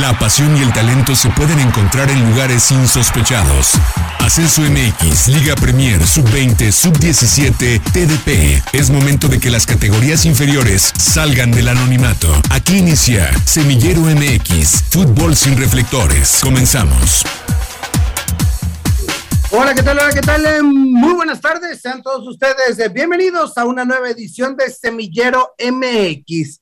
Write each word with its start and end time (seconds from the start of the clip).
La 0.00 0.18
pasión 0.18 0.56
y 0.56 0.62
el 0.62 0.72
talento 0.72 1.14
se 1.14 1.28
pueden 1.28 1.60
encontrar 1.60 2.10
en 2.10 2.30
lugares 2.30 2.70
insospechados. 2.70 3.72
Ascenso 4.20 4.62
MX, 4.62 5.28
Liga 5.28 5.54
Premier, 5.56 6.06
Sub-20, 6.06 6.72
Sub-17, 6.72 7.82
TDP. 7.92 8.62
Es 8.72 8.88
momento 8.88 9.28
de 9.28 9.38
que 9.38 9.50
las 9.50 9.66
categorías 9.66 10.24
inferiores 10.24 10.90
salgan 10.98 11.50
del 11.50 11.68
anonimato. 11.68 12.32
Aquí 12.48 12.78
inicia 12.78 13.30
Semillero 13.44 14.00
MX, 14.00 14.84
fútbol 14.88 15.36
sin 15.36 15.58
reflectores. 15.58 16.38
Comenzamos. 16.42 17.22
Hola, 19.50 19.74
¿qué 19.74 19.82
tal? 19.82 19.98
Hola, 19.98 20.12
¿qué 20.14 20.22
tal? 20.22 20.62
Muy 20.62 21.12
buenas 21.12 21.42
tardes, 21.42 21.78
sean 21.78 22.02
todos 22.02 22.26
ustedes 22.26 22.78
eh, 22.78 22.88
bienvenidos 22.88 23.58
a 23.58 23.66
una 23.66 23.84
nueva 23.84 24.08
edición 24.08 24.56
de 24.56 24.70
Semillero 24.70 25.54
MX. 25.58 26.59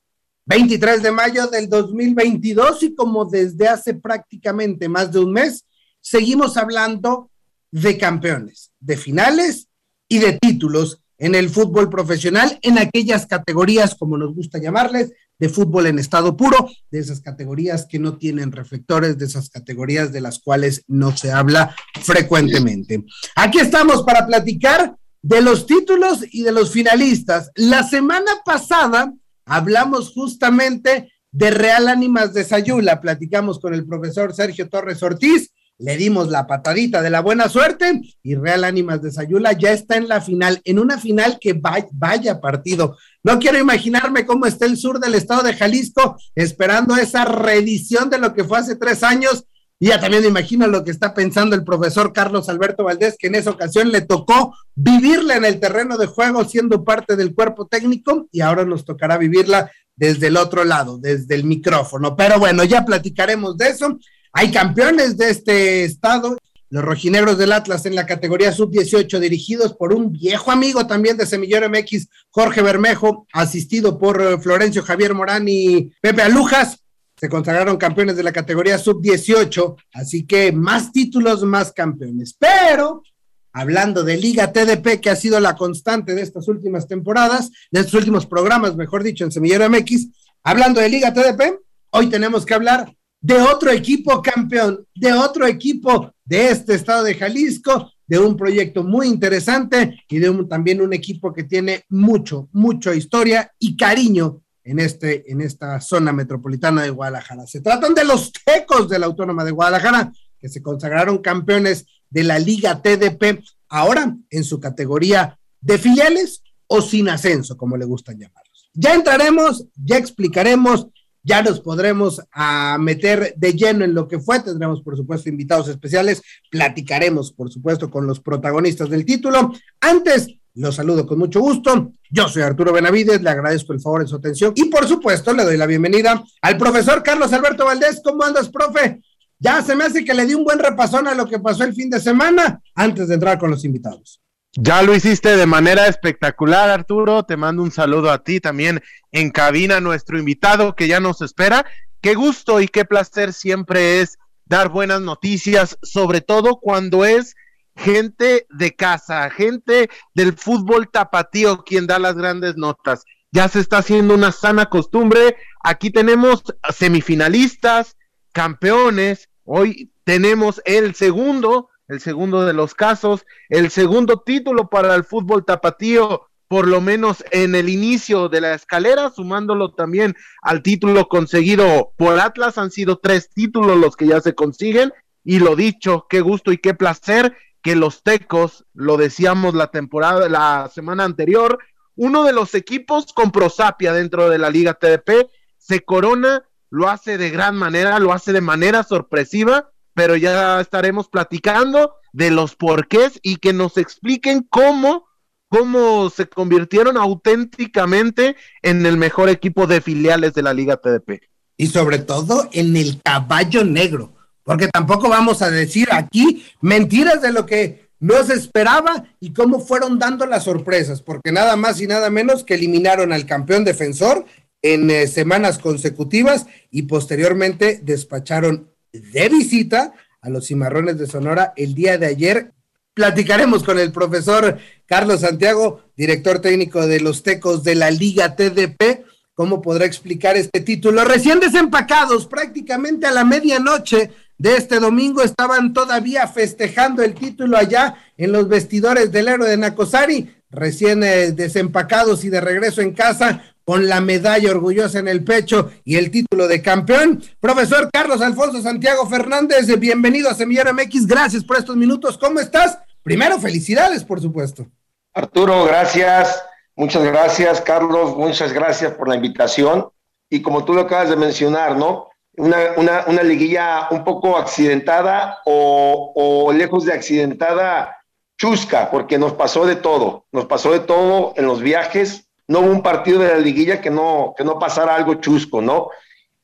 23 0.49 1.03
de 1.03 1.11
mayo 1.11 1.45
del 1.45 1.69
2022 1.69 2.81
y 2.81 2.95
como 2.95 3.25
desde 3.25 3.67
hace 3.67 3.93
prácticamente 3.93 4.89
más 4.89 5.11
de 5.11 5.19
un 5.19 5.31
mes, 5.31 5.63
seguimos 6.01 6.57
hablando 6.57 7.29
de 7.69 7.99
campeones, 7.99 8.71
de 8.79 8.97
finales 8.97 9.67
y 10.07 10.17
de 10.17 10.39
títulos 10.39 11.03
en 11.19 11.35
el 11.35 11.51
fútbol 11.51 11.91
profesional, 11.91 12.57
en 12.63 12.79
aquellas 12.79 13.27
categorías, 13.27 13.93
como 13.93 14.17
nos 14.17 14.33
gusta 14.33 14.57
llamarles, 14.57 15.11
de 15.37 15.49
fútbol 15.49 15.85
en 15.85 15.99
estado 15.99 16.35
puro, 16.35 16.67
de 16.89 16.97
esas 16.97 17.21
categorías 17.21 17.85
que 17.85 17.99
no 17.99 18.17
tienen 18.17 18.51
reflectores, 18.51 19.19
de 19.19 19.25
esas 19.25 19.51
categorías 19.51 20.11
de 20.11 20.21
las 20.21 20.39
cuales 20.39 20.83
no 20.87 21.15
se 21.15 21.31
habla 21.31 21.75
frecuentemente. 22.01 23.05
Aquí 23.35 23.59
estamos 23.59 24.01
para 24.01 24.25
platicar 24.25 24.95
de 25.21 25.41
los 25.43 25.67
títulos 25.67 26.25
y 26.31 26.41
de 26.41 26.53
los 26.53 26.71
finalistas. 26.71 27.51
La 27.53 27.83
semana 27.83 28.31
pasada 28.43 29.13
hablamos 29.49 30.13
justamente 30.13 31.11
de 31.31 31.51
Real 31.51 31.87
Ánimas 31.87 32.33
de 32.33 32.43
Sayula, 32.43 33.01
platicamos 33.01 33.59
con 33.59 33.73
el 33.73 33.85
profesor 33.85 34.33
Sergio 34.33 34.69
Torres 34.69 35.03
Ortiz, 35.03 35.51
le 35.79 35.95
dimos 35.95 36.27
la 36.27 36.45
patadita 36.45 37.01
de 37.01 37.09
la 37.09 37.21
buena 37.21 37.47
suerte 37.47 38.01
y 38.21 38.35
Real 38.35 38.65
Ánimas 38.65 39.01
de 39.01 39.11
Sayula 39.11 39.53
ya 39.53 39.71
está 39.71 39.95
en 39.95 40.09
la 40.09 40.19
final, 40.19 40.61
en 40.65 40.77
una 40.77 40.97
final 40.97 41.37
que 41.39 41.53
vaya, 41.53 41.87
vaya, 41.93 42.41
partido. 42.41 42.97
No 43.23 43.39
quiero 43.39 43.57
imaginarme 43.57 44.25
cómo 44.25 44.45
está 44.45 44.65
el 44.65 44.75
sur 44.75 44.99
del 44.99 45.15
estado 45.15 45.41
de 45.43 45.53
Jalisco 45.53 46.17
esperando 46.35 46.95
esa 46.97 47.23
reedición 47.23 48.09
de 48.09 48.17
lo 48.17 48.33
que 48.33 48.43
fue 48.43 48.59
hace 48.59 48.75
tres 48.75 49.03
años. 49.03 49.45
Y 49.81 49.87
ya 49.87 49.99
también 49.99 50.23
me 50.23 50.29
imagino 50.29 50.67
lo 50.67 50.83
que 50.83 50.91
está 50.91 51.13
pensando 51.13 51.55
el 51.55 51.63
profesor 51.63 52.11
Carlos 52.11 52.49
Alberto 52.49 52.83
Valdés, 52.83 53.15
que 53.17 53.27
en 53.27 53.35
esa 53.35 53.51
ocasión 53.51 53.91
le 53.91 54.01
tocó 54.01 54.53
vivirla 54.75 55.37
en 55.37 55.45
el 55.45 55.59
terreno 55.61 55.97
de 55.97 56.05
juego 56.05 56.43
siendo 56.43 56.83
parte 56.83 57.15
del 57.15 57.33
cuerpo 57.33 57.65
técnico 57.65 58.27
y 58.31 58.41
ahora 58.41 58.65
nos 58.65 58.83
tocará 58.83 59.17
vivirla 59.17 59.71
desde 59.95 60.27
el 60.27 60.37
otro 60.37 60.65
lado, 60.65 60.97
desde 60.97 61.35
el 61.35 61.45
micrófono. 61.45 62.15
Pero 62.17 62.39
bueno, 62.39 62.65
ya 62.65 62.83
platicaremos 62.83 63.57
de 63.57 63.69
eso. 63.69 63.97
Hay 64.33 64.51
campeones 64.51 65.17
de 65.17 65.29
este 65.29 65.85
estado, 65.85 66.37
los 66.69 66.83
rojinegros 66.83 67.37
del 67.37 67.53
Atlas 67.53 67.85
en 67.85 67.95
la 67.95 68.05
categoría 68.05 68.51
sub-18, 68.51 69.19
dirigidos 69.19 69.73
por 69.73 69.93
un 69.93 70.11
viejo 70.11 70.51
amigo 70.51 70.87
también 70.87 71.17
de 71.17 71.25
Semillero 71.25 71.69
MX, 71.69 72.09
Jorge 72.29 72.61
Bermejo, 72.61 73.27
asistido 73.33 73.97
por 73.97 74.21
eh, 74.21 74.37
Florencio 74.39 74.83
Javier 74.83 75.13
Morán 75.13 75.47
y 75.47 75.91
Pepe 76.01 76.21
Alujas. 76.21 76.83
Se 77.19 77.27
consagraron 77.27 77.77
campeones 77.77 78.15
de 78.15 78.23
la 78.23 78.31
categoría 78.31 78.77
sub-18, 78.77 79.75
así 79.93 80.25
que 80.25 80.51
más 80.51 80.91
títulos, 80.91 81.43
más 81.43 81.73
campeones. 81.73 82.33
Pero 82.39 83.03
hablando 83.51 84.03
de 84.03 84.15
Liga 84.15 84.53
TDP, 84.53 85.01
que 85.01 85.09
ha 85.09 85.15
sido 85.15 85.39
la 85.39 85.55
constante 85.55 86.15
de 86.15 86.21
estas 86.21 86.47
últimas 86.47 86.87
temporadas, 86.87 87.51
de 87.71 87.81
estos 87.81 87.95
últimos 87.95 88.25
programas, 88.25 88.75
mejor 88.75 89.03
dicho, 89.03 89.25
en 89.25 89.31
Semillero 89.31 89.69
MX, 89.69 90.07
hablando 90.43 90.79
de 90.79 90.89
Liga 90.89 91.13
TDP, 91.13 91.59
hoy 91.91 92.07
tenemos 92.07 92.45
que 92.45 92.53
hablar 92.53 92.93
de 93.21 93.35
otro 93.35 93.69
equipo 93.71 94.21
campeón, 94.21 94.85
de 94.95 95.11
otro 95.11 95.45
equipo 95.45 96.13
de 96.23 96.51
este 96.51 96.75
estado 96.75 97.03
de 97.03 97.15
Jalisco, 97.15 97.91
de 98.07 98.17
un 98.17 98.37
proyecto 98.37 98.83
muy 98.83 99.07
interesante 99.07 100.03
y 100.07 100.19
de 100.19 100.29
un, 100.29 100.47
también 100.47 100.81
un 100.81 100.93
equipo 100.93 101.33
que 101.33 101.43
tiene 101.43 101.83
mucho, 101.89 102.47
mucha 102.53 102.95
historia 102.95 103.51
y 103.59 103.75
cariño 103.75 104.41
en, 104.69 104.79
este, 104.79 105.31
en 105.31 105.41
esta 105.41 105.81
zona 105.81 106.13
metropolitana 106.13 106.83
de 106.83 106.91
Guadalajara. 106.91 107.47
Se 107.47 107.61
tratan 107.61 107.93
de 107.95 108.05
los 108.05 108.31
tecos 108.31 108.87
de 108.87 108.99
la 108.99 109.07
Autónoma 109.07 109.43
de 109.43 109.51
Guadalajara, 109.51 110.11
que 110.39 110.49
se 110.49 110.61
consagraron 110.61 111.17
campeones 111.19 111.85
de 112.09 112.23
la 112.23 112.37
Liga 112.37 112.81
TDP, 112.81 113.43
ahora 113.67 114.15
en 114.29 114.43
su 114.43 114.59
categoría 114.59 115.39
de 115.59 115.77
filiales 115.77 116.43
o 116.67 116.81
sin 116.81 117.09
ascenso, 117.09 117.57
como 117.57 117.77
le 117.77 117.85
gustan 117.85 118.19
llamarlos. 118.19 118.69
Ya 118.73 118.93
entraremos, 118.93 119.65
ya 119.75 119.97
explicaremos 119.97 120.87
ya 121.21 121.41
nos 121.43 121.59
podremos 121.59 122.21
a 122.31 122.77
meter 122.79 123.33
de 123.35 123.53
lleno 123.53 123.83
en 123.83 123.93
lo 123.93 124.07
que 124.07 124.19
fue, 124.19 124.39
tendremos 124.39 124.81
por 124.81 124.95
supuesto 124.95 125.29
invitados 125.29 125.67
especiales, 125.67 126.21
platicaremos 126.49 127.33
por 127.33 127.51
supuesto 127.51 127.89
con 127.89 128.07
los 128.07 128.19
protagonistas 128.19 128.89
del 128.89 129.05
título. 129.05 129.53
Antes, 129.81 130.38
los 130.55 130.75
saludo 130.75 131.05
con 131.05 131.19
mucho 131.19 131.39
gusto, 131.39 131.93
yo 132.09 132.27
soy 132.27 132.41
Arturo 132.41 132.73
Benavides, 132.73 133.21
le 133.21 133.29
agradezco 133.29 133.73
el 133.73 133.79
favor 133.79 134.01
de 134.01 134.07
su 134.07 134.15
atención 134.15 134.53
y 134.55 134.65
por 134.65 134.87
supuesto 134.87 135.33
le 135.33 135.43
doy 135.43 135.57
la 135.57 135.65
bienvenida 135.65 136.23
al 136.41 136.57
profesor 136.57 137.03
Carlos 137.03 137.31
Alberto 137.33 137.65
Valdés. 137.65 138.01
¿Cómo 138.03 138.23
andas, 138.23 138.49
profe? 138.49 139.01
Ya 139.37 139.61
se 139.61 139.75
me 139.75 139.85
hace 139.85 140.03
que 140.03 140.13
le 140.13 140.25
di 140.25 140.33
un 140.33 140.43
buen 140.43 140.59
repasón 140.59 141.07
a 141.07 141.13
lo 141.13 141.27
que 141.27 141.39
pasó 141.39 141.63
el 141.63 141.73
fin 141.73 141.89
de 141.89 141.99
semana 141.99 142.61
antes 142.75 143.07
de 143.07 143.13
entrar 143.13 143.37
con 143.39 143.51
los 143.51 143.63
invitados. 143.63 144.21
Ya 144.53 144.81
lo 144.81 144.95
hiciste 144.95 145.37
de 145.37 145.45
manera 145.45 145.87
espectacular, 145.87 146.69
Arturo. 146.69 147.23
Te 147.23 147.37
mando 147.37 147.61
un 147.61 147.71
saludo 147.71 148.11
a 148.11 148.23
ti 148.23 148.39
también 148.39 148.81
en 149.11 149.29
cabina, 149.29 149.79
nuestro 149.79 150.17
invitado 150.17 150.75
que 150.75 150.87
ya 150.87 150.99
nos 150.99 151.21
espera. 151.21 151.65
Qué 152.01 152.15
gusto 152.15 152.59
y 152.59 152.67
qué 152.67 152.83
placer 152.83 153.31
siempre 153.31 154.01
es 154.01 154.17
dar 154.45 154.69
buenas 154.69 155.01
noticias, 155.01 155.77
sobre 155.83 156.21
todo 156.21 156.59
cuando 156.59 157.05
es 157.05 157.35
gente 157.79 158.45
de 158.49 158.75
casa, 158.75 159.29
gente 159.29 159.89
del 160.13 160.33
fútbol 160.33 160.89
tapatío 160.89 161.63
quien 161.63 161.87
da 161.87 161.97
las 161.99 162.15
grandes 162.15 162.57
notas. 162.57 163.03
Ya 163.31 163.47
se 163.47 163.59
está 163.59 163.79
haciendo 163.79 164.13
una 164.13 164.31
sana 164.31 164.67
costumbre. 164.67 165.37
Aquí 165.63 165.91
tenemos 165.91 166.43
semifinalistas, 166.73 167.97
campeones. 168.33 169.29
Hoy 169.43 169.91
tenemos 170.03 170.61
el 170.65 170.93
segundo 170.95 171.69
el 171.89 171.99
segundo 171.99 172.45
de 172.45 172.53
los 172.53 172.75
casos, 172.75 173.25
el 173.49 173.71
segundo 173.71 174.21
título 174.21 174.69
para 174.69 174.93
el 174.93 175.03
fútbol 175.03 175.43
tapatío, 175.43 176.29
por 176.47 176.67
lo 176.67 176.81
menos 176.81 177.23
en 177.31 177.55
el 177.55 177.67
inicio 177.67 178.29
de 178.29 178.41
la 178.41 178.53
escalera, 178.53 179.09
sumándolo 179.09 179.73
también 179.73 180.15
al 180.43 180.61
título 180.61 181.07
conseguido 181.07 181.93
por 181.97 182.19
Atlas, 182.19 182.59
han 182.59 182.69
sido 182.69 182.99
tres 182.99 183.29
títulos 183.31 183.75
los 183.75 183.95
que 183.95 184.07
ya 184.07 184.21
se 184.21 184.35
consiguen, 184.35 184.93
y 185.23 185.39
lo 185.39 185.55
dicho, 185.55 186.05
qué 186.09 186.21
gusto 186.21 186.51
y 186.51 186.59
qué 186.59 186.73
placer 186.73 187.35
que 187.61 187.75
los 187.75 188.03
Tecos, 188.03 188.65
lo 188.73 188.97
decíamos 188.97 189.53
la 189.53 189.67
temporada, 189.67 190.29
la 190.29 190.69
semana 190.73 191.03
anterior, 191.03 191.59
uno 191.95 192.23
de 192.23 192.33
los 192.33 192.55
equipos 192.55 193.11
con 193.13 193.31
prosapia 193.31 193.93
dentro 193.93 194.29
de 194.29 194.37
la 194.37 194.49
Liga 194.49 194.73
TDP, 194.73 195.29
se 195.57 195.81
corona, 195.81 196.43
lo 196.69 196.89
hace 196.89 197.17
de 197.17 197.29
gran 197.29 197.55
manera, 197.55 197.99
lo 197.99 198.13
hace 198.13 198.31
de 198.31 198.41
manera 198.41 198.83
sorpresiva, 198.83 199.71
pero 199.93 200.15
ya 200.15 200.61
estaremos 200.61 201.09
platicando 201.09 201.95
de 202.13 202.31
los 202.31 202.55
porqués 202.55 203.19
y 203.21 203.37
que 203.37 203.51
nos 203.51 203.77
expliquen 203.77 204.47
cómo, 204.49 205.07
cómo 205.49 206.09
se 206.09 206.27
convirtieron 206.29 206.95
auténticamente 206.95 208.37
en 208.61 208.85
el 208.85 208.97
mejor 208.97 209.29
equipo 209.29 209.67
de 209.67 209.81
filiales 209.81 210.33
de 210.33 210.43
la 210.43 210.53
Liga 210.53 210.77
TDP. 210.77 211.23
Y 211.57 211.67
sobre 211.67 211.99
todo 211.99 212.47
en 212.53 212.77
el 212.77 213.01
caballo 213.01 213.65
negro, 213.65 214.13
porque 214.49 214.67
tampoco 214.67 215.09
vamos 215.09 215.43
a 215.43 215.51
decir 215.51 215.89
aquí 215.91 216.43
mentiras 216.59 217.21
de 217.21 217.31
lo 217.31 217.45
que 217.45 217.91
no 217.99 218.23
se 218.23 218.33
esperaba 218.33 219.05
y 219.19 219.31
cómo 219.31 219.59
fueron 219.59 219.99
dando 219.99 220.25
las 220.25 220.45
sorpresas, 220.45 221.03
porque 221.03 221.31
nada 221.31 221.55
más 221.55 221.79
y 221.81 221.85
nada 221.85 222.09
menos 222.09 222.43
que 222.43 222.55
eliminaron 222.55 223.13
al 223.13 223.27
campeón 223.27 223.63
defensor 223.63 224.25
en 224.63 224.89
eh, 224.89 225.05
semanas 225.05 225.59
consecutivas 225.59 226.47
y 226.71 226.81
posteriormente 226.83 227.79
despacharon 227.83 228.71
de 228.91 229.29
visita 229.29 229.93
a 230.19 230.29
los 230.31 230.47
cimarrones 230.47 230.97
de 230.97 231.05
Sonora 231.05 231.53
el 231.55 231.75
día 231.75 231.99
de 231.99 232.07
ayer. 232.07 232.51
Platicaremos 232.95 233.63
con 233.63 233.77
el 233.77 233.91
profesor 233.91 234.57
Carlos 234.87 235.21
Santiago, 235.21 235.83
director 235.95 236.39
técnico 236.39 236.87
de 236.87 237.01
los 237.01 237.21
Tecos 237.21 237.63
de 237.63 237.75
la 237.75 237.91
Liga 237.91 238.35
TDP, 238.35 239.05
cómo 239.35 239.61
podrá 239.61 239.85
explicar 239.85 240.37
este 240.37 240.61
título. 240.61 241.05
Recién 241.05 241.39
desempacados, 241.39 242.25
prácticamente 242.25 243.05
a 243.05 243.11
la 243.11 243.23
medianoche 243.23 244.09
de 244.39 244.55
este 244.55 244.79
domingo, 244.79 245.21
estaban 245.21 245.73
todavía 245.73 246.27
festejando 246.27 247.03
el 247.03 247.13
título 247.13 247.57
allá 247.57 247.95
en 248.17 248.31
los 248.31 248.47
vestidores 248.47 249.11
del 249.11 249.27
héroe 249.27 249.49
de 249.49 249.57
Nacosari, 249.57 250.33
recién 250.49 251.03
eh, 251.03 251.31
desempacados 251.31 252.23
y 252.23 252.29
de 252.29 252.41
regreso 252.41 252.81
en 252.81 252.93
casa 252.93 253.43
con 253.65 253.87
la 253.87 254.01
medalla 254.01 254.49
orgullosa 254.49 254.97
en 254.97 255.09
el 255.09 255.23
pecho 255.23 255.69
y 255.83 255.97
el 255.97 256.09
título 256.09 256.47
de 256.47 256.61
campeón. 256.61 257.21
Profesor 257.39 257.89
Carlos 257.91 258.21
Alfonso 258.21 258.61
Santiago 258.61 259.07
Fernández, 259.07 259.67
bienvenido 259.77 260.29
a 260.29 260.33
Semillero 260.33 260.73
MX, 260.73 261.05
gracias 261.05 261.43
por 261.43 261.57
estos 261.57 261.75
minutos. 261.75 262.17
¿Cómo 262.17 262.39
estás? 262.39 262.79
Primero, 263.03 263.39
felicidades, 263.39 264.03
por 264.05 264.21
supuesto. 264.21 264.65
Arturo, 265.13 265.65
gracias. 265.65 266.41
Muchas 266.75 267.03
gracias, 267.03 267.59
Carlos. 267.59 268.15
Muchas 268.15 268.53
gracias 268.53 268.93
por 268.93 269.09
la 269.09 269.15
invitación. 269.15 269.89
Y 270.29 270.41
como 270.41 270.63
tú 270.63 270.73
lo 270.73 270.81
acabas 270.81 271.09
de 271.09 271.17
mencionar, 271.17 271.75
¿no? 271.75 272.08
Una, 272.39 273.03
una, 273.07 273.23
liguilla 273.23 273.87
un 273.91 274.03
poco 274.03 274.37
accidentada 274.37 275.39
o, 275.45 276.13
o, 276.15 276.53
lejos 276.53 276.85
de 276.85 276.93
accidentada, 276.93 277.97
chusca, 278.37 278.89
porque 278.89 279.17
nos 279.17 279.33
pasó 279.33 279.65
de 279.65 279.75
todo, 279.75 280.25
nos 280.31 280.45
pasó 280.45 280.71
de 280.71 280.79
todo 280.79 281.33
en 281.35 281.45
los 281.45 281.61
viajes, 281.61 282.29
no 282.47 282.61
hubo 282.61 282.71
un 282.71 282.81
partido 282.81 283.19
de 283.19 283.27
la 283.27 283.39
liguilla 283.39 283.81
que 283.81 283.89
no, 283.89 284.33
que 284.37 284.45
no 284.45 284.57
pasara 284.57 284.95
algo 284.95 285.15
chusco, 285.15 285.61
¿no? 285.61 285.89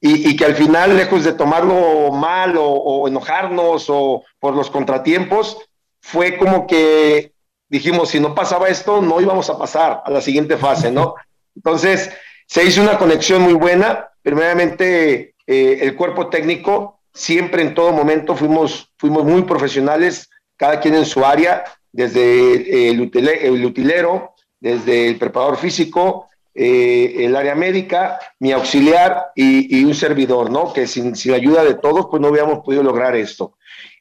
Y, 0.01 0.29
y 0.29 0.35
que 0.35 0.45
al 0.45 0.55
final, 0.55 0.97
lejos 0.97 1.23
de 1.23 1.33
tomarlo 1.33 2.11
mal 2.11 2.57
o, 2.57 2.65
o 2.65 3.07
enojarnos 3.07 3.85
o 3.89 4.23
por 4.39 4.53
los 4.53 4.69
contratiempos, 4.69 5.57
fue 6.01 6.37
como 6.37 6.67
que 6.67 7.31
dijimos, 7.69 8.09
si 8.09 8.19
no 8.19 8.35
pasaba 8.35 8.67
esto, 8.67 9.01
no 9.01 9.21
íbamos 9.21 9.49
a 9.49 9.57
pasar 9.57 10.03
a 10.05 10.11
la 10.11 10.21
siguiente 10.21 10.57
fase, 10.57 10.91
¿no? 10.91 11.15
Entonces, 11.55 12.11
se 12.47 12.65
hizo 12.65 12.81
una 12.81 12.97
conexión 12.97 13.41
muy 13.41 13.53
buena, 13.53 14.09
primeramente 14.21 15.34
eh, 15.47 15.79
el 15.81 15.95
cuerpo 15.95 16.29
técnico, 16.29 16.99
siempre 17.13 17.61
en 17.61 17.73
todo 17.73 17.91
momento 17.91 18.35
fuimos, 18.35 18.91
fuimos 18.97 19.23
muy 19.23 19.43
profesionales, 19.43 20.29
cada 20.57 20.79
quien 20.79 20.95
en 20.95 21.05
su 21.05 21.23
área, 21.25 21.63
desde 21.91 22.89
el, 22.89 22.99
utilero, 22.99 24.33
desde 24.59 25.07
el 25.07 25.17
preparador 25.17 25.57
físico, 25.57 26.27
eh, 26.53 27.25
el 27.25 27.35
área 27.35 27.55
médica, 27.55 28.19
mi 28.39 28.51
auxiliar 28.51 29.27
y, 29.35 29.83
un 29.83 29.93
servidor, 29.93 30.49
¿no? 30.49 30.73
Que 30.73 30.87
sin, 30.87 31.15
sin, 31.15 31.33
ayuda 31.33 31.63
de 31.63 31.75
todos, 31.75 32.07
pues 32.09 32.21
no 32.21 32.29
hubiéramos 32.29 32.59
podido 32.65 32.83
lograr 32.83 33.15
esto. 33.15 33.57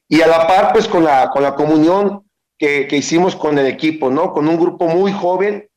Y 0.08 0.22
a 0.22 0.26
la 0.26 0.46
par, 0.46 0.72
pues 0.72 0.88
con 0.88 1.04
la, 1.04 1.30
con 1.30 1.42
la 1.42 1.54
comunión 1.54 2.24
que, 2.58 2.86
que 2.86 2.96
hicimos 2.96 3.36
con 3.36 3.58
el 3.58 3.66
equipo, 3.66 4.10
¿no? 4.10 4.32
Con 4.32 4.48
un 4.48 4.58
grupo 4.58 4.86
muy 4.88 5.12
joven, 5.12 5.68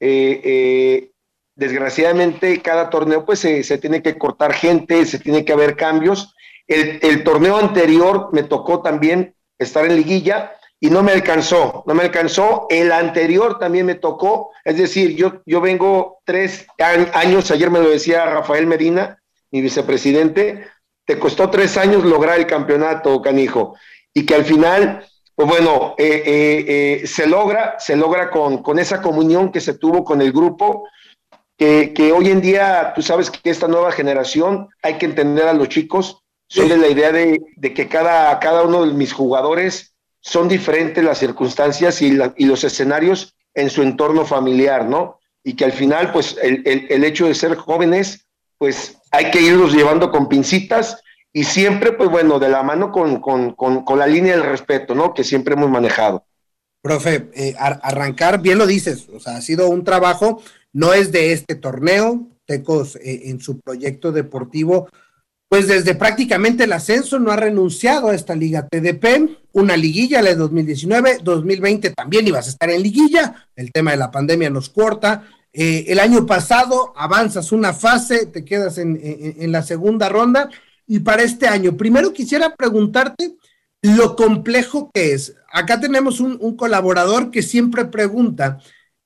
eh, 0.00 1.10
desgraciadamente 1.56 2.60
cada 2.62 2.90
torneo 2.90 3.24
pues 3.24 3.40
se, 3.40 3.78
tiene 3.78 4.02
que 4.02 4.18
cortar 4.18 4.52
gente, 4.52 5.04
se 5.06 5.18
tiene 5.18 5.44
que 5.44 5.52
haber 5.52 5.76
cambios. 5.76 6.34
El, 6.66 7.22
torneo 7.24 7.58
anterior 7.58 8.30
me 8.32 8.42
tocó 8.42 8.82
también 8.82 9.34
estar 9.58 9.84
en 9.84 9.96
liguilla 9.96 10.52
y 10.80 10.90
no 10.90 11.02
me 11.02 11.12
alcanzó, 11.12 11.84
no 11.86 11.94
me 11.94 12.04
alcanzó. 12.04 12.66
El 12.70 12.90
anterior 12.92 13.58
también 13.58 13.86
me 13.86 13.94
tocó, 13.94 14.50
es 14.64 14.76
decir, 14.76 15.14
yo, 15.14 15.42
yo 15.46 15.60
vengo 15.60 16.18
tres 16.24 16.66
años, 17.12 17.50
ayer 17.50 17.70
me 17.70 17.80
lo 17.80 17.90
decía 17.90 18.24
Rafael 18.26 18.66
Medina, 18.66 19.22
mi 19.50 19.60
vicepresidente, 19.60 20.66
te 21.04 21.18
costó 21.18 21.50
tres 21.50 21.76
años 21.76 22.04
lograr 22.04 22.38
el 22.38 22.46
campeonato, 22.46 23.20
canijo, 23.20 23.76
y 24.12 24.24
que 24.24 24.34
al 24.34 24.44
final, 24.44 25.06
pues 25.34 25.48
bueno, 25.48 25.94
eh, 25.98 26.22
eh, 26.24 26.64
eh, 27.02 27.06
se 27.06 27.26
logra, 27.26 27.76
se 27.78 27.94
logra 27.94 28.30
con, 28.30 28.62
con 28.62 28.78
esa 28.78 29.02
comunión 29.02 29.52
que 29.52 29.60
se 29.60 29.74
tuvo 29.74 30.02
con 30.02 30.22
el 30.22 30.32
grupo, 30.32 30.88
que, 31.56 32.12
hoy 32.12 32.30
en 32.30 32.40
día 32.40 32.92
tú 32.94 33.02
sabes 33.02 33.30
que 33.30 33.50
esta 33.50 33.68
nueva 33.68 33.92
generación 33.92 34.68
hay 34.82 34.98
que 34.98 35.06
entender 35.06 35.46
a 35.46 35.54
los 35.54 35.68
chicos. 35.68 36.22
Soy 36.48 36.68
de 36.68 36.76
la 36.76 36.88
idea 36.88 37.12
de, 37.12 37.40
que 37.74 37.88
cada, 37.88 38.38
cada 38.38 38.62
uno 38.62 38.84
de 38.84 38.92
mis 38.92 39.12
jugadores 39.12 39.94
son 40.20 40.48
diferentes 40.48 41.02
las 41.04 41.18
circunstancias 41.18 42.02
y, 42.02 42.12
los 42.12 42.64
escenarios 42.64 43.34
en 43.54 43.70
su 43.70 43.82
entorno 43.82 44.24
familiar, 44.24 44.86
¿no? 44.86 45.18
Y 45.42 45.54
que 45.54 45.64
al 45.64 45.72
final, 45.72 46.12
pues, 46.12 46.36
el, 46.42 47.04
hecho 47.04 47.26
de 47.26 47.34
ser 47.34 47.54
jóvenes, 47.56 48.26
pues 48.58 48.98
hay 49.10 49.30
que 49.30 49.40
irlos 49.40 49.72
llevando 49.72 50.10
con 50.10 50.28
pincitas 50.28 51.02
y 51.32 51.44
siempre, 51.44 51.92
pues 51.92 52.08
bueno, 52.10 52.38
de 52.38 52.48
la 52.48 52.62
mano 52.62 52.90
con, 52.90 53.20
con, 53.20 53.98
la 53.98 54.06
línea 54.06 54.32
del 54.32 54.44
respeto, 54.44 54.94
¿no? 54.94 55.12
Que 55.12 55.24
siempre 55.24 55.54
hemos 55.54 55.70
manejado. 55.70 56.24
Profe, 56.80 57.30
eh, 57.34 57.54
arrancar, 57.58 58.40
bien 58.40 58.58
lo 58.58 58.66
dices, 58.66 59.08
o 59.08 59.18
sea, 59.18 59.36
ha 59.36 59.40
sido 59.40 59.68
un 59.68 59.84
trabajo 59.84 60.42
no 60.74 60.92
es 60.92 61.10
de 61.10 61.32
este 61.32 61.54
torneo. 61.54 62.28
Tecos 62.44 62.96
eh, 62.96 63.30
en 63.30 63.40
su 63.40 63.58
proyecto 63.58 64.12
deportivo, 64.12 64.90
pues 65.48 65.66
desde 65.66 65.94
prácticamente 65.94 66.64
el 66.64 66.72
ascenso 66.72 67.18
no 67.18 67.30
ha 67.30 67.36
renunciado 67.36 68.08
a 68.08 68.14
esta 68.14 68.34
liga 68.34 68.68
TDP, 68.68 69.38
una 69.52 69.78
liguilla, 69.78 70.20
la 70.20 70.30
de 70.30 70.36
2019, 70.36 71.20
2020 71.22 71.90
también 71.90 72.28
ibas 72.28 72.46
a 72.46 72.50
estar 72.50 72.68
en 72.68 72.82
liguilla, 72.82 73.48
el 73.56 73.72
tema 73.72 73.92
de 73.92 73.96
la 73.96 74.10
pandemia 74.10 74.50
nos 74.50 74.68
corta. 74.68 75.26
Eh, 75.54 75.86
el 75.88 76.00
año 76.00 76.26
pasado 76.26 76.92
avanzas 76.96 77.50
una 77.50 77.72
fase, 77.72 78.26
te 78.26 78.44
quedas 78.44 78.76
en, 78.76 79.52
la 79.52 79.62
segunda 79.62 80.10
ronda. 80.10 80.50
Y 80.86 80.98
para 80.98 81.22
este 81.22 81.46
año, 81.46 81.78
primero 81.78 82.12
quisiera 82.12 82.56
preguntarte 82.56 83.36
lo 83.80 84.16
complejo 84.16 84.90
que 84.92 85.14
es. 85.14 85.34
Acá 85.50 85.80
tenemos 85.80 86.20
un 86.20 86.56
colaborador 86.56 87.30
que 87.30 87.42
siempre 87.42 87.86
pregunta 87.86 88.58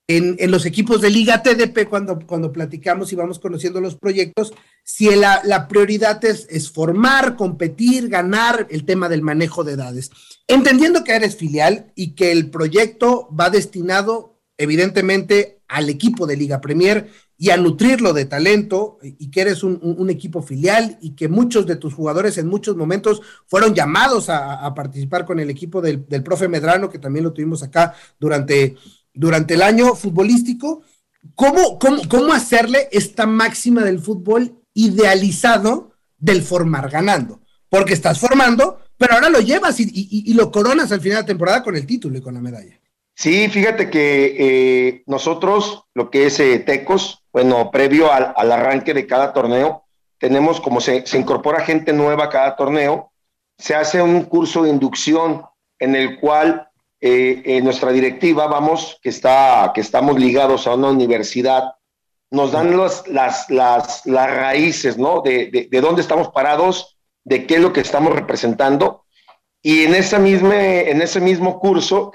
en, 0.08 0.50
los 0.50 0.64
equipos 0.64 1.02
de 1.02 1.10
Liga 1.10 1.42
TDP, 1.42 1.86
cuando, 1.86 2.18
cuando 2.26 2.50
platicamos 2.50 3.12
y 3.12 3.16
vamos 3.16 3.38
conociendo 3.38 3.78
los 3.80 3.94
proyectos, 3.94 4.54
si 4.82 5.14
la, 5.14 5.68
prioridad 5.68 6.24
es, 6.24 6.46
es, 6.48 6.70
formar, 6.70 7.36
competir, 7.36 8.08
ganar 8.08 8.66
el 8.70 8.86
tema 8.86 9.10
del 9.10 9.20
manejo 9.20 9.64
de 9.64 9.74
edades. 9.74 10.10
Entendiendo 10.46 11.04
que 11.04 11.12
eres 11.12 11.36
filial 11.36 11.92
y 11.94 12.14
que 12.14 12.32
el 12.32 12.50
proyecto 12.50 13.28
va 13.38 13.50
destinado, 13.50 14.40
evidentemente, 14.56 15.60
al 15.68 15.90
equipo 15.90 16.26
de 16.26 16.38
Liga 16.38 16.62
Premier 16.62 17.10
y 17.36 17.50
a 17.50 17.58
nutrirlo 17.58 18.14
de 18.14 18.24
talento 18.24 18.98
y 19.02 19.30
que 19.30 19.42
eres 19.42 19.62
un, 19.62 20.10
equipo 20.10 20.42
filial 20.42 20.98
y 21.02 21.10
que 21.10 21.28
muchos 21.28 21.66
de 21.66 21.76
tus 21.76 21.92
jugadores 21.94 22.36
en 22.38 22.48
muchos 22.48 22.76
momentos 22.76 23.20
fueron 23.46 23.74
llamados 23.74 24.30
a, 24.30 24.74
participar 24.74 25.26
con 25.26 25.38
el 25.38 25.50
equipo 25.50 25.80
del, 25.80 26.04
del, 26.08 26.24
profe 26.24 26.48
Medrano, 26.48 26.90
que 26.90 26.98
también 26.98 27.24
lo 27.24 27.32
tuvimos 27.32 27.62
acá 27.62 27.94
durante 28.18 28.76
durante 29.18 29.54
el 29.54 29.62
año 29.62 29.96
futbolístico, 29.96 30.82
¿cómo, 31.34 31.78
cómo, 31.78 32.32
hacerle 32.32 32.88
esta 32.92 33.26
máxima 33.26 33.82
del 33.82 33.98
fútbol 33.98 34.62
idealizado 34.74 35.90
del 36.16 36.42
formar 36.42 36.88
ganando? 36.88 37.40
Porque 37.68 37.94
estás 37.94 38.20
formando, 38.20 38.78
pero 38.96 39.14
ahora 39.14 39.28
lo 39.28 39.40
llevas 39.40 39.80
y, 39.80 40.32
lo 40.34 40.52
coronas 40.52 40.92
al 40.92 41.00
final 41.00 41.22
de 41.22 41.26
temporada 41.26 41.64
con 41.64 41.74
el 41.74 41.84
título 41.84 42.16
y 42.16 42.20
con 42.20 42.34
la 42.34 42.40
medalla. 42.40 42.80
Sí, 43.12 43.48
fíjate 43.48 43.90
que 43.90 44.36
eh, 44.38 45.02
nosotros, 45.06 45.86
lo 45.94 46.10
que 46.10 46.26
es 46.26 46.38
eh, 46.38 46.60
Tecos, 46.60 47.24
bueno, 47.32 47.72
previo 47.72 48.12
al, 48.12 48.52
arranque 48.52 48.94
de 48.94 49.08
cada 49.08 49.32
torneo, 49.32 49.82
tenemos 50.18 50.60
como 50.60 50.80
se, 50.80 51.04
se, 51.08 51.18
incorpora 51.18 51.64
gente 51.64 51.92
nueva 51.92 52.26
a 52.26 52.30
cada 52.30 52.54
torneo, 52.54 53.10
se 53.58 53.74
hace 53.74 54.00
un 54.00 54.22
curso 54.22 54.62
de 54.62 54.70
inducción 54.70 55.42
en 55.80 55.96
el 55.96 56.20
cual 56.20 56.67
eh, 57.00 57.42
en 57.44 57.64
nuestra 57.64 57.92
directiva, 57.92 58.48
vamos, 58.48 58.98
que, 59.00 59.10
está, 59.10 59.70
que 59.72 59.80
estamos 59.80 60.18
ligados 60.18 60.66
a 60.66 60.74
una 60.74 60.90
universidad, 60.90 61.74
nos 62.30 62.52
dan 62.52 62.76
las, 62.76 63.06
las, 63.06 63.48
las, 63.50 64.04
las 64.04 64.30
raíces, 64.30 64.98
¿no? 64.98 65.20
De, 65.20 65.68
de, 65.70 65.80
dónde 65.80 66.02
estamos 66.02 66.28
parados, 66.30 66.98
de 67.24 67.46
qué 67.46 67.54
es 67.54 67.60
lo 67.60 67.72
que 67.72 67.80
estamos 67.80 68.12
representando. 68.14 69.04
Y 69.62 69.84
en, 69.84 69.94
esa 69.94 70.18
misma, 70.18 70.56
en 70.60 71.00
ese 71.00 71.20
mismo 71.20 71.58
curso 71.58 72.12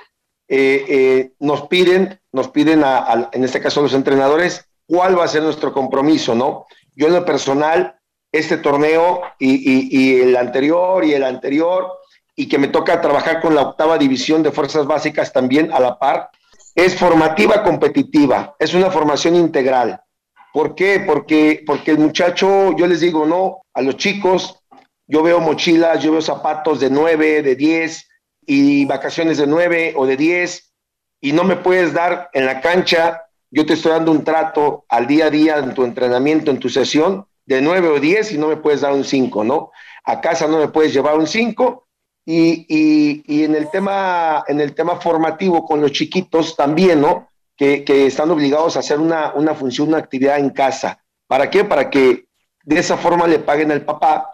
eh, 0.48 0.86
eh, 0.88 1.32
nos 1.40 1.68
piden, 1.68 2.20
nos 2.32 2.50
piden 2.50 2.84
a, 2.84 3.30
en 3.32 3.44
este 3.44 3.62
caso 3.62 3.82
los 3.82 3.94
entrenadores, 3.94 4.68
cuál 4.86 5.18
va 5.18 5.24
a 5.24 5.30
ser 5.30 5.44
nuestro 5.44 5.74
compromiso, 5.74 6.36
¿no? 6.36 6.66
Yo 6.96 7.08
en 7.08 7.14
lo 7.14 7.26
personal, 7.26 7.96
este 8.32 8.58
torneo 8.58 9.22
y, 9.40 9.54
y, 9.56 9.88
y 9.92 10.22
el 10.22 10.36
anterior 10.36 11.06
y 11.06 11.14
el 11.14 11.24
anterior, 11.24 11.88
y 12.36 12.48
que 12.48 12.58
me 12.58 12.68
toca 12.68 13.02
trabajar 13.02 13.42
con 13.42 13.56
la 13.56 13.62
octava 13.62 13.98
división 13.98 14.44
de 14.44 14.52
fuerzas 14.52 14.86
básicas 14.86 15.32
también 15.32 15.72
a 15.72 15.80
la 15.80 16.00
par, 16.00 16.30
es 16.76 16.98
formativa 16.98 17.64
competitiva, 17.64 18.56
es 18.58 18.74
una 18.74 18.90
formación 18.90 19.36
integral. 19.36 20.02
¿Por 20.52 20.76
qué? 20.76 21.04
Porque, 21.06 21.64
porque 21.66 21.92
el 21.92 22.00
muchacho, 22.00 22.76
yo 22.76 22.88
les 22.88 23.02
digo, 23.02 23.26
no, 23.26 23.62
a 23.74 23.82
los 23.82 23.98
chicos, 23.98 24.60
yo 25.08 25.22
veo 25.22 25.40
mochilas, 25.40 26.02
yo 26.02 26.12
veo 26.12 26.22
zapatos 26.22 26.80
de 26.80 26.90
9, 26.90 27.44
de 27.44 27.56
10 27.56 28.10
y 28.46 28.86
vacaciones 28.86 29.38
de 29.38 29.48
9 29.48 29.94
o 29.96 30.06
de 30.06 30.18
10 30.18 30.74
y 31.22 31.32
no 31.32 31.44
me 31.44 31.56
puedes 31.56 31.94
dar 31.94 32.30
en 32.34 32.46
la 32.46 32.62
cancha, 32.62 33.24
yo 33.50 33.66
te 33.66 33.74
estoy 33.74 33.92
dando 33.92 34.12
un 34.12 34.24
trato 34.24 34.86
al 34.90 35.08
día 35.08 35.28
a 35.28 35.30
día 35.30 35.58
en 35.58 35.74
tu 35.74 35.84
entrenamiento, 35.84 36.52
en 36.52 36.60
tu 36.60 36.70
sesión, 36.70 37.28
de 37.46 37.62
9 37.62 37.88
o 37.90 38.00
10 38.00 38.32
y 38.32 38.38
no 38.38 38.48
me 38.48 38.58
puedes 38.58 38.82
dar 38.82 38.94
un 38.94 39.04
5, 39.04 39.44
¿no? 39.44 39.72
A 40.06 40.22
casa 40.22 40.48
no 40.48 40.58
me 40.58 40.70
puedes 40.70 40.94
llevar 40.94 41.18
un 41.18 41.28
5 41.28 41.83
y, 42.26 43.24
y, 43.28 43.44
en, 43.44 43.56
el 43.56 43.70
tema, 43.70 44.44
en 44.48 44.62
el 44.62 44.74
tema 44.74 45.00
formativo 45.00 45.66
con 45.66 45.82
los 45.82 45.92
chiquitos 45.92 46.56
también, 46.56 47.02
¿no? 47.02 47.30
Que, 47.56 47.84
que 47.84 48.08
están 48.08 48.32
obligados 48.32 48.76
a 48.76 48.80
hacer 48.80 49.00
una, 49.00 49.34
una, 49.34 49.54
función, 49.54 49.90
una 49.90 49.98
actividad 49.98 50.40
en 50.40 50.50
casa. 50.50 51.04
¿Para 51.28 51.50
qué? 51.50 51.66
Para 51.66 51.90
que 51.90 52.26
de 52.64 52.80
esa 52.80 52.98
forma 52.98 53.28
le 53.28 53.40
paguen 53.40 53.72
al 53.72 53.84
papá 53.84 54.30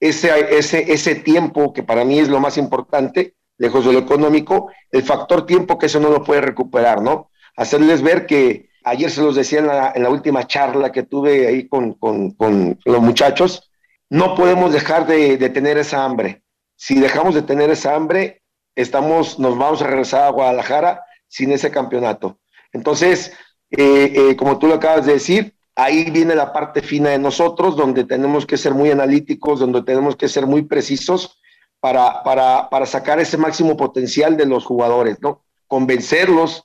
ese, 0.00 0.56
ese, 0.56 0.92
ese 0.92 1.14
tiempo 1.16 1.72
que 1.72 1.82
para 1.82 2.04
mí 2.04 2.18
es 2.18 2.28
lo 2.28 2.40
más 2.40 2.56
importante, 2.56 3.34
lejos 3.58 3.84
de 3.84 3.92
lo 3.92 3.98
económico, 4.00 4.70
el 4.90 5.02
factor 5.02 5.46
tiempo 5.46 5.78
que 5.78 5.86
eso 5.86 6.00
no 6.00 6.10
lo 6.10 6.24
puede 6.24 6.40
recuperar, 6.40 7.02
¿no? 7.02 7.30
Hacerles 7.56 8.02
ver 8.02 8.26
que 8.26 8.70
ayer 8.84 9.10
se 9.10 9.22
los 9.22 9.36
decía 9.36 9.60
en 9.60 9.66
la, 9.66 9.92
en 9.94 10.02
la 10.02 10.10
última 10.10 10.46
charla 10.46 10.90
que 10.90 11.04
tuve 11.04 11.46
ahí 11.46 11.68
con, 11.68 11.92
con, 11.92 12.32
con 12.32 12.78
los 12.84 13.00
muchachos, 13.00 13.70
no 14.10 14.34
podemos 14.34 14.72
dejar 14.72 15.06
de, 15.06 15.36
de 15.36 15.50
tener 15.50 15.78
esa 15.78 16.04
hambre 16.04 16.43
si 16.76 17.00
dejamos 17.00 17.34
de 17.34 17.42
tener 17.42 17.70
esa 17.70 17.94
hambre, 17.94 18.42
estamos, 18.74 19.38
nos 19.38 19.56
vamos 19.56 19.82
a 19.82 19.86
regresar 19.86 20.24
a 20.24 20.30
Guadalajara 20.30 21.04
sin 21.28 21.52
ese 21.52 21.70
campeonato. 21.70 22.38
Entonces, 22.72 23.32
eh, 23.70 24.12
eh, 24.14 24.36
como 24.36 24.58
tú 24.58 24.66
lo 24.66 24.74
acabas 24.74 25.06
de 25.06 25.14
decir, 25.14 25.54
ahí 25.74 26.10
viene 26.10 26.34
la 26.34 26.52
parte 26.52 26.82
fina 26.82 27.10
de 27.10 27.18
nosotros, 27.18 27.76
donde 27.76 28.04
tenemos 28.04 28.46
que 28.46 28.56
ser 28.56 28.74
muy 28.74 28.90
analíticos, 28.90 29.60
donde 29.60 29.82
tenemos 29.82 30.16
que 30.16 30.28
ser 30.28 30.46
muy 30.46 30.62
precisos 30.62 31.40
para, 31.80 32.22
para, 32.22 32.68
para 32.70 32.86
sacar 32.86 33.20
ese 33.20 33.36
máximo 33.36 33.76
potencial 33.76 34.36
de 34.36 34.46
los 34.46 34.64
jugadores, 34.64 35.20
¿no? 35.20 35.44
Convencerlos. 35.66 36.64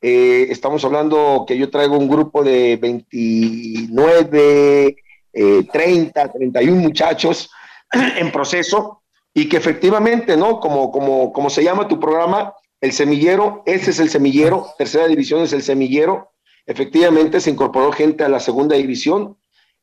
Eh, 0.00 0.46
estamos 0.50 0.84
hablando 0.84 1.44
que 1.46 1.56
yo 1.56 1.70
traigo 1.70 1.96
un 1.96 2.08
grupo 2.08 2.42
de 2.42 2.76
29, 2.76 4.96
30, 5.72 6.32
31 6.32 6.76
muchachos 6.76 7.50
en 7.92 8.32
proceso 8.32 9.01
y 9.34 9.48
que 9.48 9.56
efectivamente, 9.56 10.36
¿no? 10.36 10.60
Como, 10.60 10.90
como, 10.90 11.32
como 11.32 11.50
se 11.50 11.64
llama 11.64 11.88
tu 11.88 11.98
programa, 11.98 12.54
el 12.80 12.92
semillero, 12.92 13.62
ese 13.66 13.90
es 13.90 14.00
el 14.00 14.10
semillero, 14.10 14.74
tercera 14.76 15.06
división 15.06 15.42
es 15.42 15.52
el 15.52 15.62
semillero, 15.62 16.32
Efectivamente 16.66 17.40
se 17.40 17.50
incorporó 17.50 17.92
gente 17.92 18.24
a 18.24 18.28
la 18.28 18.40
segunda 18.40 18.76
división, 18.76 19.36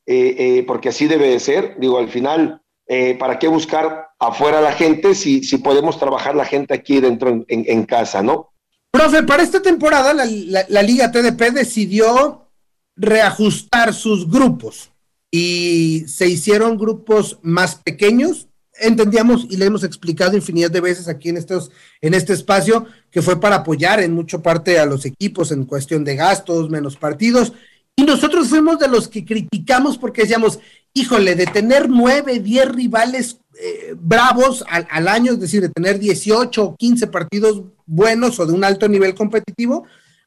eh, 0.05 0.35
eh, 0.37 0.63
porque 0.65 0.89
así 0.89 1.07
debe 1.07 1.29
de 1.29 1.39
ser. 1.39 1.75
Digo, 1.79 1.99
al 1.99 2.09
final, 2.09 2.61
eh, 2.87 3.15
¿para 3.19 3.37
qué 3.37 3.47
buscar 3.47 4.09
afuera 4.17 4.61
la 4.61 4.71
gente 4.71 5.13
si, 5.13 5.43
si 5.43 5.57
podemos 5.57 5.99
trabajar 5.99 6.35
la 6.35 6.45
gente 6.45 6.73
aquí 6.73 6.99
dentro 6.99 7.45
en, 7.47 7.85
casa, 7.85 8.21
no? 8.21 8.51
Profe, 8.91 9.23
para 9.23 9.43
esta 9.43 9.61
temporada 9.61 10.13
la, 10.13 10.25
la, 10.67 10.81
Liga 10.81 11.11
TDP 11.11 11.53
decidió 11.53 12.47
reajustar 12.95 13.93
sus 13.93 14.29
grupos 14.29 14.91
y 15.31 16.05
se 16.07 16.27
hicieron 16.27 16.77
grupos 16.77 17.37
más 17.43 17.75
pequeños 17.75 18.48
entendíamos 18.79 19.45
y 19.49 19.57
le 19.57 19.65
hemos 19.65 19.83
explicado 19.83 20.35
infinidad 20.35 20.71
de 20.71 20.81
veces 20.81 21.07
aquí 21.07 21.29
en, 21.29 21.37
estos, 21.37 21.71
en 22.01 22.13
este 22.13 22.33
espacio 22.33 22.85
que 23.11 23.21
fue 23.21 23.39
para 23.39 23.57
apoyar 23.57 23.99
en 23.99 24.13
mucha 24.13 24.41
parte 24.41 24.79
a 24.79 24.85
los 24.85 25.05
equipos 25.05 25.51
en 25.51 25.65
cuestión 25.65 26.03
de 26.03 26.15
gastos, 26.15 26.69
menos 26.69 26.95
partidos. 26.95 27.53
Y 27.95 28.03
nosotros 28.03 28.47
fuimos 28.47 28.79
de 28.79 28.87
los 28.87 29.07
que 29.07 29.25
criticamos 29.25 29.97
porque 29.97 30.21
decíamos, 30.21 30.59
híjole, 30.93 31.35
de 31.35 31.45
tener 31.47 31.89
nueve, 31.89 32.39
diez 32.39 32.69
rivales 32.69 33.39
eh, 33.61 33.93
bravos 33.97 34.63
al, 34.69 35.07
año, 35.07 35.33
es 35.33 35.39
decir, 35.39 35.61
de 35.61 35.69
tener 35.69 35.99
18 35.99 36.63
o 36.63 36.75
15 36.75 37.07
partidos 37.07 37.63
buenos 37.85 38.39
o 38.39 38.45
de 38.45 38.53
un 38.53 38.63
alto 38.63 38.87
nivel 38.87 39.13
competitivo, 39.15 39.85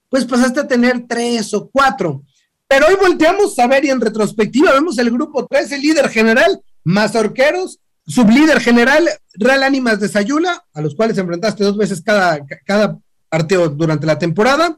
pues 0.08 0.26
pasaste 0.26 0.60
a 0.60 0.68
tener 0.68 1.06
tres 1.08 1.54
o 1.54 1.70
cuatro. 1.70 2.22
Pero 2.68 2.86
hoy 2.88 2.96
volteamos 3.00 3.58
a 3.58 3.66
ver 3.66 3.84
y 3.84 3.90
en 3.90 4.00
retrospectiva 4.00 4.72
vemos 4.72 4.98
el 4.98 5.10
grupo 5.10 5.46
3, 5.46 5.72
el 5.72 5.82
líder 5.82 6.08
general, 6.08 6.62
Mazorqueros, 6.84 7.80
sublíder 8.06 8.60
general, 8.60 9.08
Real 9.34 9.62
Ánimas 9.62 10.00
de 10.00 10.08
Sayula, 10.08 10.64
a 10.72 10.80
los 10.80 10.94
cuales 10.94 11.18
enfrentaste 11.18 11.64
dos 11.64 11.76
veces 11.76 12.02
cada, 12.02 12.44
cada 12.64 12.98
partido 13.28 13.68
durante 13.68 14.06
la 14.06 14.18
temporada. 14.18 14.76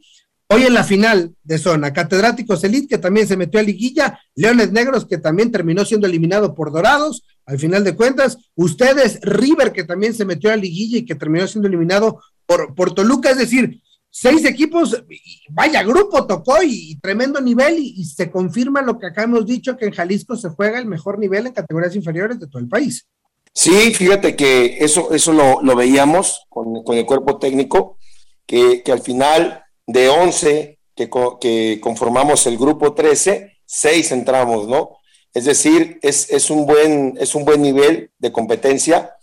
Hoy 0.48 0.64
en 0.64 0.74
la 0.74 0.84
final 0.84 1.34
de 1.42 1.58
zona, 1.58 1.92
Catedráticos 1.92 2.62
Elite, 2.64 2.86
que 2.86 2.98
también 2.98 3.26
se 3.26 3.36
metió 3.36 3.58
a 3.58 3.62
liguilla, 3.62 4.20
Leones 4.34 4.72
Negros, 4.72 5.06
que 5.06 5.18
también 5.18 5.50
terminó 5.50 5.84
siendo 5.84 6.06
eliminado 6.06 6.54
por 6.54 6.70
Dorados, 6.70 7.24
al 7.46 7.58
final 7.58 7.82
de 7.82 7.96
cuentas, 7.96 8.38
ustedes, 8.54 9.20
River, 9.22 9.72
que 9.72 9.84
también 9.84 10.14
se 10.14 10.24
metió 10.24 10.52
a 10.52 10.56
liguilla 10.56 10.98
y 10.98 11.04
que 11.04 11.14
terminó 11.14 11.46
siendo 11.46 11.68
eliminado 11.68 12.20
por, 12.46 12.74
por 12.74 12.94
Toluca, 12.94 13.30
es 13.30 13.38
decir, 13.38 13.80
seis 14.10 14.44
equipos, 14.44 15.02
vaya 15.50 15.82
grupo 15.82 16.26
tocó 16.26 16.62
y, 16.62 16.98
tremendo 17.00 17.40
nivel 17.40 17.78
y, 17.78 17.94
y, 17.96 18.04
se 18.04 18.30
confirma 18.30 18.82
lo 18.82 18.98
que 18.98 19.06
acá 19.06 19.24
hemos 19.24 19.46
dicho, 19.46 19.76
que 19.76 19.86
en 19.86 19.92
Jalisco 19.92 20.36
se 20.36 20.50
juega 20.50 20.78
el 20.78 20.86
mejor 20.86 21.18
nivel 21.18 21.46
en 21.46 21.52
categorías 21.52 21.96
inferiores 21.96 22.38
de 22.38 22.46
todo 22.46 22.60
el 22.60 22.68
país. 22.68 23.06
Sí, 23.54 23.94
fíjate 23.94 24.34
que 24.34 24.78
eso, 24.80 25.12
eso 25.12 25.32
lo, 25.32 25.62
lo 25.62 25.76
veíamos 25.76 26.44
con, 26.48 26.82
con, 26.82 26.96
el 26.96 27.06
cuerpo 27.06 27.38
técnico, 27.38 27.98
que, 28.46 28.82
que 28.82 28.90
al 28.90 29.00
final 29.00 29.64
de 29.86 30.08
11 30.08 30.78
que, 30.96 31.08
que, 31.40 31.78
conformamos 31.80 32.46
el 32.46 32.58
grupo 32.58 32.94
13, 32.94 33.58
6 33.64 34.12
entramos, 34.12 34.66
¿no? 34.66 34.98
Es 35.32 35.44
decir, 35.44 35.98
es, 36.02 36.30
es, 36.30 36.50
un 36.50 36.66
buen, 36.66 37.16
es 37.20 37.34
un 37.34 37.44
buen 37.44 37.62
nivel 37.62 38.10
de 38.18 38.32
competencia. 38.32 39.14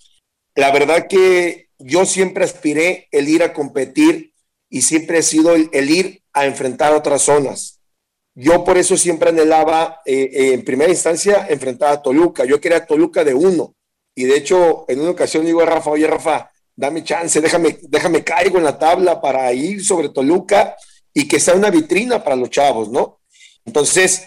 La 0.55 0.71
verdad 0.71 1.07
que 1.07 1.69
yo 1.77 2.05
siempre 2.05 2.45
aspiré 2.45 3.07
el 3.11 3.27
ir 3.27 3.43
a 3.43 3.53
competir 3.53 4.33
y 4.69 4.81
siempre 4.81 5.19
he 5.19 5.23
sido 5.23 5.55
el, 5.55 5.69
el 5.73 5.89
ir 5.89 6.23
a 6.33 6.45
enfrentar 6.45 6.93
otras 6.93 7.23
zonas. 7.23 7.81
Yo 8.33 8.63
por 8.63 8.77
eso 8.77 8.95
siempre 8.95 9.29
anhelaba, 9.29 10.01
eh, 10.05 10.29
eh, 10.31 10.53
en 10.53 10.63
primera 10.63 10.91
instancia, 10.91 11.47
enfrentar 11.49 11.91
a 11.91 12.01
Toluca. 12.01 12.45
Yo 12.45 12.61
quería 12.61 12.85
Toluca 12.85 13.25
de 13.25 13.33
uno 13.33 13.75
y 14.15 14.25
de 14.25 14.37
hecho, 14.37 14.85
en 14.87 15.01
una 15.01 15.11
ocasión 15.11 15.45
digo 15.45 15.61
a 15.61 15.65
Rafa, 15.65 15.91
oye 15.91 16.07
Rafa, 16.07 16.51
dame 16.75 17.03
chance, 17.03 17.39
déjame, 17.39 17.77
déjame 17.83 18.23
caigo 18.23 18.57
en 18.57 18.63
la 18.63 18.77
tabla 18.77 19.21
para 19.21 19.51
ir 19.53 19.83
sobre 19.83 20.09
Toluca 20.09 20.75
y 21.13 21.27
que 21.27 21.39
sea 21.39 21.55
una 21.55 21.69
vitrina 21.69 22.23
para 22.23 22.35
los 22.35 22.49
chavos, 22.49 22.89
¿no? 22.89 23.21
Entonces, 23.65 24.23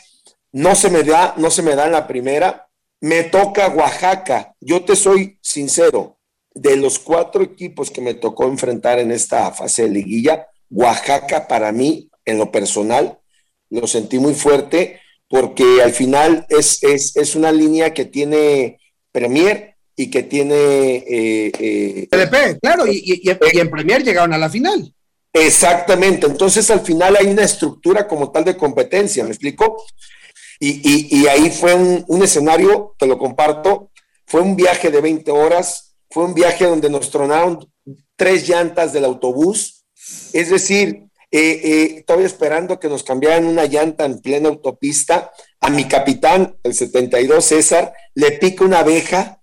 no 0.53 0.75
se 0.75 0.91
me 0.91 1.03
da, 1.03 1.35
no 1.37 1.51
se 1.51 1.63
me 1.63 1.75
da 1.75 1.87
en 1.87 1.93
la 1.93 2.07
primera. 2.07 2.69
Me 3.01 3.25
toca 3.25 3.69
Oaxaca. 3.69 4.55
Yo 4.61 4.85
te 4.85 4.95
soy 4.97 5.39
sincero, 5.43 6.19
de 6.55 6.77
los 6.77 6.99
cuatro 6.99 7.43
equipos 7.43 7.91
que 7.91 8.01
me 8.01 8.15
tocó 8.15 8.45
enfrentar 8.45 8.99
en 8.99 9.11
esta 9.11 9.51
fase 9.51 9.83
de 9.83 9.91
liguilla, 9.91 10.47
Oaxaca 10.71 11.49
para 11.49 11.73
mí, 11.73 12.09
en 12.25 12.39
lo 12.39 12.51
personal, 12.51 13.19
lo 13.71 13.87
sentí 13.87 14.19
muy 14.19 14.35
fuerte 14.35 15.01
porque 15.29 15.83
al 15.83 15.93
final 15.93 16.47
es, 16.49 16.83
es, 16.83 17.17
es 17.17 17.35
una 17.35 17.51
línea 17.51 17.93
que 17.93 18.05
tiene 18.05 18.79
Premier, 19.11 19.74
y 19.97 20.11
que 20.11 20.23
tiene... 20.25 20.97
Eh, 20.97 21.53
eh 21.59 22.09
claro, 22.61 22.87
y, 22.87 23.23
en 23.25 23.71
Premier 23.71 24.03
llegaron 24.03 24.33
a 24.33 24.39
la 24.39 24.51
final. 24.51 24.93
Exactamente, 25.33 26.27
entonces 26.27 26.71
al 26.71 26.81
final 26.81 27.17
hay 27.17 27.27
una 27.27 27.43
estructura 27.43 28.07
como 28.07 28.31
tal 28.31 28.45
de 28.45 28.57
competencia, 28.57 29.25
¿me 29.25 29.31
explico? 29.31 29.85
Y, 30.61 31.19
y 31.19 31.27
ahí 31.27 31.51
fue 31.51 31.75
un, 31.75 32.05
un, 32.07 32.23
escenario, 32.23 32.95
te 32.99 33.07
lo 33.07 33.19
comparto, 33.19 33.91
fue 34.27 34.41
un 34.41 34.55
viaje 34.55 34.91
de 34.91 35.01
20 35.01 35.31
horas, 35.33 35.97
fue 36.09 36.25
un 36.25 36.35
viaje 36.35 36.65
donde 36.65 36.89
nos 36.89 37.11
tronaron 37.11 37.69
tres 38.17 38.49
llantas 38.49 38.93
del 38.93 39.05
autobús, 39.05 39.85
es 40.33 40.51
decir, 40.51 41.09
eh, 41.37 41.61
eh, 41.65 41.95
estoy 41.99 42.23
esperando 42.23 42.79
que 42.79 42.89
nos 42.89 43.03
cambiaran 43.03 43.47
una 43.47 43.65
llanta 43.65 44.05
en 44.05 44.21
plena 44.21 44.49
autopista, 44.49 45.33
a 45.61 45.69
mi 45.69 45.89
capitán, 45.89 46.57
el 46.63 46.75
72 46.75 47.45
César, 47.45 47.93
le 48.15 48.33
pica 48.33 48.65
una 48.65 48.79
abeja, 48.79 49.43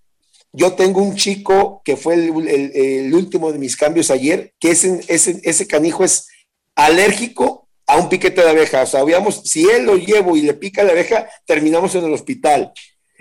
yo 0.53 0.73
tengo 0.73 1.01
un 1.01 1.15
chico 1.15 1.81
que 1.85 1.95
fue 1.95 2.15
el, 2.15 3.13
último 3.13 3.51
de 3.51 3.59
mis 3.59 3.77
cambios 3.77 4.11
ayer, 4.11 4.53
que 4.59 4.71
ese, 4.71 5.01
ese, 5.07 5.39
ese, 5.43 5.67
canijo 5.67 6.03
es 6.03 6.27
alérgico 6.75 7.69
a 7.87 7.97
un 7.97 8.09
piquete 8.09 8.41
de 8.41 8.49
abeja. 8.49 8.83
O 8.83 8.85
sea, 8.85 9.01
si 9.43 9.69
él 9.69 9.85
lo 9.85 9.95
llevo 9.95 10.35
y 10.35 10.41
le 10.41 10.53
pica 10.53 10.83
la 10.83 10.91
abeja, 10.91 11.29
terminamos 11.45 11.95
en 11.95 12.05
el 12.05 12.13
hospital. 12.13 12.73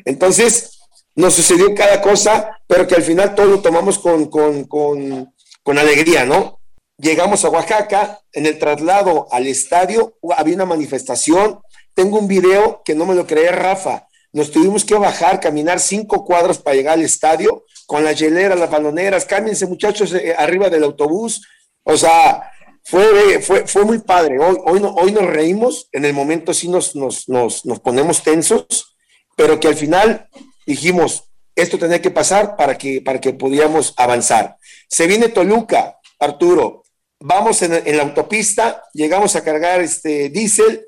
Entonces, 0.04 0.80
nos 1.14 1.34
sucedió 1.34 1.74
cada 1.74 2.00
cosa, 2.02 2.58
pero 2.66 2.86
que 2.86 2.96
al 2.96 3.02
final 3.02 3.34
todo 3.34 3.46
lo 3.46 3.60
tomamos 3.60 3.98
con, 3.98 4.26
con, 4.26 4.64
con, 4.64 5.32
con 5.62 5.78
alegría, 5.78 6.24
¿no? 6.24 6.60
Llegamos 6.98 7.44
a 7.44 7.48
Oaxaca, 7.48 8.20
en 8.32 8.46
el 8.46 8.58
traslado 8.58 9.28
al 9.30 9.46
estadio 9.46 10.18
había 10.36 10.56
una 10.56 10.66
manifestación. 10.66 11.60
Tengo 11.94 12.18
un 12.18 12.28
video 12.28 12.82
que 12.84 12.94
no 12.94 13.06
me 13.06 13.14
lo 13.14 13.26
creía 13.26 13.52
Rafa 13.52 14.08
nos 14.32 14.50
tuvimos 14.50 14.84
que 14.84 14.94
bajar, 14.94 15.40
caminar 15.40 15.80
cinco 15.80 16.24
cuadros 16.24 16.58
para 16.58 16.76
llegar 16.76 16.94
al 16.94 17.04
estadio, 17.04 17.64
con 17.86 18.04
las 18.04 18.18
hieleras, 18.18 18.58
las 18.58 18.70
baloneras, 18.70 19.24
cámbiense 19.24 19.66
muchachos 19.66 20.12
eh, 20.14 20.34
arriba 20.36 20.70
del 20.70 20.84
autobús. 20.84 21.42
O 21.82 21.96
sea, 21.96 22.50
fue, 22.84 23.40
fue, 23.40 23.66
fue 23.66 23.84
muy 23.84 23.98
padre. 23.98 24.38
Hoy, 24.38 24.56
hoy, 24.64 24.80
no, 24.80 24.94
hoy 24.94 25.12
nos 25.12 25.26
reímos, 25.26 25.88
en 25.92 26.04
el 26.04 26.12
momento 26.12 26.54
sí 26.54 26.68
nos, 26.68 26.94
nos, 26.94 27.28
nos, 27.28 27.66
nos 27.66 27.80
ponemos 27.80 28.22
tensos, 28.22 28.96
pero 29.36 29.58
que 29.58 29.68
al 29.68 29.74
final 29.74 30.28
dijimos, 30.66 31.24
esto 31.56 31.78
tenía 31.78 32.00
que 32.00 32.10
pasar 32.10 32.56
para 32.56 32.78
que, 32.78 33.00
para 33.02 33.20
que 33.20 33.32
pudiéramos 33.32 33.92
avanzar. 33.96 34.56
Se 34.88 35.06
viene 35.06 35.28
Toluca, 35.28 35.98
Arturo. 36.18 36.84
Vamos 37.18 37.60
en, 37.62 37.74
en 37.74 37.96
la 37.96 38.04
autopista, 38.04 38.82
llegamos 38.94 39.36
a 39.36 39.44
cargar 39.44 39.80
este 39.80 40.30
diésel, 40.30 40.86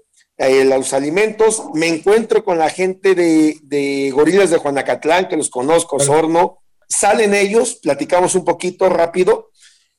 eh, 0.49 0.65
los 0.65 0.93
alimentos, 0.93 1.63
me 1.75 1.87
encuentro 1.89 2.45
con 2.45 2.59
la 2.59 2.69
gente 2.69 3.15
de, 3.15 3.59
de 3.63 4.11
Gorilas 4.11 4.51
de 4.51 4.59
Juanacatlán, 4.59 5.29
que 5.29 5.37
los 5.37 5.51
conozco, 5.51 6.01
Sorno, 6.01 6.59
salen 6.89 7.33
ellos, 7.35 7.77
platicamos 7.83 8.35
un 8.35 8.45
poquito 8.45 8.89
rápido, 8.89 9.51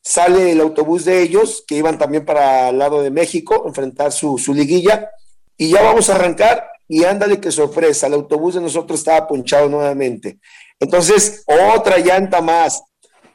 sale 0.02 0.52
el 0.52 0.60
autobús 0.60 1.06
de 1.06 1.22
ellos, 1.22 1.64
que 1.66 1.76
iban 1.76 1.98
también 1.98 2.26
para 2.26 2.70
el 2.70 2.78
lado 2.78 3.02
de 3.02 3.10
México, 3.10 3.64
enfrentar 3.66 4.12
su, 4.12 4.38
su 4.38 4.54
liguilla, 4.54 5.10
y 5.56 5.70
ya 5.70 5.82
vamos 5.82 6.10
a 6.10 6.16
arrancar, 6.16 6.68
y 6.88 7.06
ándale 7.06 7.40
que 7.40 7.52
sorpresa, 7.52 8.08
el 8.08 8.14
autobús 8.14 8.56
de 8.56 8.62
nosotros 8.62 9.00
estaba 9.00 9.28
ponchado 9.28 9.70
nuevamente. 9.70 10.40
Entonces, 10.80 11.46
otra 11.74 12.00
llanta 12.00 12.42
más. 12.42 12.84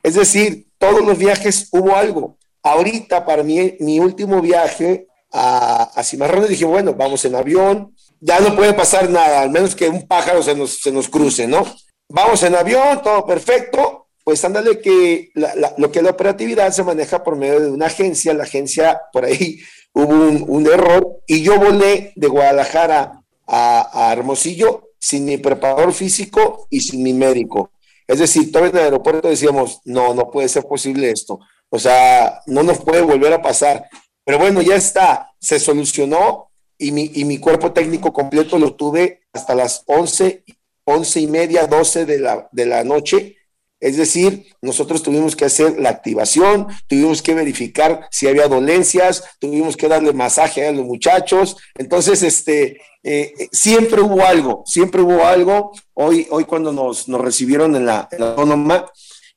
Es 0.03 0.15
decir, 0.15 0.69
todos 0.77 1.03
los 1.05 1.17
viajes 1.17 1.69
hubo 1.73 1.97
algo. 1.97 2.37
Ahorita, 2.63 3.25
para 3.25 3.43
mí, 3.43 3.77
mi 3.81 3.99
último 3.99 4.43
viaje 4.43 5.07
a, 5.33 5.85
a 5.95 6.03
Cimarrones, 6.03 6.49
dije, 6.49 6.65
bueno, 6.65 6.95
vamos 6.95 7.25
en 7.25 7.35
avión, 7.35 7.95
ya 8.21 8.41
no 8.41 8.57
puede 8.57 8.75
pasar 8.75 9.11
nada, 9.11 9.43
al 9.43 9.51
menos 9.51 9.75
que 9.75 9.89
un 9.89 10.07
pájaro 10.07 10.43
se 10.43 10.55
nos, 10.55 10.81
se 10.81 10.91
nos 10.91 11.09
cruce, 11.09 11.47
¿no? 11.47 11.65
Vamos 12.09 12.43
en 12.43 12.55
avión, 12.55 13.03
todo 13.03 13.27
perfecto, 13.27 14.09
pues 14.25 14.45
ándale 14.45 14.81
que 14.81 15.31
lo 15.77 15.91
que 15.91 16.03
la 16.03 16.11
operatividad 16.11 16.71
se 16.73 16.85
maneja 16.85 17.23
por 17.23 17.37
medio 17.37 17.61
de 17.61 17.71
una 17.71 17.87
agencia, 17.87 18.35
la 18.35 18.45
agencia 18.45 19.01
por 19.13 19.25
ahí 19.25 19.59
hubo 19.93 20.13
un, 20.13 20.45
un, 20.47 20.67
error 20.67 21.21
y 21.27 21.43
yo 21.43 21.59
volé 21.59 22.13
de 22.15 22.29
Guadalajara 22.29 23.23
a, 23.49 24.13
Hermosillo 24.13 24.91
sin 24.99 25.25
mi 25.25 25.39
preparador 25.39 25.93
físico 25.93 26.67
y 26.71 26.81
sin 26.81 27.03
mi 27.03 27.13
médico. 27.13 27.73
Es 28.07 28.19
decir, 28.19 28.51
todavía 28.51 28.71
en 28.71 28.77
el 28.77 28.85
aeropuerto 28.85 29.29
decíamos, 29.29 29.81
no, 29.85 30.15
no 30.15 30.31
puede 30.31 30.49
ser 30.49 30.65
posible 30.65 31.11
esto. 31.11 31.41
O 31.71 31.79
sea, 31.79 32.41
no 32.47 32.63
nos 32.63 32.79
puede 32.79 33.03
volver 33.03 33.33
a 33.33 33.43
pasar. 33.43 33.89
Pero 34.29 34.39
bueno, 34.41 34.61
ya 34.61 34.77
está, 34.77 35.33
se 35.41 35.59
solucionó 35.59 36.51
y 36.77 36.93
mi, 36.93 37.11
y 37.15 37.25
mi 37.25 37.39
cuerpo 37.39 37.73
técnico 37.73 38.13
completo 38.13 38.59
lo 38.59 38.75
tuve 38.75 39.23
hasta 39.33 39.55
las 39.55 39.85
11, 39.87 40.45
11 40.85 41.21
y 41.21 41.27
media, 41.29 41.67
12 41.67 42.05
de 42.05 42.19
la, 42.19 42.47
de 42.53 42.67
la 42.67 42.85
noche 42.85 43.39
es 43.81 43.97
decir, 43.97 44.47
nosotros 44.61 45.03
tuvimos 45.03 45.37
que 45.37 45.45
hacer 45.45 45.79
la 45.79 45.91
activación, 45.91 46.67
tuvimos 46.89 47.23
que 47.23 47.35
verificar 47.35 48.09
si 48.11 48.27
había 48.27 48.49
dolencias, 48.49 49.23
tuvimos 49.39 49.77
que 49.77 49.87
darle 49.87 50.13
masaje 50.13 50.67
a 50.67 50.73
los 50.73 50.85
muchachos. 50.85 51.57
Entonces, 51.77 52.23
este, 52.23 52.81
eh, 53.05 53.33
siempre 53.53 54.01
hubo 54.01 54.25
algo, 54.25 54.65
siempre 54.67 55.01
hubo 55.01 55.25
algo. 55.25 55.73
Hoy, 55.95 56.27
hoy 56.31 56.45
cuando 56.45 56.73
nos, 56.73 57.07
recibieron 57.07 57.77
en 57.77 57.87
la, 57.87 58.09
autónoma, 58.19 58.91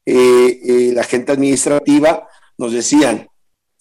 eh, 0.06 0.60
eh, 0.64 0.92
la 0.94 1.04
gente 1.04 1.32
administrativa 1.32 2.28
nos 2.58 2.74
decían, 2.74 3.28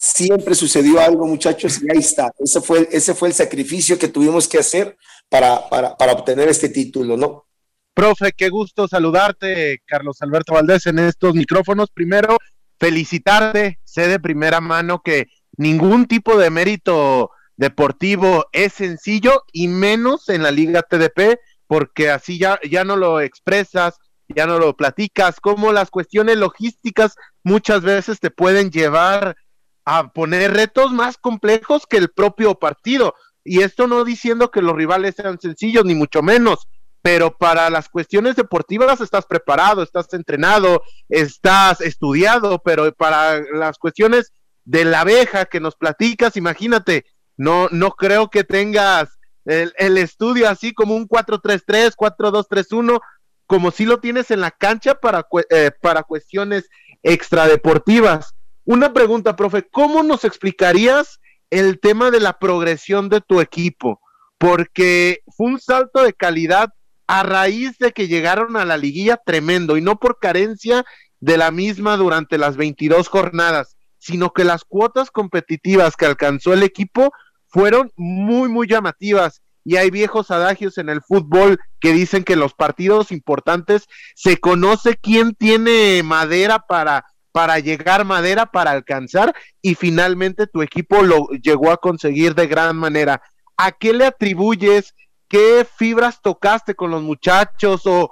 siempre 0.01 0.55
sucedió 0.55 0.99
algo, 0.99 1.27
muchachos, 1.27 1.79
y 1.83 1.91
ahí 1.91 1.99
está. 1.99 2.31
Ese 2.39 2.59
fue, 2.59 2.89
ese 2.91 3.13
fue 3.13 3.27
el 3.27 3.35
sacrificio 3.35 3.99
que 3.99 4.07
tuvimos 4.07 4.47
que 4.47 4.57
hacer 4.57 4.97
para, 5.29 5.69
para, 5.69 5.95
para 5.95 6.13
obtener 6.13 6.49
este 6.49 6.69
título, 6.69 7.15
¿no? 7.15 7.45
Profe, 7.93 8.31
qué 8.35 8.49
gusto 8.49 8.87
saludarte, 8.87 9.81
Carlos 9.85 10.21
Alberto 10.21 10.53
Valdés, 10.55 10.87
en 10.87 10.97
estos 10.97 11.35
micrófonos. 11.35 11.91
Primero, 11.91 12.37
felicitarte, 12.79 13.79
sé 13.83 14.07
de 14.07 14.19
primera 14.19 14.59
mano 14.59 15.03
que 15.03 15.27
ningún 15.55 16.07
tipo 16.07 16.35
de 16.35 16.49
mérito 16.49 17.29
deportivo 17.55 18.45
es 18.53 18.73
sencillo 18.73 19.43
y 19.53 19.67
menos 19.67 20.29
en 20.29 20.41
la 20.41 20.49
Liga 20.49 20.81
TDP, 20.81 21.37
porque 21.67 22.09
así 22.09 22.39
ya, 22.39 22.59
ya 22.67 22.83
no 22.83 22.95
lo 22.95 23.21
expresas, 23.21 23.99
ya 24.29 24.47
no 24.47 24.57
lo 24.57 24.75
platicas, 24.75 25.39
como 25.39 25.71
las 25.71 25.91
cuestiones 25.91 26.37
logísticas 26.37 27.15
muchas 27.43 27.81
veces 27.81 28.19
te 28.19 28.31
pueden 28.31 28.71
llevar 28.71 29.35
a 29.85 30.11
poner 30.11 30.53
retos 30.53 30.91
más 30.91 31.17
complejos 31.17 31.85
que 31.87 31.97
el 31.97 32.09
propio 32.09 32.55
partido. 32.55 33.15
Y 33.43 33.61
esto 33.61 33.87
no 33.87 34.03
diciendo 34.03 34.51
que 34.51 34.61
los 34.61 34.75
rivales 34.75 35.15
sean 35.15 35.39
sencillos, 35.39 35.85
ni 35.85 35.95
mucho 35.95 36.21
menos, 36.21 36.67
pero 37.01 37.35
para 37.37 37.69
las 37.69 37.89
cuestiones 37.89 38.35
deportivas 38.35 39.01
estás 39.01 39.25
preparado, 39.25 39.81
estás 39.81 40.13
entrenado, 40.13 40.83
estás 41.09 41.81
estudiado, 41.81 42.61
pero 42.63 42.91
para 42.93 43.41
las 43.53 43.77
cuestiones 43.79 44.33
de 44.65 44.85
la 44.85 45.01
abeja 45.01 45.45
que 45.45 45.59
nos 45.59 45.75
platicas, 45.75 46.37
imagínate, 46.37 47.05
no, 47.37 47.67
no 47.71 47.91
creo 47.91 48.29
que 48.29 48.43
tengas 48.43 49.17
el, 49.45 49.97
estudio 49.97 50.47
así 50.47 50.73
como 50.73 50.95
un 50.95 51.07
4-3-3, 51.07 51.95
4-2-3-1, 51.95 53.01
como 53.47 53.71
si 53.71 53.85
lo 53.85 53.99
tienes 53.99 54.29
en 54.29 54.41
la 54.41 54.51
cancha 54.51 54.95
para, 54.95 55.27
eh, 55.49 55.71
para 55.81 56.03
cuestiones 56.03 56.69
extradeportivas. 57.01 58.35
Una 58.65 58.93
pregunta, 58.93 59.35
profe, 59.35 59.67
¿cómo 59.69 60.03
nos 60.03 60.23
explicarías 60.23 61.19
el 61.49 61.79
tema 61.79 62.11
de 62.11 62.19
la 62.19 62.37
progresión 62.37 63.09
de 63.09 63.21
tu 63.21 63.41
equipo? 63.41 63.99
Porque 64.37 65.21
fue 65.35 65.47
un 65.47 65.59
salto 65.59 66.03
de 66.03 66.13
calidad 66.13 66.69
a 67.07 67.23
raíz 67.23 67.77
de 67.79 67.91
que 67.91 68.07
llegaron 68.07 68.55
a 68.55 68.65
la 68.65 68.77
liguilla 68.77 69.17
tremendo 69.17 69.77
y 69.77 69.81
no 69.81 69.97
por 69.99 70.19
carencia 70.19 70.85
de 71.19 71.37
la 71.37 71.51
misma 71.51 71.97
durante 71.97 72.37
las 72.37 72.55
22 72.55 73.07
jornadas, 73.07 73.75
sino 73.97 74.31
que 74.31 74.43
las 74.43 74.63
cuotas 74.63 75.11
competitivas 75.11 75.95
que 75.95 76.05
alcanzó 76.05 76.53
el 76.53 76.63
equipo 76.63 77.11
fueron 77.47 77.91
muy, 77.95 78.47
muy 78.47 78.67
llamativas. 78.67 79.41
Y 79.63 79.75
hay 79.75 79.91
viejos 79.91 80.31
adagios 80.31 80.77
en 80.77 80.89
el 80.89 81.01
fútbol 81.01 81.59
que 81.79 81.93
dicen 81.93 82.23
que 82.23 82.35
los 82.35 82.53
partidos 82.53 83.11
importantes 83.11 83.87
se 84.15 84.37
conoce 84.37 84.95
quién 84.95 85.35
tiene 85.35 86.01
madera 86.03 86.59
para, 86.59 87.05
para 87.31 87.59
llegar 87.59 88.05
madera 88.05 88.45
para 88.45 88.71
alcanzar 88.71 89.33
y 89.61 89.75
finalmente 89.75 90.47
tu 90.47 90.61
equipo 90.61 91.01
lo 91.01 91.27
llegó 91.29 91.71
a 91.71 91.77
conseguir 91.77 92.35
de 92.35 92.47
gran 92.47 92.75
manera. 92.75 93.21
¿A 93.57 93.71
qué 93.71 93.93
le 93.93 94.05
atribuyes 94.05 94.93
¿Qué 95.31 95.65
fibras 95.77 96.21
tocaste 96.21 96.75
con 96.75 96.91
los 96.91 97.01
muchachos 97.01 97.83
o, 97.85 98.09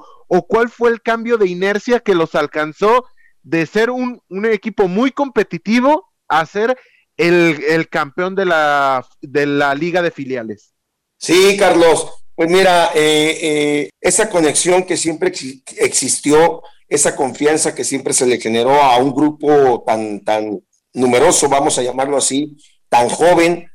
cuál 0.47 0.69
fue 0.69 0.89
el 0.89 1.01
cambio 1.01 1.37
de 1.37 1.49
inercia 1.49 1.99
que 1.99 2.15
los 2.15 2.33
alcanzó 2.33 3.07
de 3.43 3.65
ser 3.65 3.89
un, 3.89 4.21
equipo 4.45 4.87
muy 4.87 5.11
competitivo 5.11 6.13
a 6.29 6.45
ser 6.45 6.77
el, 7.17 7.89
campeón 7.89 8.35
de 8.35 8.45
la, 8.45 9.05
de 9.19 9.45
la 9.45 9.75
liga 9.75 10.01
de 10.01 10.11
filiales? 10.11 10.71
Sí, 11.17 11.57
Carlos. 11.59 12.09
Pues 12.35 12.49
mira, 12.49 12.91
eh, 12.95 13.37
eh, 13.41 13.89
esa 13.99 14.29
conexión 14.29 14.85
que 14.85 14.95
siempre 14.95 15.33
existió, 15.75 16.63
esa 16.89 17.15
confianza 17.15 17.75
que 17.75 17.83
siempre 17.83 18.13
se 18.13 18.25
le 18.25 18.39
generó 18.39 18.81
a 18.81 18.97
un 18.97 19.13
grupo 19.13 19.83
tan, 19.85 20.21
tan 20.21 20.61
numeroso, 20.93 21.47
vamos 21.47 21.77
a 21.77 21.83
llamarlo 21.83 22.17
así, 22.17 22.57
tan 22.89 23.09
joven, 23.09 23.69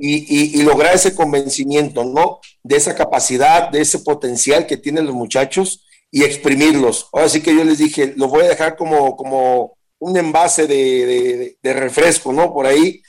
y, 0.00 0.62
lograr 0.62 0.94
ese 0.94 1.14
convencimiento, 1.14 2.04
¿no? 2.04 2.40
De 2.62 2.76
esa 2.76 2.94
capacidad, 2.94 3.68
de 3.68 3.82
ese 3.82 3.98
potencial 4.00 4.66
que 4.66 4.76
tienen 4.76 5.06
los 5.06 5.14
muchachos 5.14 5.84
y 6.10 6.24
exprimirlos. 6.24 7.08
Ahora 7.12 7.28
sí 7.28 7.42
que 7.42 7.54
yo 7.54 7.64
les 7.64 7.78
dije, 7.78 8.14
lo 8.16 8.28
voy 8.28 8.44
a 8.44 8.48
dejar 8.48 8.76
como, 8.76 9.16
como 9.16 9.76
un 9.98 10.16
envase 10.16 10.66
de, 10.66 11.56
refresco, 11.62 12.32
¿no? 12.32 12.52
Por 12.52 12.66
ahí, 12.66 13.02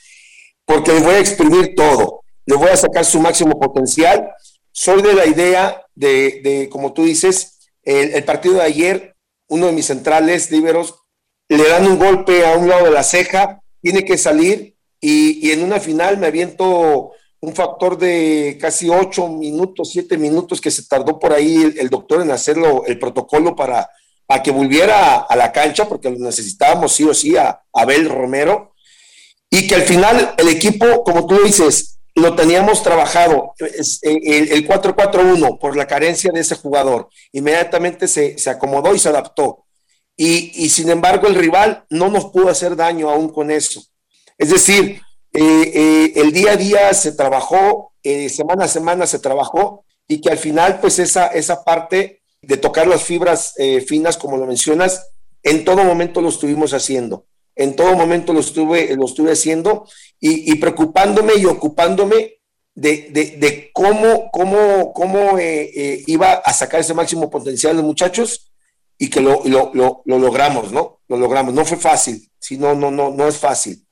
porque 0.64 0.92
les 0.92 1.02
voy 1.02 1.14
a 1.14 1.18
exprimir 1.18 1.74
todo, 1.74 2.22
les 2.46 2.58
voy 2.58 2.68
a 2.68 2.76
sacar 2.76 3.04
su 3.04 3.20
máximo 3.20 3.58
potencial. 3.58 4.30
Soy 4.70 5.02
de 5.02 5.14
la 5.14 5.26
idea 5.26 5.82
de, 5.94 6.68
como 6.70 6.92
tú 6.92 7.04
dices, 7.04 7.58
el, 7.82 8.22
partido 8.24 8.56
de 8.56 8.62
ayer, 8.62 9.11
uno 9.52 9.66
de 9.66 9.72
mis 9.72 9.86
centrales, 9.86 10.50
Liberos, 10.50 10.94
le 11.46 11.68
dan 11.68 11.86
un 11.86 11.98
golpe 11.98 12.46
a 12.46 12.56
un 12.56 12.70
lado 12.70 12.86
de 12.86 12.90
la 12.90 13.02
ceja, 13.02 13.60
tiene 13.82 14.02
que 14.02 14.16
salir 14.16 14.76
y, 14.98 15.50
en 15.50 15.62
una 15.62 15.78
final 15.78 16.16
me 16.16 16.28
aviento 16.28 17.12
un 17.40 17.54
factor 17.54 17.98
de 17.98 18.56
casi 18.58 18.88
ocho 18.88 19.28
minutos, 19.28 19.90
siete 19.90 20.16
minutos 20.16 20.58
que 20.58 20.70
se 20.70 20.86
tardó 20.86 21.18
por 21.18 21.34
ahí 21.34 21.74
el, 21.78 21.90
doctor 21.90 22.22
en 22.22 22.30
hacerlo, 22.30 22.84
el 22.86 22.98
protocolo 22.98 23.54
para, 23.54 23.90
que 24.42 24.50
volviera 24.50 25.18
a, 25.18 25.36
la 25.36 25.52
cancha, 25.52 25.86
porque 25.86 26.08
lo 26.08 26.18
necesitábamos 26.18 26.94
sí 26.94 27.04
o 27.04 27.12
sí 27.12 27.36
a 27.36 27.60
Abel 27.74 28.08
Romero, 28.08 28.72
y 29.50 29.66
que 29.66 29.74
al 29.74 29.82
final 29.82 30.34
el 30.38 30.48
equipo, 30.48 31.04
como 31.04 31.26
tú 31.26 31.42
dices, 31.42 31.91
lo 32.14 32.34
teníamos 32.34 32.82
trabajado, 32.82 33.54
el, 33.58 34.68
4-4-1 34.68 35.58
por 35.58 35.76
la 35.76 35.86
carencia 35.86 36.30
de 36.32 36.40
ese 36.40 36.56
jugador, 36.56 37.08
inmediatamente 37.32 38.06
se, 38.06 38.36
acomodó 38.50 38.94
y 38.94 38.98
se 38.98 39.08
adaptó. 39.08 39.64
Y, 40.16 40.68
sin 40.68 40.90
embargo 40.90 41.26
el 41.26 41.34
rival 41.34 41.84
no 41.88 42.08
nos 42.08 42.26
pudo 42.26 42.50
hacer 42.50 42.76
daño 42.76 43.10
aún 43.10 43.30
con 43.30 43.50
eso. 43.50 43.82
Es 44.36 44.50
decir, 44.50 45.00
eh, 45.32 45.72
eh, 45.74 46.12
el 46.16 46.32
día 46.32 46.52
a 46.52 46.56
día 46.56 46.94
se 46.94 47.12
trabajó, 47.12 47.92
eh, 48.02 48.28
semana 48.28 48.66
a 48.66 48.68
semana 48.68 49.06
se 49.06 49.18
trabajó 49.18 49.84
y 50.06 50.20
que 50.20 50.30
al 50.30 50.38
final 50.38 50.80
pues 50.80 50.98
esa, 50.98 51.28
esa 51.28 51.64
parte 51.64 52.22
de 52.42 52.56
tocar 52.56 52.86
las 52.86 53.02
fibras 53.02 53.54
finas, 53.86 54.18
como 54.18 54.36
lo 54.36 54.46
mencionas, 54.46 55.06
en 55.42 55.64
todo 55.64 55.84
momento 55.84 56.20
lo 56.20 56.28
estuvimos 56.28 56.74
haciendo. 56.74 57.24
En 57.54 57.76
todo 57.76 57.94
momento 57.94 58.32
lo 58.32 58.40
estuve, 58.40 58.94
lo 58.96 59.06
estuve 59.06 59.32
haciendo 59.32 59.86
y, 60.18 60.54
preocupándome 60.56 61.34
y 61.36 61.44
ocupándome 61.44 62.38
de, 62.74 63.70
cómo, 63.72 64.30
cómo, 64.30 64.92
cómo 64.92 65.38
iba 65.38 66.32
a 66.32 66.52
sacar 66.52 66.80
ese 66.80 66.94
máximo 66.94 67.28
potencial 67.28 67.72
de 67.72 67.82
los 67.82 67.86
muchachos 67.86 68.52
y 68.96 69.10
que 69.10 69.20
lo, 69.20 69.42
lo, 69.44 70.02
logramos, 70.06 70.72
¿no? 70.72 71.00
Lo 71.08 71.16
logramos. 71.16 71.52
No 71.52 71.64
fue 71.64 71.76
fácil, 71.76 72.30
sí, 72.38 72.56
no, 72.56 72.74
no, 72.74 72.90
no, 72.90 73.10
no 73.10 73.28
es 73.28 73.36
fácil 73.38 73.84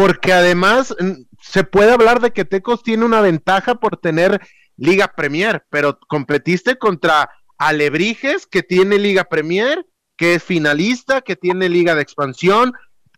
porque 0.00 0.32
además 0.32 0.94
mm, 0.98 1.24
se 1.42 1.62
puede 1.62 1.92
hablar 1.92 2.20
de 2.20 2.32
que 2.32 2.46
Tecos 2.46 2.82
tiene 2.82 3.04
una 3.04 3.20
ventaja 3.20 3.74
por 3.74 3.98
tener 3.98 4.40
Liga 4.76 5.12
Premier, 5.14 5.66
pero 5.68 5.98
competiste 6.08 6.78
contra 6.78 7.30
Alebrijes, 7.58 8.46
que 8.46 8.62
tiene 8.62 8.98
Liga 8.98 9.24
Premier, 9.24 9.84
que 10.16 10.34
es 10.34 10.42
finalista, 10.42 11.20
que 11.20 11.36
tiene 11.36 11.68
Liga 11.68 11.94
de 11.94 12.00
Expansión, 12.00 12.72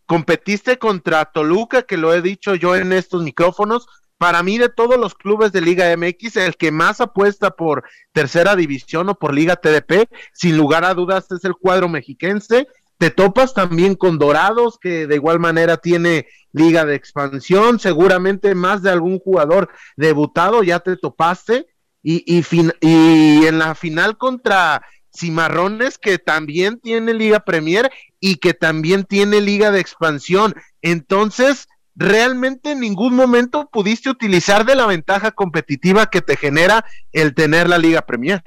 competiste 0.06 0.78
contra 0.78 1.24
Toluca, 1.26 1.82
que 1.82 1.96
lo 1.96 2.12
he 2.14 2.22
dicho 2.22 2.54
yo 2.54 2.76
en 2.76 2.92
estos 2.92 3.22
micrófonos, 3.22 3.86
para 4.22 4.44
mí 4.44 4.56
de 4.56 4.68
todos 4.68 4.98
los 4.98 5.16
clubes 5.16 5.50
de 5.50 5.60
Liga 5.60 5.96
MX, 5.96 6.36
el 6.36 6.56
que 6.56 6.70
más 6.70 7.00
apuesta 7.00 7.50
por 7.50 7.82
tercera 8.12 8.54
división 8.54 9.08
o 9.08 9.16
por 9.16 9.34
Liga 9.34 9.56
TDP, 9.56 10.08
sin 10.32 10.56
lugar 10.56 10.84
a 10.84 10.94
dudas 10.94 11.28
es 11.32 11.44
el 11.44 11.54
cuadro 11.54 11.88
mexiquense. 11.88 12.68
Te 12.98 13.10
topas 13.10 13.52
también 13.52 13.96
con 13.96 14.20
Dorados, 14.20 14.78
que 14.78 15.08
de 15.08 15.16
igual 15.16 15.40
manera 15.40 15.76
tiene 15.76 16.28
liga 16.52 16.84
de 16.84 16.94
expansión, 16.94 17.80
seguramente 17.80 18.54
más 18.54 18.80
de 18.82 18.90
algún 18.90 19.18
jugador 19.18 19.70
debutado 19.96 20.62
ya 20.62 20.78
te 20.78 20.96
topaste, 20.96 21.66
y, 22.00 22.22
y, 22.24 22.44
y 22.80 23.46
en 23.46 23.58
la 23.58 23.74
final 23.74 24.18
contra 24.18 24.82
Cimarrones, 25.16 25.98
que 25.98 26.18
también 26.18 26.80
tiene 26.80 27.14
liga 27.14 27.40
Premier 27.40 27.90
y 28.20 28.36
que 28.36 28.54
también 28.54 29.04
tiene 29.04 29.40
liga 29.40 29.70
de 29.70 29.80
expansión. 29.80 30.54
Entonces, 30.80 31.68
realmente 31.94 32.72
en 32.72 32.80
ningún 32.80 33.14
momento 33.14 33.68
pudiste 33.70 34.10
utilizar 34.10 34.64
de 34.64 34.74
la 34.74 34.86
ventaja 34.86 35.32
competitiva 35.32 36.06
que 36.06 36.22
te 36.22 36.36
genera 36.36 36.84
el 37.12 37.34
tener 37.34 37.68
la 37.68 37.78
Liga 37.78 38.02
Premier. 38.02 38.42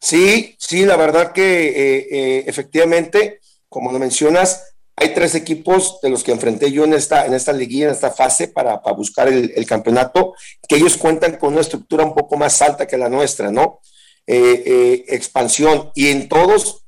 Sí, 0.00 0.54
sí, 0.58 0.84
la 0.84 0.96
verdad 0.96 1.32
que 1.32 1.68
eh, 1.68 2.08
eh, 2.10 2.44
efectivamente, 2.46 3.40
como 3.68 3.90
lo 3.90 3.98
mencionas, 3.98 4.74
hay 4.96 5.12
tres 5.12 5.34
equipos 5.34 5.98
de 6.02 6.10
los 6.10 6.22
que 6.22 6.32
enfrenté 6.32 6.70
yo 6.70 6.84
en 6.84 6.94
esta, 6.94 7.26
en 7.26 7.34
esta 7.34 7.52
liguilla, 7.52 7.86
en 7.86 7.92
esta 7.92 8.10
fase 8.10 8.48
para, 8.48 8.76
buscar 8.96 9.28
el, 9.28 9.66
campeonato, 9.66 10.34
que 10.68 10.76
ellos 10.76 10.96
cuentan 10.96 11.36
con 11.36 11.52
una 11.52 11.62
estructura 11.62 12.04
un 12.04 12.14
poco 12.14 12.36
más 12.36 12.62
alta 12.62 12.86
que 12.86 12.96
la 12.96 13.08
nuestra, 13.08 13.50
¿no? 13.50 13.80
Eh, 14.26 15.04
expansión, 15.08 15.90
y 15.94 16.08
en 16.08 16.28
todos 16.28 16.84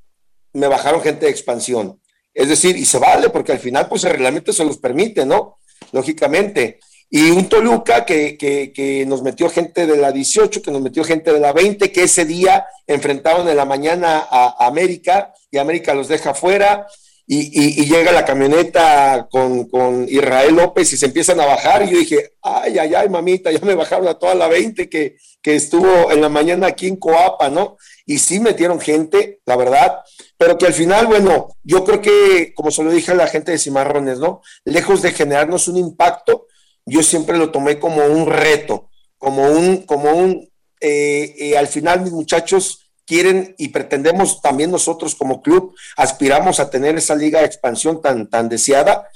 me 0.52 0.68
bajaron 0.68 1.02
gente 1.02 1.26
de 1.26 1.32
expansión. 1.32 2.00
Es 2.32 2.48
decir, 2.48 2.76
y 2.76 2.84
se 2.84 2.98
vale, 2.98 3.30
porque 3.30 3.52
al 3.52 3.58
final, 3.58 3.88
pues 3.88 4.04
el 4.04 4.10
reglamento 4.10 4.52
se 4.52 4.64
los 4.64 4.78
permite, 4.78 5.24
¿no? 5.24 5.58
Lógicamente. 5.92 6.80
Y 7.08 7.30
un 7.30 7.48
Toluca 7.48 8.04
que, 8.04 8.36
que, 8.36 9.04
nos 9.06 9.22
metió 9.22 9.48
gente 9.48 9.86
de 9.86 9.96
la 9.96 10.12
18, 10.12 10.60
que 10.60 10.70
nos 10.70 10.82
metió 10.82 11.04
gente 11.04 11.32
de 11.32 11.40
la 11.40 11.52
20, 11.52 11.92
que 11.92 12.02
ese 12.02 12.24
día 12.24 12.66
enfrentaron 12.86 13.48
en 13.48 13.56
la 13.56 13.64
mañana 13.64 14.26
a, 14.28 14.66
América 14.66 15.32
y 15.50 15.58
América 15.58 15.94
los 15.94 16.08
deja 16.08 16.34
fuera. 16.34 16.86
Y, 17.28 17.86
llega 17.86 18.12
la 18.12 18.24
camioneta 18.24 19.26
con, 19.28 19.68
con, 19.68 20.08
Israel 20.08 20.54
López 20.54 20.92
y 20.92 20.96
se 20.96 21.06
empiezan 21.06 21.40
a 21.40 21.46
bajar. 21.46 21.82
Y 21.82 21.90
yo 21.90 21.98
dije, 21.98 22.34
ay, 22.40 22.78
ay, 22.78 22.94
ay, 22.94 23.08
mamita, 23.08 23.50
ya 23.50 23.58
me 23.60 23.74
bajaron 23.74 24.06
a 24.06 24.14
toda 24.14 24.34
la 24.36 24.46
20 24.46 24.88
que, 24.88 25.16
que 25.42 25.56
estuvo 25.56 26.12
en 26.12 26.20
la 26.20 26.28
mañana 26.28 26.68
aquí 26.68 26.86
en 26.86 26.96
Coapa, 26.96 27.48
¿no? 27.48 27.78
Y 28.04 28.18
sí 28.18 28.38
metieron 28.38 28.80
gente, 28.80 29.40
la 29.44 29.56
verdad, 29.56 29.98
pero 30.38 30.56
que 30.56 30.66
al 30.66 30.72
final, 30.72 31.08
bueno, 31.08 31.48
yo 31.64 31.84
creo 31.84 32.00
que, 32.00 32.52
como 32.54 32.70
se 32.70 32.84
lo 32.84 32.92
dije 32.92 33.10
a 33.10 33.16
la 33.16 33.26
gente 33.26 33.50
de 33.50 33.58
Cimarrones, 33.58 34.20
¿no? 34.20 34.40
Lejos 34.64 35.02
de 35.02 35.10
generarnos 35.10 35.66
un 35.66 35.78
impacto, 35.78 36.46
yo 36.84 37.02
siempre 37.02 37.36
lo 37.36 37.50
tomé 37.50 37.80
como 37.80 38.04
un 38.06 38.26
reto, 38.26 38.90
como 39.18 39.50
un, 39.50 39.78
como 39.78 40.12
un, 40.12 40.48
eh, 40.80 41.34
eh, 41.38 41.58
al 41.58 41.66
final 41.66 42.02
mis 42.02 42.12
muchachos 42.12 42.85
quieren 43.06 43.54
y 43.56 43.68
pretendemos 43.68 44.42
también 44.42 44.70
nosotros 44.70 45.14
como 45.14 45.40
club, 45.40 45.74
aspiramos 45.96 46.60
a 46.60 46.68
tener 46.68 46.96
esa 46.96 47.14
liga 47.14 47.40
de 47.40 47.46
expansión 47.46 48.02
tan, 48.02 48.28
tan 48.28 48.48
deseada, 48.48 49.08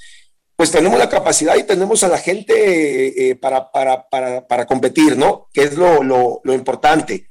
pues 0.55 0.71
tenemos 0.71 0.97
la 0.97 1.09
capacidad 1.09 1.55
y 1.57 1.63
tenemos 1.63 2.03
a 2.03 2.07
la 2.07 2.17
gente 2.17 3.29
eh, 3.29 3.35
para, 3.35 3.71
para, 3.71 4.07
para, 4.09 4.47
para, 4.47 4.65
competir, 4.65 5.17
¿no? 5.17 5.47
Que 5.53 5.63
es 5.63 5.75
lo, 5.75 6.03
lo, 6.03 6.39
lo 6.43 6.53
importante. 6.53 7.27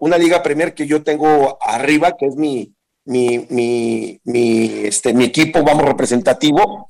una 0.00 0.18
liga 0.18 0.42
premier 0.42 0.74
que 0.74 0.86
yo 0.86 1.02
tengo 1.02 1.58
arriba, 1.60 2.16
que 2.16 2.26
es 2.26 2.36
mi, 2.36 2.74
mi, 3.04 3.46
mi, 3.50 4.20
mi, 4.24 4.86
este, 4.86 5.12
mi 5.12 5.24
equipo, 5.24 5.62
vamos, 5.62 5.84
representativo, 5.84 6.86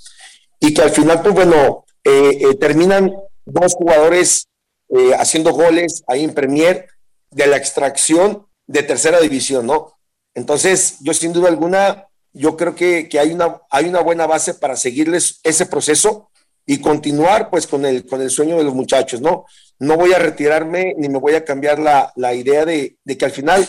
y 0.60 0.74
que 0.74 0.82
al 0.82 0.90
final, 0.90 1.22
pues 1.22 1.34
bueno, 1.34 1.84
eh, 2.04 2.38
eh, 2.40 2.54
terminan 2.54 3.12
dos 3.44 3.74
jugadores 3.74 4.48
eh, 4.88 5.12
haciendo 5.18 5.52
goles 5.52 6.02
ahí 6.06 6.24
en 6.24 6.34
Premier 6.34 6.86
de 7.32 7.46
la 7.46 7.56
extracción 7.56 8.46
de 8.66 8.82
tercera 8.82 9.20
división, 9.20 9.66
¿no? 9.66 9.92
Entonces, 10.34 10.96
yo 11.00 11.12
sin 11.12 11.32
duda 11.32 11.48
alguna, 11.48 12.06
yo 12.32 12.56
creo 12.56 12.74
que, 12.74 13.08
que, 13.08 13.18
hay, 13.18 13.32
una, 13.32 13.60
hay 13.70 13.86
una 13.86 14.00
buena 14.00 14.26
base 14.26 14.54
para 14.54 14.76
seguirles 14.76 15.40
ese 15.42 15.66
proceso 15.66 16.30
y 16.64 16.78
continuar 16.80 17.50
pues 17.50 17.66
con 17.66 17.84
el, 17.84 18.06
con 18.06 18.22
el 18.22 18.30
sueño 18.30 18.56
de 18.56 18.64
los 18.64 18.74
muchachos, 18.74 19.20
¿no? 19.20 19.44
No 19.78 19.96
voy 19.96 20.12
a 20.12 20.18
retirarme 20.18 20.94
ni 20.96 21.08
me 21.08 21.18
voy 21.18 21.34
a 21.34 21.44
cambiar 21.44 21.78
la, 21.78 22.12
la 22.16 22.34
idea 22.34 22.64
de, 22.64 22.96
de, 23.04 23.18
que 23.18 23.24
al 23.24 23.32
final 23.32 23.68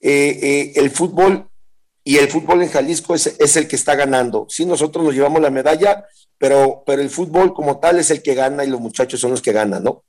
el 0.00 0.90
fútbol 0.90 1.48
y 2.02 2.18
el 2.18 2.28
fútbol 2.28 2.62
en 2.62 2.68
Jalisco 2.68 3.14
es, 3.14 3.26
es, 3.38 3.56
el 3.56 3.66
que 3.66 3.76
está 3.76 3.94
ganando. 3.94 4.46
Sí, 4.50 4.66
nosotros 4.66 5.04
nos 5.04 5.14
llevamos 5.14 5.40
la 5.40 5.50
medalla, 5.50 6.04
pero, 6.36 6.82
pero 6.84 7.00
el 7.00 7.08
fútbol 7.08 7.54
como 7.54 7.78
tal 7.78 7.98
es 7.98 8.10
el 8.10 8.22
que 8.22 8.34
gana 8.34 8.64
y 8.64 8.68
los 8.68 8.80
muchachos 8.80 9.20
son 9.20 9.30
los 9.30 9.40
que 9.40 9.52
ganan, 9.52 9.82
¿no? 9.82 10.04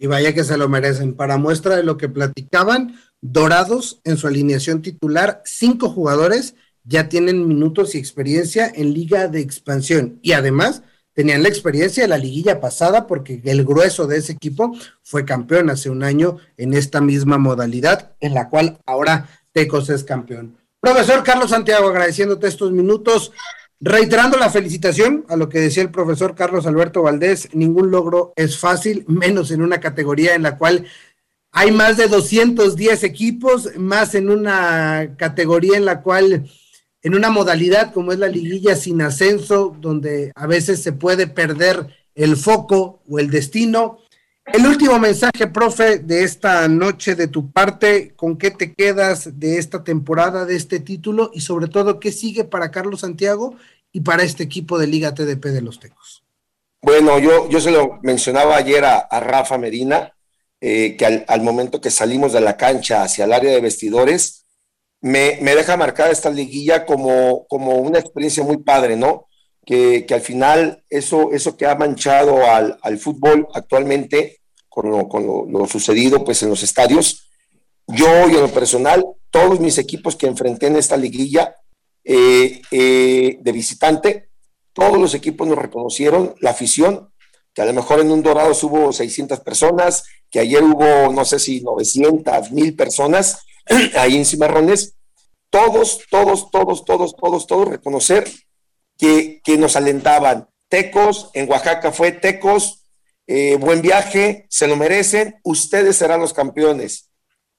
Y 0.00 0.08
vaya 0.08 0.34
que 0.34 0.42
se 0.42 0.56
lo 0.56 0.68
merecen. 0.68 1.14
Para 1.14 1.36
muestra 1.36 1.76
de 1.76 1.84
lo 1.84 1.96
que 1.96 2.08
platicaban, 2.08 2.96
Dorados 3.22 4.00
en 4.04 4.16
su 4.16 4.26
alineación 4.26 4.80
titular, 4.80 5.42
cinco 5.44 5.90
jugadores 5.90 6.54
ya 6.84 7.10
tienen 7.10 7.46
minutos 7.46 7.94
y 7.94 7.98
experiencia 7.98 8.72
en 8.74 8.94
liga 8.94 9.28
de 9.28 9.40
expansión 9.40 10.18
y 10.22 10.32
además 10.32 10.82
tenían 11.12 11.42
la 11.42 11.50
experiencia 11.50 12.02
de 12.02 12.08
la 12.08 12.16
liguilla 12.16 12.60
pasada 12.60 13.06
porque 13.06 13.42
el 13.44 13.64
grueso 13.64 14.06
de 14.06 14.16
ese 14.16 14.32
equipo 14.32 14.74
fue 15.02 15.26
campeón 15.26 15.68
hace 15.68 15.90
un 15.90 16.02
año 16.02 16.38
en 16.56 16.72
esta 16.72 17.02
misma 17.02 17.36
modalidad 17.36 18.16
en 18.20 18.32
la 18.32 18.48
cual 18.48 18.78
ahora 18.86 19.28
Tecos 19.52 19.90
es 19.90 20.02
campeón. 20.02 20.56
Profesor 20.80 21.22
Carlos 21.22 21.50
Santiago, 21.50 21.88
agradeciéndote 21.88 22.46
estos 22.46 22.72
minutos. 22.72 23.32
Reiterando 23.82 24.36
la 24.36 24.50
felicitación 24.50 25.24
a 25.30 25.36
lo 25.36 25.48
que 25.48 25.58
decía 25.58 25.82
el 25.82 25.90
profesor 25.90 26.34
Carlos 26.34 26.66
Alberto 26.66 27.02
Valdés, 27.02 27.48
ningún 27.54 27.90
logro 27.90 28.34
es 28.36 28.58
fácil, 28.58 29.04
menos 29.08 29.50
en 29.50 29.62
una 29.62 29.80
categoría 29.80 30.34
en 30.34 30.42
la 30.42 30.58
cual 30.58 30.86
hay 31.50 31.72
más 31.72 31.96
de 31.96 32.06
210 32.06 33.02
equipos, 33.04 33.70
más 33.76 34.14
en 34.14 34.28
una 34.28 35.14
categoría 35.16 35.78
en 35.78 35.86
la 35.86 36.02
cual, 36.02 36.48
en 37.02 37.14
una 37.14 37.30
modalidad 37.30 37.92
como 37.94 38.12
es 38.12 38.18
la 38.18 38.28
liguilla 38.28 38.76
sin 38.76 39.00
ascenso, 39.00 39.74
donde 39.80 40.30
a 40.34 40.46
veces 40.46 40.82
se 40.82 40.92
puede 40.92 41.26
perder 41.26 41.86
el 42.14 42.36
foco 42.36 43.00
o 43.08 43.18
el 43.18 43.30
destino. 43.30 43.98
El 44.52 44.66
último 44.66 44.98
mensaje, 44.98 45.46
profe, 45.46 45.98
de 45.98 46.24
esta 46.24 46.66
noche 46.66 47.14
de 47.14 47.28
tu 47.28 47.52
parte, 47.52 48.14
¿con 48.16 48.36
qué 48.36 48.50
te 48.50 48.74
quedas 48.74 49.38
de 49.38 49.58
esta 49.58 49.84
temporada, 49.84 50.44
de 50.44 50.56
este 50.56 50.80
título 50.80 51.30
y 51.32 51.42
sobre 51.42 51.68
todo 51.68 52.00
qué 52.00 52.10
sigue 52.10 52.44
para 52.44 52.72
Carlos 52.72 53.00
Santiago 53.00 53.54
y 53.92 54.00
para 54.00 54.24
este 54.24 54.42
equipo 54.42 54.78
de 54.78 54.88
Liga 54.88 55.14
TDP 55.14 55.46
de 55.46 55.62
los 55.62 55.78
Tecos? 55.78 56.24
Bueno, 56.82 57.18
yo, 57.20 57.48
yo 57.48 57.60
se 57.60 57.70
lo 57.70 58.00
mencionaba 58.02 58.56
ayer 58.56 58.84
a, 58.84 59.20
Rafa 59.20 59.56
Medina, 59.56 60.14
eh, 60.60 60.96
que 60.96 61.24
al, 61.26 61.42
momento 61.42 61.80
que 61.80 61.90
salimos 61.90 62.32
de 62.32 62.40
la 62.40 62.56
cancha 62.56 63.04
hacia 63.04 63.26
el 63.26 63.32
área 63.32 63.52
de 63.52 63.60
vestidores, 63.60 64.46
me, 65.00 65.36
deja 65.36 65.76
marcada 65.76 66.10
esta 66.10 66.30
liguilla 66.30 66.86
como, 66.86 67.46
como 67.46 67.76
una 67.76 68.00
experiencia 68.00 68.42
muy 68.42 68.58
padre, 68.58 68.96
¿no? 68.96 69.28
Que, 69.64 70.04
al 70.10 70.22
final 70.22 70.82
eso, 70.90 71.30
eso 71.32 71.56
que 71.56 71.66
ha 71.66 71.76
manchado 71.76 72.50
al, 72.50 72.78
al 72.82 72.98
fútbol 72.98 73.46
actualmente 73.54 74.39
con 75.08 75.52
lo, 75.52 75.66
sucedido 75.66 76.24
pues 76.24 76.42
en 76.42 76.50
los 76.50 76.62
estadios. 76.62 77.28
Yo 77.86 78.28
y 78.28 78.34
en 78.34 78.40
lo 78.40 78.48
personal, 78.48 79.04
todos 79.30 79.60
mis 79.60 79.78
equipos 79.78 80.16
que 80.16 80.26
enfrenté 80.26 80.68
en 80.68 80.76
esta 80.76 80.96
liguilla 80.96 81.56
eh, 82.04 82.62
eh, 82.70 83.38
de 83.40 83.52
visitante, 83.52 84.30
todos 84.72 84.98
los 84.98 85.14
equipos 85.14 85.46
nos 85.46 85.58
reconocieron, 85.58 86.34
la 86.40 86.50
afición, 86.50 87.10
que 87.52 87.62
a 87.62 87.66
lo 87.66 87.72
mejor 87.72 88.00
en 88.00 88.10
un 88.10 88.22
Dorado 88.22 88.52
hubo 88.62 88.92
600 88.92 89.40
personas, 89.40 90.04
que 90.30 90.40
ayer 90.40 90.62
hubo, 90.62 91.12
no 91.12 91.24
sé 91.24 91.38
si 91.38 91.60
900, 91.60 92.52
mil 92.52 92.76
personas 92.76 93.38
ahí 93.96 94.16
en 94.16 94.24
Cimarrones, 94.24 94.94
todos, 95.50 96.02
todos, 96.10 96.50
todos, 96.50 96.84
todos, 96.84 97.16
todos, 97.16 97.46
todos 97.46 97.68
reconocer 97.68 98.30
que, 98.96 99.40
que 99.42 99.58
nos 99.58 99.74
alentaban. 99.74 100.48
Tecos, 100.68 101.30
en 101.34 101.50
Oaxaca 101.50 101.90
fue 101.90 102.12
Tecos, 102.12 102.79
eh, 103.32 103.54
buen 103.54 103.80
viaje, 103.80 104.44
se 104.50 104.66
lo 104.66 104.74
merecen, 104.74 105.36
ustedes 105.44 105.94
serán 105.94 106.18
los 106.18 106.32
campeones, 106.32 107.10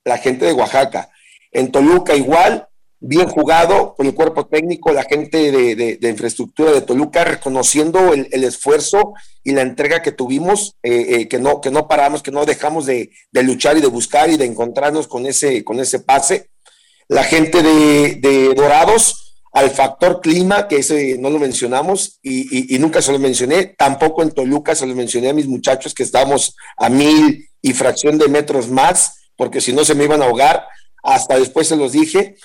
la 0.04 0.18
gente 0.18 0.46
de 0.46 0.52
Oaxaca. 0.52 1.10
En 1.50 1.72
Toluca 1.72 2.14
igual, 2.14 2.68
bien 3.00 3.30
jugado 3.30 3.96
con 3.96 4.06
el 4.06 4.14
cuerpo 4.14 4.48
técnico, 4.48 4.92
la 4.92 5.04
gente 5.04 5.50
de, 5.50 6.10
infraestructura 6.10 6.74
de 6.74 6.82
Toluca, 6.82 7.24
reconociendo 7.24 8.12
el, 8.12 8.44
esfuerzo 8.44 9.14
y 9.46 9.54
la 9.54 9.62
entrega 9.62 10.02
que 10.02 10.12
tuvimos, 10.12 10.76
eh, 10.84 11.22
eh, 11.22 11.28
que, 11.30 11.40
no, 11.40 11.62
que 11.62 11.72
no 11.72 11.88
paramos, 11.88 12.22
que 12.22 12.32
no 12.32 12.44
dejamos 12.44 12.86
de, 12.86 13.10
luchar 13.32 13.78
y 13.78 13.82
de 13.82 13.88
buscar 13.88 14.30
y 14.30 14.36
de 14.36 14.48
encontrarnos 14.48 15.08
con 15.08 15.26
ese, 15.26 15.64
con 15.64 15.80
ese 15.80 16.00
pase. 16.00 16.50
La 17.08 17.24
gente 17.24 17.64
de 17.64 18.54
Dorados, 18.56 19.21
al 19.52 19.70
factor 19.70 20.22
clima, 20.22 20.68
que 20.68 20.78
ese 20.78 21.18
no 21.20 21.30
lo 21.30 21.38
mencionamos 21.38 22.20
y, 22.24 22.78
nunca 22.80 23.02
se 23.02 23.12
lo 23.12 23.20
mencioné, 23.20 23.76
tampoco 23.78 24.24
en 24.24 24.32
Toluca 24.32 24.76
se 24.76 24.88
lo 24.88 24.96
mencioné 24.96 25.30
a 25.30 25.34
mis 25.34 25.48
muchachos 25.48 25.94
que 25.94 26.04
estamos 26.04 26.56
a 26.78 26.90
mil 26.90 27.50
y 27.62 27.74
fracción 27.74 28.18
de 28.18 28.30
metros 28.30 28.70
más, 28.70 29.30
porque 29.36 29.60
si 29.60 29.74
no 29.74 29.84
se 29.84 29.94
me 29.94 30.06
iban 30.06 30.22
a 30.22 30.26
ahogar, 30.26 30.66
hasta 31.04 31.38
después 31.38 31.68
se 31.68 31.76
los 31.76 31.92
dije. 31.92 32.36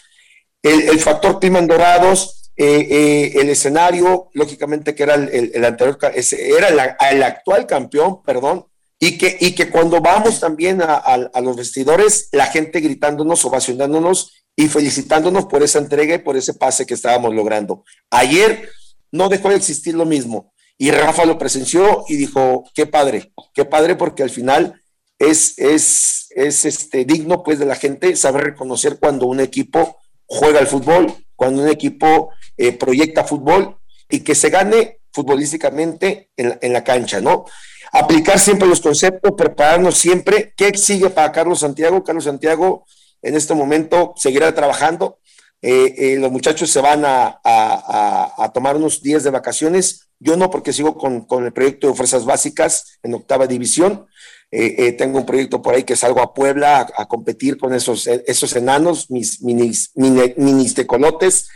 El, 0.62 0.98
factor 0.98 1.38
clima 1.38 1.60
en 1.60 1.68
Dorados, 1.68 2.50
eh, 2.56 2.88
eh, 2.90 3.32
el 3.40 3.50
escenario, 3.50 4.30
lógicamente 4.34 4.96
que 4.96 5.04
era 5.04 5.14
el, 5.14 5.64
anterior, 5.64 5.96
era 6.02 6.68
el, 7.10 7.22
actual 7.22 7.66
campeón, 7.66 8.22
perdón, 8.24 8.66
y 8.98 9.16
que, 9.16 9.36
y 9.38 9.52
que 9.52 9.70
cuando 9.70 10.00
vamos 10.00 10.40
también 10.40 10.82
a, 10.82 10.96
a 10.96 11.40
los 11.40 11.54
vestidores, 11.54 12.30
la 12.32 12.46
gente 12.46 12.80
gritándonos, 12.80 13.44
ovacionándonos 13.44 14.45
y 14.56 14.68
felicitándonos 14.68 15.46
por 15.46 15.62
esa 15.62 15.78
entrega 15.78 16.14
y 16.14 16.18
por 16.18 16.36
ese 16.36 16.54
pase 16.54 16.86
que 16.86 16.94
estábamos 16.94 17.34
logrando. 17.34 17.84
Ayer 18.10 18.68
no 19.12 19.28
dejó 19.28 19.50
de 19.50 19.56
existir 19.56 19.94
lo 19.94 20.06
mismo 20.06 20.52
y 20.78 20.90
Rafa 20.90 21.26
lo 21.26 21.38
presenció 21.38 22.04
y 22.08 22.16
dijo, 22.16 22.64
qué 22.74 22.86
padre, 22.86 23.32
qué 23.54 23.66
padre 23.66 23.94
porque 23.96 24.22
al 24.22 24.30
final 24.30 24.80
es, 25.18 25.58
es, 25.58 26.28
es 26.30 26.64
este, 26.64 27.04
digno 27.04 27.42
pues 27.42 27.58
de 27.58 27.66
la 27.66 27.76
gente 27.76 28.16
saber 28.16 28.44
reconocer 28.44 28.98
cuando 28.98 29.26
un 29.26 29.40
equipo 29.40 29.98
juega 30.24 30.58
al 30.58 30.66
fútbol, 30.66 31.14
cuando 31.34 31.62
un 31.62 31.68
equipo 31.68 32.30
eh, 32.56 32.72
proyecta 32.72 33.24
fútbol 33.24 33.76
y 34.08 34.20
que 34.20 34.34
se 34.34 34.50
gane 34.50 35.00
futbolísticamente 35.12 36.30
en, 36.36 36.72
la 36.72 36.84
cancha, 36.84 37.20
¿no? 37.22 37.46
Aplicar 37.92 38.38
siempre 38.38 38.68
los 38.68 38.82
conceptos, 38.82 39.32
prepararnos 39.36 39.96
siempre. 39.96 40.52
¿Qué 40.54 40.76
sigue 40.76 41.08
para 41.08 41.32
Carlos 41.32 41.60
Santiago? 41.60 42.04
Carlos 42.04 42.24
Santiago 42.24 42.84
en 43.26 43.34
este 43.34 43.54
momento 43.54 44.14
seguirá 44.16 44.54
trabajando. 44.54 45.18
Eh, 45.62 45.94
eh, 45.96 46.16
los 46.18 46.30
muchachos 46.30 46.70
se 46.70 46.80
van 46.80 47.02
a, 47.04 48.50
tomar 48.54 48.76
unos 48.76 49.02
días 49.02 49.24
de 49.24 49.30
vacaciones. 49.30 50.08
Yo 50.20 50.36
no, 50.36 50.48
porque 50.48 50.72
sigo 50.72 50.96
con, 50.96 51.44
el 51.44 51.52
proyecto 51.52 51.88
de 51.88 51.94
fuerzas 51.94 52.24
básicas 52.24 52.98
en 53.02 53.14
octava 53.14 53.46
división. 53.46 54.06
Eh, 54.52 54.92
tengo 54.92 55.18
un 55.18 55.26
proyecto 55.26 55.60
por 55.60 55.74
ahí 55.74 55.82
que 55.82 55.96
salgo 55.96 56.20
a 56.20 56.32
Puebla 56.32 56.86
a, 56.96 57.06
competir 57.06 57.58
con 57.58 57.74
esos, 57.74 58.06
esos 58.06 58.54
enanos, 58.54 59.10
mis 59.10 59.42
minis, 59.42 59.90
minis 59.94 60.74
tecolotes. 60.74 61.48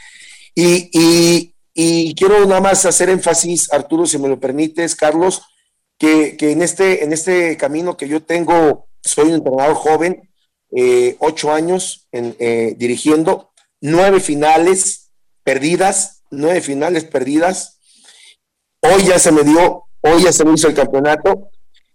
Y, 0.54 1.54
quiero 2.14 2.44
nada 2.46 2.60
más 2.60 2.84
hacer 2.84 3.08
énfasis, 3.10 3.72
Arturo, 3.72 4.06
si 4.06 4.18
me 4.18 4.28
lo 4.28 4.40
permites, 4.40 4.96
Carlos, 4.96 5.42
que, 5.96 6.36
en, 6.40 6.62
este, 6.62 7.04
en 7.04 7.12
este 7.12 7.56
camino 7.56 7.96
que 7.96 8.08
yo 8.08 8.22
tengo, 8.22 8.88
soy 9.02 9.28
un 9.28 9.34
entrenador 9.34 9.76
joven, 9.76 10.29
ocho 11.18 11.52
años 11.52 12.08
en, 12.12 12.36
dirigiendo, 12.78 13.52
nueve 13.80 14.20
finales 14.20 15.10
perdidas, 15.42 16.22
nueve 16.30 16.60
finales 16.60 17.04
perdidas. 17.04 17.78
Hoy 18.80 19.04
ya 19.04 19.18
se 19.18 19.32
me 19.32 19.42
dio, 19.42 19.84
hoy 20.00 20.22
ya 20.22 20.32
se 20.32 20.44
me 20.44 20.54
hizo 20.54 20.68
el 20.68 20.74
campeonato 20.74 21.50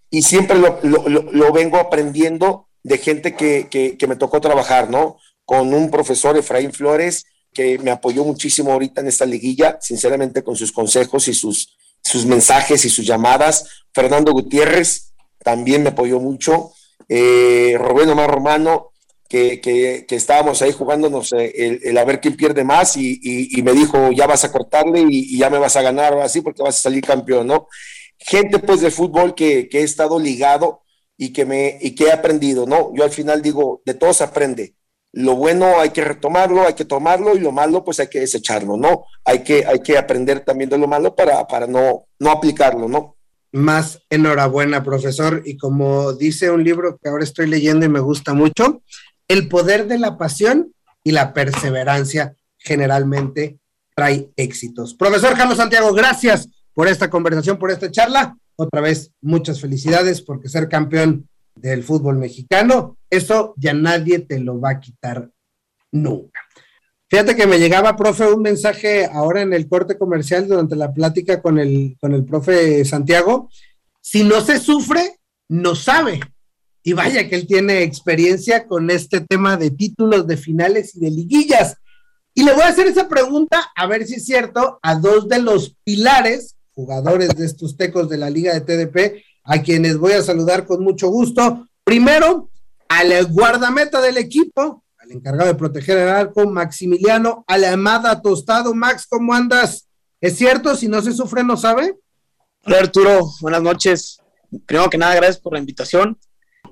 y 0.10 0.22
siempre 0.22 0.58
lo, 0.58 1.52
vengo 1.52 1.78
aprendiendo 1.78 2.70
de 2.84 2.98
gente 2.98 3.36
que, 3.36 3.98
me 4.08 4.16
tocó 4.16 4.40
trabajar, 4.40 4.90
¿no? 4.90 5.18
Con 5.44 5.74
un 5.74 5.90
profesor, 5.90 6.38
Efraín 6.38 6.72
Flores, 6.72 7.26
que 7.54 7.78
me 7.80 7.92
apoyó 7.92 8.24
muchísimo 8.24 8.72
ahorita 8.72 9.02
en 9.02 9.08
esta 9.08 9.26
liguilla, 9.26 9.78
sinceramente 9.82 10.44
con 10.44 10.56
sus 10.56 10.72
consejos 10.72 11.28
y 11.28 11.34
sus, 11.34 11.76
sus 12.04 12.26
mensajes 12.26 12.86
y 12.86 12.90
sus 12.90 13.06
llamadas. 13.06 13.86
Fernando 13.94 14.32
Gutiérrez 14.32 15.14
también 15.44 15.84
me 15.84 15.90
apoyó 15.90 16.20
mucho. 16.20 16.74
Eh, 17.08 17.78
Rubén 17.78 18.10
Omar 18.10 18.32
Romano, 18.32 18.92
que, 19.28 20.06
estábamos 20.10 20.62
ahí 20.62 20.72
jugándonos 20.72 21.34
eh, 21.34 21.80
el, 21.84 21.98
a 21.98 22.06
ver 22.06 22.22
quién 22.22 22.36
pierde 22.36 22.64
más 22.64 22.96
y, 22.98 23.62
me 23.64 23.74
dijo, 23.74 24.12
ya 24.12 24.28
vas 24.28 24.44
a 24.44 24.52
cortarle 24.52 25.06
y, 25.10 25.38
ya 25.38 25.50
me 25.50 25.58
vas 25.58 25.76
a 25.76 25.82
ganar 25.82 26.18
así 26.20 26.42
porque 26.42 26.64
vas 26.64 26.78
a 26.78 26.82
salir 26.82 27.04
campeón, 27.04 27.48
¿no? 27.48 27.68
Gente 28.18 28.60
pues 28.60 28.82
de 28.82 28.92
fútbol 28.92 29.36
que, 29.36 29.70
he 29.72 29.82
estado 29.82 30.20
ligado 30.20 30.82
y 31.18 31.34
que, 31.34 31.46
me, 31.46 31.78
y 31.82 31.96
que 31.96 32.06
he 32.06 32.12
aprendido, 32.12 32.66
¿no? 32.66 32.94
Yo 32.96 33.04
al 33.04 33.12
final 33.12 33.42
digo, 33.42 33.82
de 33.86 33.94
todo 33.94 34.14
se 34.14 34.24
aprende. 34.24 34.76
Lo 35.12 35.36
bueno 35.36 35.80
hay 35.80 35.92
que 35.92 36.04
retomarlo, 36.04 36.68
hay 36.68 36.74
que 36.74 36.84
tomarlo 36.86 37.36
y 37.36 37.40
lo 37.40 37.52
malo 37.52 37.84
pues 37.86 38.00
hay 38.02 38.08
que 38.08 38.20
desecharlo, 38.20 38.76
¿no? 38.78 39.06
Hay 39.24 39.40
que, 39.40 39.66
hay 39.66 39.80
que 39.80 39.98
aprender 39.98 40.42
también 40.42 40.70
de 40.70 40.78
lo 40.78 40.88
malo 40.88 41.16
para, 41.16 41.48
para 41.48 41.68
no, 41.68 42.06
no 42.20 42.32
aplicarlo, 42.32 42.88
¿no? 42.90 43.16
Más 43.56 44.02
enhorabuena, 44.10 44.84
profesor. 44.84 45.42
Y 45.46 45.56
como 45.56 46.12
dice 46.12 46.52
un 46.52 46.64
libro 46.64 46.98
que 47.02 47.08
ahora 47.08 47.24
estoy 47.24 47.48
leyendo 47.48 47.86
y 47.86 47.90
me 47.90 48.02
gusta 48.02 48.34
mucho, 48.34 48.84
el 49.30 49.48
poder 49.48 49.88
de 49.88 49.98
la 49.98 50.18
pasión 50.18 50.74
y 51.06 51.12
la 51.12 51.34
perseverancia 51.34 52.36
generalmente 52.58 53.60
trae 53.96 54.30
éxitos. 54.36 54.94
Profesor 54.94 55.38
Carlos 55.38 55.58
Santiago, 55.58 55.94
gracias 55.94 56.50
por 56.74 56.90
esta 56.90 57.10
conversación, 57.10 57.58
por 57.58 57.72
esta 57.72 57.90
charla. 57.90 58.38
Otra 58.58 58.82
vez, 58.82 59.12
muchas 59.22 59.62
felicidades 59.62 60.22
porque 60.22 60.50
ser 60.50 60.68
campeón 60.68 61.30
del 61.56 61.82
fútbol 61.82 62.18
mexicano, 62.18 62.98
eso 63.10 63.54
ya 63.56 63.74
nadie 63.74 64.20
te 64.20 64.40
lo 64.40 64.60
va 64.60 64.72
a 64.72 64.80
quitar 64.82 65.32
nunca. 65.94 66.42
Fíjate 67.08 67.36
que 67.36 67.46
me 67.46 67.60
llegaba, 67.60 67.96
profe, 67.96 68.26
un 68.26 68.42
mensaje 68.42 69.06
ahora 69.06 69.42
en 69.42 69.54
el 69.54 69.68
corte 69.70 69.98
comercial 69.98 70.48
durante 70.48 70.76
la 70.76 70.92
plática 70.92 71.42
con 71.42 71.60
el, 71.60 71.96
con 72.02 72.14
el 72.14 72.26
profe 72.26 72.84
Santiago. 72.84 73.50
Si 74.02 74.24
no 74.24 74.42
se 74.42 74.60
sufre, 74.60 75.20
no 75.48 75.76
sabe. 75.76 76.20
Y 76.84 76.94
vaya 76.94 77.28
que 77.28 77.36
él 77.36 77.48
tiene 77.48 77.84
experiencia 77.84 78.68
con 78.68 78.90
este 78.90 79.22
tema 79.22 79.56
de 79.58 79.72
títulos, 79.72 80.26
de 80.28 80.38
finales 80.38 80.96
y 80.96 81.00
de 81.00 81.12
liguillas. 81.12 81.78
Y 82.34 82.44
le 82.44 82.54
voy 82.54 82.64
a 82.64 82.70
hacer 82.70 82.88
esa 82.88 83.08
pregunta, 83.08 83.72
a 83.76 83.88
ver 83.88 84.06
si 84.06 84.16
es 84.16 84.26
cierto, 84.26 84.80
a 84.82 84.96
dos 84.96 85.30
de 85.30 85.42
los 85.42 85.76
pilares, 85.84 86.56
jugadores 86.74 87.30
de 87.30 87.46
estos 87.46 87.78
tecos 87.78 88.10
de 88.10 88.18
la 88.18 88.30
Liga 88.30 88.54
de 88.54 88.62
TDP, 88.62 89.24
a 89.44 89.62
quienes 89.62 89.98
voy 89.98 90.14
a 90.14 90.22
saludar 90.22 90.66
con 90.66 90.84
mucho 90.84 91.08
gusto. 91.10 91.68
Primero, 91.84 92.50
al 92.90 93.26
guardameta 93.28 94.02
del 94.02 94.18
equipo, 94.18 94.84
al 95.06 95.12
encargado 95.12 95.48
de 95.48 95.56
proteger 95.56 95.98
el 95.98 96.10
arco, 96.10 96.50
Maximiliano 96.50 97.44
Alamada 97.48 98.22
Tostado. 98.22 98.74
Max, 98.74 99.06
¿cómo 99.08 99.34
andas? 99.34 99.88
¿Es 100.20 100.36
cierto? 100.36 100.76
Si 100.76 100.88
no 100.88 101.02
se 101.02 101.14
sufre, 101.14 101.44
no 101.44 101.58
sabe. 101.58 101.96
Hola 102.64 102.80
Arturo, 102.80 103.30
buenas 103.42 103.62
noches. 103.62 104.18
Primero 104.66 104.90
que 104.90 104.98
nada, 104.98 105.16
gracias 105.16 105.40
por 105.40 105.54
la 105.54 105.60
invitación. 105.60 106.18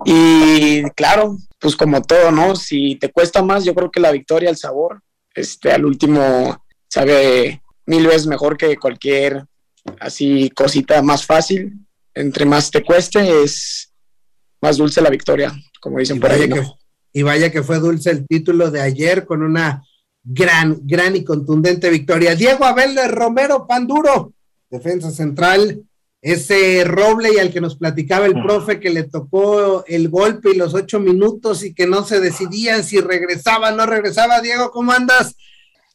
Y 0.05 0.83
claro, 0.91 1.37
pues 1.59 1.75
como 1.75 2.01
todo, 2.01 2.31
¿no? 2.31 2.55
Si 2.55 2.95
te 2.95 3.11
cuesta 3.11 3.43
más, 3.43 3.63
yo 3.63 3.75
creo 3.75 3.91
que 3.91 3.99
la 3.99 4.11
victoria, 4.11 4.49
el 4.49 4.57
sabor, 4.57 5.01
este, 5.35 5.71
al 5.71 5.85
último 5.85 6.65
sabe 6.87 7.61
mil 7.85 8.07
veces 8.07 8.27
mejor 8.27 8.57
que 8.57 8.77
cualquier 8.77 9.45
así 9.99 10.49
cosita 10.49 11.01
más 11.03 11.25
fácil. 11.25 11.73
Entre 12.15 12.45
más 12.45 12.71
te 12.71 12.83
cueste, 12.83 13.43
es 13.43 13.91
más 14.61 14.77
dulce 14.77 15.01
la 15.01 15.09
victoria, 15.09 15.53
como 15.79 15.99
dicen 15.99 16.19
por 16.19 16.31
ahí. 16.31 16.49
Y 17.13 17.21
vaya 17.21 17.51
que 17.51 17.61
fue 17.61 17.79
dulce 17.79 18.09
el 18.09 18.27
título 18.27 18.71
de 18.71 18.81
ayer 18.81 19.25
con 19.25 19.43
una 19.43 19.83
gran, 20.23 20.79
gran 20.81 21.15
y 21.15 21.23
contundente 21.23 21.91
victoria. 21.91 22.35
Diego 22.35 22.65
Abel 22.65 22.97
Romero 23.09 23.67
Panduro, 23.67 24.33
defensa 24.69 25.11
central, 25.11 25.83
ese 26.21 26.83
roble 26.85 27.29
y 27.35 27.39
al 27.39 27.51
que 27.51 27.61
nos 27.61 27.77
platicaba 27.77 28.25
el 28.25 28.41
profe 28.41 28.79
que 28.79 28.89
le 28.89 29.03
tocó 29.03 29.85
el 29.85 30.09
golpe 30.09 30.51
y 30.51 30.57
los 30.57 30.73
ocho 30.73 30.99
minutos 30.99 31.63
y 31.63 31.75
que 31.75 31.85
no 31.85 32.03
se 32.03 32.19
decidían 32.19 32.83
si 32.83 32.99
regresaba 32.99 33.71
o 33.71 33.75
no 33.75 33.85
regresaba. 33.85 34.41
Diego, 34.41 34.71
¿cómo 34.71 34.91
andas? 34.91 35.35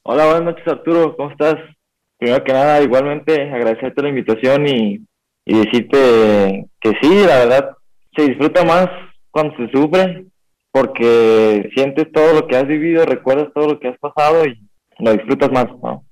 Hola, 0.03 0.27
buenas 0.27 0.45
noches 0.45 0.69
Arturo, 0.69 1.17
¿cómo 1.17 1.31
estás? 1.31 1.57
Primero 2.19 2.45
que 2.45 2.53
nada, 2.53 2.81
igualmente 2.83 3.43
agradecerte 3.51 4.03
la 4.03 4.09
invitación 4.11 4.67
y, 4.69 5.01
y 5.47 5.59
decirte 5.65 6.67
que 6.81 6.93
sí, 7.01 7.25
la 7.27 7.39
verdad, 7.39 7.71
se 8.15 8.23
disfruta 8.23 8.65
más 8.65 8.89
cuando 9.31 9.57
se 9.57 9.71
sufre 9.71 10.27
porque 10.71 11.71
sientes 11.75 12.11
todo 12.13 12.35
lo 12.35 12.47
que 12.47 12.57
has 12.57 12.67
vivido, 12.67 13.05
recuerdas 13.05 13.49
todo 13.55 13.69
lo 13.69 13.81
que 13.81 13.89
has 13.89 13.99
pasado 13.99 14.45
y 14.47 14.69
lo 14.99 15.13
disfrutas 15.13 15.51
más, 15.51 15.67
¿no? 15.83 16.05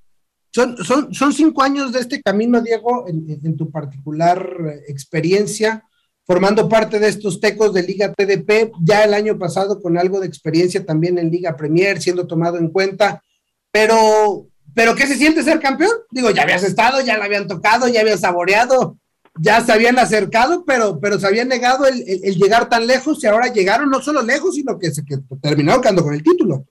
Son, 0.53 1.13
son, 1.13 1.35
cinco 1.35 1.63
años 1.63 1.93
de 1.93 2.01
este 2.01 2.23
camino, 2.23 2.63
Diego, 2.63 3.05
en, 3.09 3.57
tu 3.59 3.71
particular 3.71 4.49
experiencia, 4.89 5.85
formando 6.25 6.67
parte 6.67 6.99
de 6.99 7.09
estos 7.09 7.41
tecos 7.41 7.75
de 7.75 7.83
Liga 7.83 8.15
TDP, 8.15 8.73
ya 8.83 9.05
el 9.05 9.13
año 9.13 9.39
pasado 9.39 9.83
con 9.83 9.99
algo 9.99 10.19
de 10.19 10.27
experiencia 10.27 10.87
también 10.87 11.19
en 11.19 11.31
Liga 11.31 11.59
Premier, 11.59 12.01
siendo 12.01 12.27
tomado 12.27 12.57
en 12.57 12.71
cuenta, 12.71 13.23
pero, 13.71 14.47
pero 14.75 14.95
¿qué 14.95 15.07
se 15.07 15.17
siente 15.17 15.43
ser 15.43 15.61
campeón? 15.61 15.93
Digo, 16.11 16.31
ya 16.31 16.45
habías 16.45 16.63
estado, 16.63 17.03
ya 17.03 17.19
la 17.19 17.27
habían 17.27 17.47
tocado, 17.47 17.87
ya 17.89 18.01
habías 18.01 18.21
saboreado, 18.21 18.97
ya 19.39 19.61
se 19.61 19.73
habían 19.73 19.99
acercado, 19.99 20.65
pero, 20.67 20.99
pero 21.01 21.19
se 21.19 21.27
habían 21.27 21.49
negado 21.49 21.87
el, 21.87 22.03
llegar 22.37 22.69
tan 22.69 22.87
lejos 22.87 23.23
y 23.23 23.27
ahora 23.27 23.53
llegaron 23.53 23.91
no 23.91 24.01
solo 24.01 24.23
lejos, 24.23 24.55
sino 24.55 24.79
que 24.79 24.91
se 24.91 25.05
que 25.05 25.17
terminaron 25.41 25.83
quedando 25.83 26.03
con 26.03 26.15
el 26.15 26.23
título. 26.23 26.65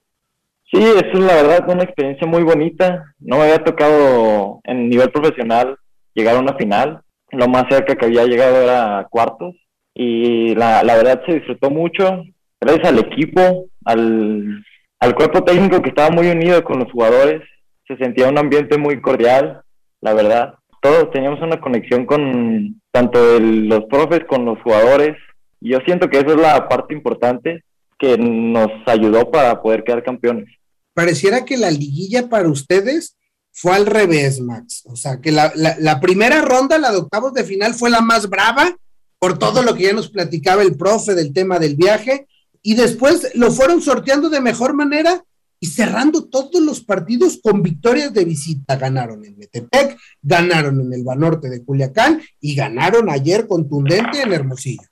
Sí, 0.70 0.78
eso 0.78 1.12
es 1.12 1.20
la 1.20 1.34
verdad 1.34 1.68
una 1.68 1.84
experiencia 1.84 2.26
muy 2.26 2.42
bonita. 2.42 3.14
No 3.20 3.36
me 3.36 3.44
había 3.44 3.62
tocado 3.62 4.60
en 4.64 4.88
nivel 4.88 5.10
profesional 5.10 5.76
llegar 6.14 6.36
a 6.36 6.40
una 6.40 6.54
final. 6.54 7.02
Lo 7.30 7.46
más 7.48 7.64
cerca 7.70 7.94
que 7.94 8.06
había 8.06 8.24
llegado 8.24 8.60
era 8.62 9.06
cuartos. 9.08 9.54
Y 9.94 10.54
la, 10.56 10.82
la 10.82 10.96
verdad 10.96 11.22
se 11.24 11.34
disfrutó 11.34 11.70
mucho. 11.70 12.24
Gracias 12.60 12.88
al 12.88 12.98
equipo, 12.98 13.66
al, 13.84 14.64
al 14.98 15.14
cuerpo 15.14 15.44
técnico 15.44 15.80
que 15.82 15.90
estaba 15.90 16.10
muy 16.10 16.28
unido 16.28 16.64
con 16.64 16.80
los 16.80 16.90
jugadores. 16.90 17.42
Se 17.86 17.96
sentía 17.96 18.28
un 18.28 18.38
ambiente 18.38 18.76
muy 18.76 19.00
cordial, 19.00 19.62
la 20.00 20.14
verdad. 20.14 20.54
Todos 20.86 21.10
teníamos 21.10 21.42
una 21.42 21.60
conexión 21.60 22.06
con 22.06 22.80
tanto 22.92 23.40
los 23.40 23.86
profes 23.86 24.20
con 24.28 24.44
los 24.44 24.62
jugadores. 24.62 25.16
Y 25.60 25.70
yo 25.70 25.80
siento 25.84 26.08
que 26.08 26.18
esa 26.18 26.28
es 26.28 26.36
la 26.36 26.68
parte 26.68 26.94
importante 26.94 27.64
que 27.98 28.16
nos 28.16 28.70
ayudó 28.86 29.28
para 29.28 29.60
poder 29.60 29.82
quedar 29.82 30.04
campeones. 30.04 30.46
Pareciera 30.94 31.44
que 31.44 31.56
la 31.56 31.72
liguilla 31.72 32.28
para 32.28 32.48
ustedes 32.48 33.16
fue 33.50 33.74
al 33.74 33.86
revés, 33.86 34.40
Max. 34.40 34.84
O 34.86 34.94
sea, 34.94 35.20
que 35.20 35.32
la, 35.32 35.52
la, 35.56 35.98
primera 35.98 36.42
ronda, 36.42 36.78
la 36.78 36.92
de 36.92 36.98
octavos 36.98 37.34
de 37.34 37.42
final, 37.42 37.74
fue 37.74 37.90
la 37.90 38.00
más 38.00 38.30
brava 38.30 38.76
por 39.18 39.40
todo 39.40 39.64
lo 39.64 39.74
que 39.74 39.84
ya 39.84 39.92
nos 39.92 40.08
platicaba 40.08 40.62
el 40.62 40.76
profe 40.76 41.16
del 41.16 41.32
tema 41.32 41.58
del 41.58 41.74
viaje, 41.74 42.28
y 42.62 42.76
después 42.76 43.32
lo 43.34 43.50
fueron 43.50 43.82
sorteando 43.82 44.30
de 44.30 44.40
mejor 44.40 44.72
manera 44.74 45.24
y 45.60 45.66
cerrando 45.66 46.24
todos 46.24 46.60
los 46.62 46.80
partidos 46.80 47.38
con 47.42 47.62
victorias 47.62 48.12
de 48.12 48.24
visita. 48.24 48.76
Ganaron 48.76 49.24
en 49.24 49.38
Metepec, 49.38 49.98
ganaron 50.22 50.80
en 50.80 50.92
el 50.92 51.04
Banorte 51.04 51.48
de 51.48 51.64
Culiacán 51.64 52.20
y 52.40 52.54
ganaron 52.54 53.10
ayer 53.10 53.46
contundente 53.46 54.20
en 54.20 54.32
Hermosillo. 54.32 54.88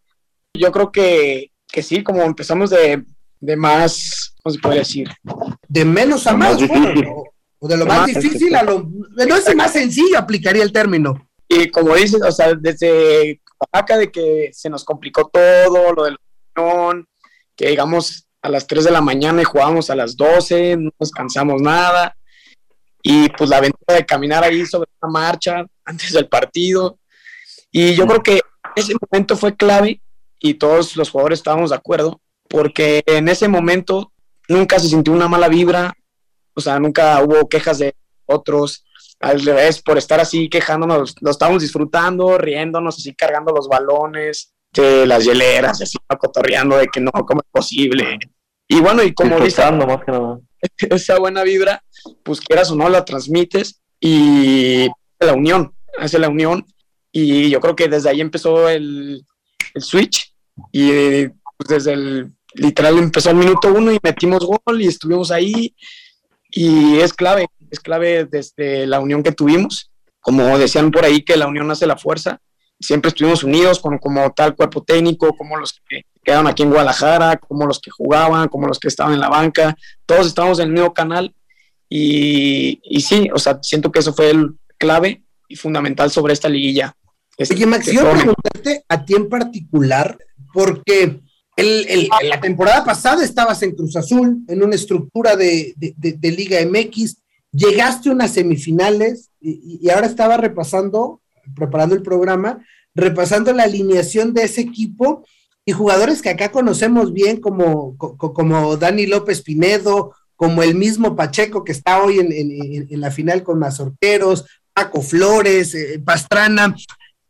Yo 0.55 0.71
creo 0.71 0.93
que 0.93 1.51
que 1.75 1.83
sí, 1.83 2.05
como 2.05 2.23
empezamos 2.23 2.71
de, 2.71 3.05
de 3.41 3.57
más, 3.57 4.33
¿cómo 4.41 4.55
se 4.55 4.61
puede 4.61 4.79
decir? 4.79 5.11
De 5.67 5.85
menos 5.85 6.25
a 6.29 6.37
más, 6.37 6.57
bueno, 6.69 7.25
O 7.59 7.67
de 7.67 7.77
lo 7.77 7.85
más 7.85 8.07
difícil 8.07 8.55
a 8.55 8.63
lo... 8.63 8.89
No 8.89 9.37
es 9.37 9.57
más 9.57 9.73
sencillo, 9.73 10.17
aplicaría 10.17 10.63
el 10.63 10.71
término. 10.71 11.29
Y 11.49 11.69
como 11.73 11.97
dices, 11.97 12.23
o 12.23 12.31
sea, 12.31 12.55
desde 12.55 13.41
acá 13.73 13.99
de 13.99 14.13
que 14.13 14.51
se 14.53 14.71
nos 14.71 14.85
complicó 14.85 15.29
todo, 15.33 15.93
lo 15.93 16.05
del 16.05 16.17
que 17.57 17.71
digamos 17.71 18.24
a 18.45 18.51
las 18.51 18.67
3 18.67 18.85
de 18.85 18.91
la 18.91 19.01
mañana 19.01 19.41
y 19.41 19.45
jugábamos 19.47 19.89
a 19.89 19.97
las 19.97 20.19
12, 20.19 20.77
no 20.77 20.91
descansamos 20.99 21.63
nada. 21.63 22.15
Y 23.03 23.31
pues 23.31 23.49
la 23.49 23.57
aventura 23.57 23.95
de 23.97 24.05
caminar 24.05 24.45
ahí 24.45 24.67
sobre 24.67 24.91
una 25.01 25.11
marcha 25.11 25.65
antes 25.85 26.13
del 26.13 26.29
partido. 26.29 26.99
Y 27.73 27.95
yo 27.95 28.07
creo 28.07 28.23
que 28.23 28.43
ese 28.77 28.93
momento 29.01 29.35
fue 29.39 29.57
clave 29.57 30.03
y 30.39 30.55
todos 30.55 30.95
los 30.95 31.09
jugadores 31.09 31.39
estábamos 31.39 31.71
de 31.71 31.77
acuerdo, 31.77 32.21
porque 32.51 33.03
en 33.07 33.29
ese 33.29 33.49
momento 33.49 34.13
nunca 34.47 34.79
se 34.79 34.89
sintió 34.89 35.15
una 35.15 35.27
mala 35.27 35.49
vibra, 35.49 35.95
o 36.53 36.61
sea, 36.61 36.79
nunca 36.79 37.23
hubo 37.23 37.49
quejas 37.49 37.79
de 37.79 37.95
otros, 38.27 38.85
al 39.21 39.43
revés, 39.43 39.81
por 39.81 39.97
estar 39.97 40.21
así 40.21 40.51
quejándonos, 40.51 41.15
lo 41.23 41.31
estábamos 41.31 41.63
disfrutando, 41.63 42.37
riéndonos, 42.37 42.99
así 42.99 43.15
cargando 43.15 43.55
los 43.55 43.69
balones, 43.69 44.54
las 44.83 45.25
hieleras, 45.25 45.81
así 45.81 45.99
cotorreando 46.19 46.77
de 46.77 46.87
que 46.89 47.01
no, 47.01 47.11
¿cómo 47.11 47.41
es 47.41 47.51
posible? 47.51 48.19
Y 48.69 48.81
bueno, 48.81 49.03
y 49.03 49.13
como 49.13 49.41
dice, 49.41 49.63
esa 50.91 51.19
buena 51.19 51.43
vibra, 51.43 51.83
pues 52.23 52.41
quieras 52.41 52.71
o 52.71 52.77
no, 52.77 52.89
la 52.89 53.05
transmites 53.05 53.81
y 54.01 54.89
la 55.21 55.35
unión, 55.35 55.75
hace 55.99 56.19
la 56.19 56.29
unión. 56.29 56.67
Y 57.13 57.51
yo 57.51 57.61
creo 57.61 57.77
que 57.77 57.89
desde 57.89 58.11
ahí 58.11 58.21
empezó 58.21 58.69
el, 58.69 59.25
el 59.75 59.83
switch 59.83 60.35
y 60.73 61.29
pues, 61.29 61.69
desde 61.69 61.93
el 61.93 62.33
literal 62.55 62.99
empezó 62.99 63.31
el 63.31 63.37
minuto 63.37 63.73
uno 63.73 63.93
y 63.93 63.99
metimos 64.03 64.45
gol 64.45 64.81
y 64.81 64.87
estuvimos 64.87 65.31
ahí 65.31 65.75
y 66.51 66.99
es 66.99 67.13
clave, 67.13 67.47
es 67.71 67.81
clave 67.81 68.27
desde 68.27 68.87
la 68.87 69.01
unión 69.01 69.23
que 69.23 69.33
tuvimos. 69.33 69.91
Como 70.21 70.57
decían 70.57 70.91
por 70.91 71.05
ahí 71.05 71.23
que 71.23 71.37
la 71.37 71.47
unión 71.47 71.71
hace 71.71 71.87
la 71.87 71.97
fuerza, 71.97 72.41
siempre 72.81 73.09
estuvimos 73.09 73.45
unidos 73.45 73.81
con 73.81 73.99
como 73.99 74.31
tal 74.33 74.55
cuerpo 74.55 74.83
técnico, 74.83 75.37
como 75.37 75.57
los 75.57 75.81
que 75.89 76.03
quedaron 76.23 76.47
aquí 76.47 76.63
en 76.63 76.71
Guadalajara, 76.71 77.37
como 77.37 77.67
los 77.67 77.81
que 77.81 77.91
jugaban, 77.91 78.49
como 78.49 78.67
los 78.67 78.79
que 78.79 78.89
estaban 78.89 79.15
en 79.15 79.21
la 79.21 79.29
banca, 79.29 79.77
todos 80.07 80.27
estábamos 80.27 80.59
en 80.59 80.69
el 80.69 80.73
mismo 80.73 80.95
canal 80.95 81.35
y, 81.89 82.81
y 82.83 83.01
sí, 83.03 83.29
o 83.33 83.39
sea, 83.39 83.59
siento 83.63 83.93
que 83.93 84.01
eso 84.01 84.15
fue 84.15 84.31
el 84.31 84.51
clave 84.79 85.23
y 85.49 85.57
fundamental 85.57 86.11
sobre 86.11 86.33
esta 86.33 86.49
liguilla. 86.49 86.97
Oye, 87.39 87.67
Max, 87.67 87.87
yo 87.87 88.11
preguntarte 88.11 88.85
a 88.89 89.05
ti 89.05 89.15
en 89.15 89.29
particular, 89.29 90.17
porque 90.53 91.21
el, 91.57 92.09
la 92.23 92.41
temporada 92.41 92.85
pasada 92.85 93.25
estabas 93.25 93.63
en 93.63 93.75
Cruz 93.75 93.97
Azul, 93.97 94.45
en 94.49 94.63
una 94.63 94.75
estructura 94.75 95.37
de, 95.37 95.75
de, 95.77 96.31
Liga 96.33 96.59
MX, 96.65 97.17
llegaste 97.53 98.09
a 98.09 98.13
unas 98.13 98.33
semifinales 98.33 99.31
y, 99.41 99.79
y, 99.81 99.91
ahora 99.91 100.07
estaba 100.07 100.37
repasando, 100.37 101.21
preparando 101.55 101.95
el 101.95 102.03
programa, 102.03 102.65
repasando 102.95 103.53
la 103.53 103.65
alineación 103.65 104.33
de 104.35 104.45
ese 104.45 104.61
equipo 104.61 105.25
y 105.65 105.73
jugadores 105.73 106.21
que 106.21 106.31
acá 106.31 106.51
conocemos 106.53 107.13
bien, 107.13 107.41
como, 107.41 107.97
como 107.97 108.77
Dani 108.77 109.07
López 109.07 109.43
Pinedo, 109.43 110.13
como 110.37 110.63
el 110.63 110.75
mismo 110.75 111.17
Pacheco 111.17 111.65
que 111.65 111.73
está 111.73 112.03
hoy 112.03 112.19
en, 112.19 113.01
la 113.01 113.11
final 113.11 113.43
con 113.43 113.59
Mazorqueros, 113.59 114.45
Paco 114.73 115.01
Flores, 115.01 115.75
eh, 115.75 116.03
Pastrana. 116.05 116.75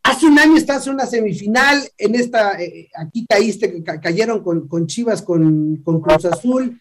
Hace 0.03 0.27
un 0.27 0.39
año 0.39 0.57
estás 0.57 0.87
en 0.87 0.95
una 0.95 1.07
semifinal, 1.07 1.83
en 1.97 2.15
esta, 2.15 2.61
eh, 2.61 2.89
aquí 2.97 3.25
caíste, 3.29 3.83
cayeron 4.03 4.43
con, 4.43 4.87
Chivas, 4.87 5.23
con, 5.23 5.77
Cruz 5.77 6.25
Azul. 6.25 6.81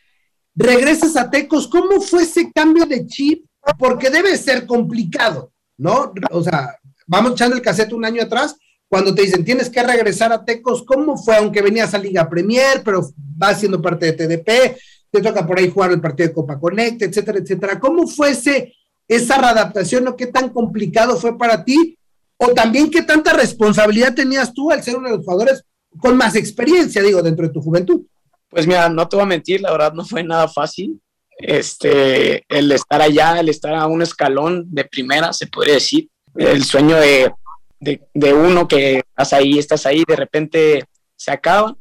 Regresas 0.55 1.15
a 1.15 1.29
Tecos, 1.29 1.67
¿cómo 1.67 2.01
fue 2.01 2.23
ese 2.23 2.51
cambio 2.51 2.85
de 2.85 3.05
chip? 3.07 3.45
Porque 3.79 4.09
debe 4.09 4.37
ser 4.37 4.65
complicado, 4.65 5.51
¿no? 5.77 6.13
O 6.31 6.43
sea, 6.43 6.77
vamos 7.07 7.33
echando 7.33 7.55
el 7.55 7.61
cassette 7.61 7.93
un 7.93 8.05
año 8.05 8.21
atrás, 8.21 8.55
cuando 8.87 9.13
te 9.13 9.23
dicen 9.23 9.43
tienes 9.43 9.69
que 9.69 9.81
regresar 9.81 10.31
a 10.31 10.45
Tecos, 10.45 10.83
¿cómo 10.83 11.17
fue? 11.17 11.35
Aunque 11.37 11.61
venías 11.61 11.93
a 11.93 11.97
Liga 11.97 12.29
Premier, 12.29 12.81
pero 12.83 13.09
vas 13.15 13.59
siendo 13.59 13.81
parte 13.81 14.11
de 14.11 14.13
TDP, 14.13 14.77
te 15.11 15.21
toca 15.21 15.45
por 15.45 15.59
ahí 15.59 15.69
jugar 15.69 15.91
el 15.91 16.01
partido 16.01 16.29
de 16.29 16.35
Copa 16.35 16.59
Connect, 16.59 17.01
etcétera, 17.01 17.39
etcétera. 17.39 17.79
¿Cómo 17.79 18.07
fue 18.07 18.31
ese, 18.31 18.73
esa 19.07 19.37
readaptación 19.37 20.07
o 20.07 20.15
qué 20.15 20.27
tan 20.27 20.49
complicado 20.49 21.17
fue 21.17 21.37
para 21.37 21.63
ti? 21.63 21.97
o 22.37 22.53
también 22.53 22.89
qué 22.89 23.01
tanta 23.01 23.33
responsabilidad 23.33 24.13
tenías 24.13 24.53
tú 24.53 24.71
al 24.71 24.83
ser 24.83 24.95
uno 24.95 25.09
de 25.09 25.17
los 25.17 25.25
jugadores 25.25 25.63
con 25.99 26.17
más 26.17 26.35
experiencia, 26.35 27.01
digo, 27.01 27.21
dentro 27.21 27.47
de 27.47 27.53
tu 27.53 27.61
juventud. 27.61 28.01
Pues 28.49 28.67
mira, 28.67 28.89
no 28.89 29.07
te 29.07 29.15
voy 29.15 29.23
a 29.23 29.27
mentir, 29.27 29.61
la 29.61 29.71
verdad 29.71 29.93
no 29.93 30.05
fue 30.05 30.23
nada 30.23 30.47
fácil. 30.47 30.99
Este, 31.37 32.43
el 32.47 32.71
estar 32.71 33.01
allá, 33.01 33.39
el 33.39 33.49
estar 33.49 33.73
a 33.73 33.87
un 33.87 34.01
escalón 34.01 34.65
de 34.69 34.85
primera, 34.85 35.33
se 35.33 35.47
podría 35.47 35.75
decir. 35.75 36.09
El 36.35 36.63
sueño 36.63 36.97
de, 36.97 37.31
de, 37.79 38.33
uno 38.33 38.67
que 38.67 38.99
estás 38.99 39.33
ahí, 39.33 39.59
estás 39.59 39.85
ahí, 39.85 40.03
de 40.07 40.15
repente 40.15 40.83
se 41.15 41.31
acaba. 41.31 41.75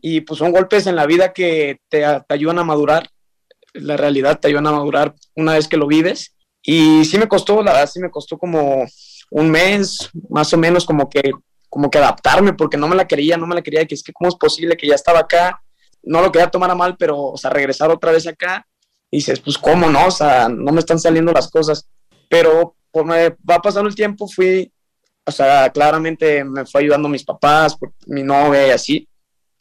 Y 0.00 0.22
pues 0.22 0.38
son 0.38 0.52
golpes 0.52 0.86
en 0.86 0.96
la 0.96 1.06
vida 1.06 1.32
que 1.32 1.80
te, 1.88 2.04
ayudan 2.28 2.58
a 2.58 2.64
madurar. 2.64 3.08
La 3.74 3.96
realidad 3.96 4.38
te 4.40 4.48
ayudan 4.48 4.66
a 4.68 4.72
madurar 4.72 5.14
una 5.36 5.54
vez 5.54 5.68
que 5.68 5.76
lo 5.76 5.86
vives. 5.86 6.34
Y 6.62 7.04
sí 7.04 7.18
me 7.18 7.28
costó, 7.28 7.62
la 7.62 7.72
verdad, 7.72 7.90
sí 7.90 8.00
me 8.00 8.10
costó 8.10 8.38
como 8.38 8.86
un 9.30 9.50
mes, 9.50 10.10
más 10.28 10.52
o 10.52 10.58
menos, 10.58 10.84
como 10.84 11.08
que, 11.08 11.32
como 11.68 11.90
que 11.90 11.98
adaptarme, 11.98 12.52
porque 12.52 12.76
no 12.76 12.88
me 12.88 12.96
la 12.96 13.06
quería, 13.06 13.36
no 13.36 13.46
me 13.46 13.54
la 13.54 13.62
quería, 13.62 13.86
que 13.86 13.94
es 13.94 14.02
que 14.02 14.12
cómo 14.12 14.28
es 14.28 14.34
posible 14.34 14.76
que 14.76 14.86
ya 14.86 14.94
estaba 14.94 15.20
acá, 15.20 15.62
no 16.02 16.20
lo 16.20 16.32
quería 16.32 16.50
tomar 16.50 16.70
a 16.70 16.74
mal, 16.74 16.96
pero, 16.98 17.18
o 17.18 17.36
sea, 17.36 17.50
regresar 17.50 17.90
otra 17.90 18.12
vez 18.12 18.26
acá, 18.26 18.66
y 19.10 19.18
dices, 19.18 19.40
pues, 19.40 19.56
¿cómo 19.56 19.88
no? 19.88 20.06
O 20.06 20.10
sea, 20.10 20.48
no 20.48 20.72
me 20.72 20.80
están 20.80 20.98
saliendo 20.98 21.32
las 21.32 21.48
cosas, 21.48 21.88
pero 22.28 22.74
pues 22.90 23.06
me 23.06 23.30
va 23.48 23.60
pasando 23.60 23.88
el 23.88 23.94
tiempo, 23.94 24.28
fui, 24.28 24.72
o 25.24 25.32
sea, 25.32 25.70
claramente 25.70 26.44
me 26.44 26.66
fue 26.66 26.82
ayudando 26.82 27.08
mis 27.08 27.24
papás, 27.24 27.76
mi 28.06 28.22
novia 28.22 28.68
y 28.68 28.70
así, 28.70 29.08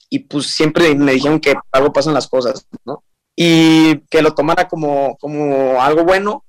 y 0.10 0.20
pues 0.20 0.48
siempre 0.48 0.94
me 0.96 1.14
dijeron 1.14 1.40
que 1.40 1.56
algo 1.72 1.94
pasan 1.94 2.14
las 2.14 2.28
cosas, 2.28 2.68
¿no? 2.86 3.04
Y 3.36 4.00
que 4.10 4.22
lo 4.22 4.34
tomara 4.34 4.68
como, 4.68 5.16
como 5.18 5.82
algo 5.82 6.04
bueno, 6.04 6.46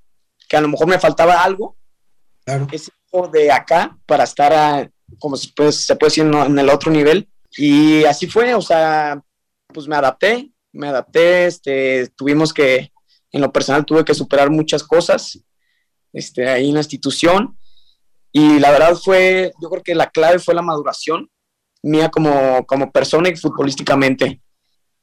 que 0.48 0.56
a 0.56 0.60
lo 0.60 0.68
mejor 0.68 0.88
me 0.88 0.98
faltaba 0.98 1.42
algo, 1.42 1.76
claro. 2.44 2.66
De 3.32 3.50
acá 3.50 3.96
para 4.06 4.24
estar, 4.24 4.90
como 5.18 5.36
se 5.36 5.48
puede, 5.54 5.72
se 5.72 5.96
puede 5.96 6.10
decir, 6.10 6.24
en 6.24 6.58
el 6.58 6.70
otro 6.70 6.92
nivel. 6.92 7.28
Y 7.56 8.04
así 8.04 8.28
fue, 8.28 8.54
o 8.54 8.62
sea, 8.62 9.20
pues 9.66 9.88
me 9.88 9.96
adapté, 9.96 10.52
me 10.72 10.88
adapté, 10.88 11.46
este, 11.46 12.08
tuvimos 12.16 12.52
que, 12.52 12.92
en 13.32 13.40
lo 13.40 13.52
personal 13.52 13.84
tuve 13.84 14.04
que 14.04 14.14
superar 14.14 14.50
muchas 14.50 14.82
cosas 14.82 15.40
este, 16.12 16.48
ahí 16.48 16.68
en 16.68 16.74
la 16.74 16.80
institución. 16.80 17.56
Y 18.32 18.58
la 18.58 18.70
verdad 18.70 18.96
fue, 18.96 19.52
yo 19.60 19.68
creo 19.70 19.82
que 19.82 19.94
la 19.94 20.10
clave 20.10 20.38
fue 20.38 20.54
la 20.54 20.62
maduración 20.62 21.28
mía 21.82 22.10
como, 22.10 22.64
como 22.66 22.90
persona 22.90 23.28
y 23.28 23.36
futbolísticamente. 23.36 24.40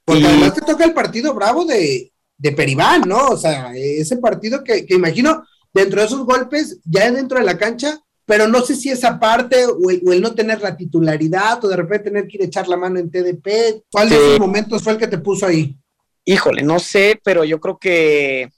Porque 0.06 0.26
además 0.26 0.54
te 0.54 0.62
toca 0.62 0.86
el 0.86 0.94
partido 0.94 1.34
bravo 1.34 1.66
de, 1.66 2.14
de 2.38 2.52
Peribán, 2.52 3.02
¿no? 3.02 3.28
O 3.30 3.38
sea, 3.38 3.72
ese 3.76 4.18
partido 4.18 4.64
que, 4.64 4.86
que 4.86 4.96
imagino 4.96 5.44
dentro 5.74 6.00
de 6.00 6.08
esos 6.08 6.26
golpes, 6.26 6.80
ya 6.86 7.12
dentro 7.12 7.40
de 7.40 7.46
la 7.46 7.58
cancha, 7.58 8.00
pero 8.28 8.48
no 8.48 8.62
sé 8.62 8.76
si 8.76 8.90
esa 8.90 9.20
parte 9.20 9.66
o 9.66 9.90
el, 9.90 10.22
no 10.22 10.36
tener 10.36 10.62
la 10.62 10.76
titularidad 10.76 11.64
o 11.64 11.70
de 11.70 11.78
repente 11.78 12.10
tener 12.10 12.28
que 12.28 12.38
ir 12.38 12.44
a 12.44 12.46
echar 12.46 12.68
la 12.68 12.76
mano 12.76 13.00
en 13.00 13.10
TDP, 13.10 13.84
¿cuál 13.90 14.10
de 14.10 14.16
esos 14.16 14.40
momentos 14.40 14.84
fue 14.84 14.94
el 14.94 15.00
que 15.00 15.08
te 15.08 15.18
puso 15.18 15.46
ahí? 15.46 15.78
Híjole, 16.26 16.62
no 16.62 16.78
sé, 16.78 17.20
pero 17.24 17.46
yo 17.46 17.62
creo 17.62 17.78
que, 17.78 18.50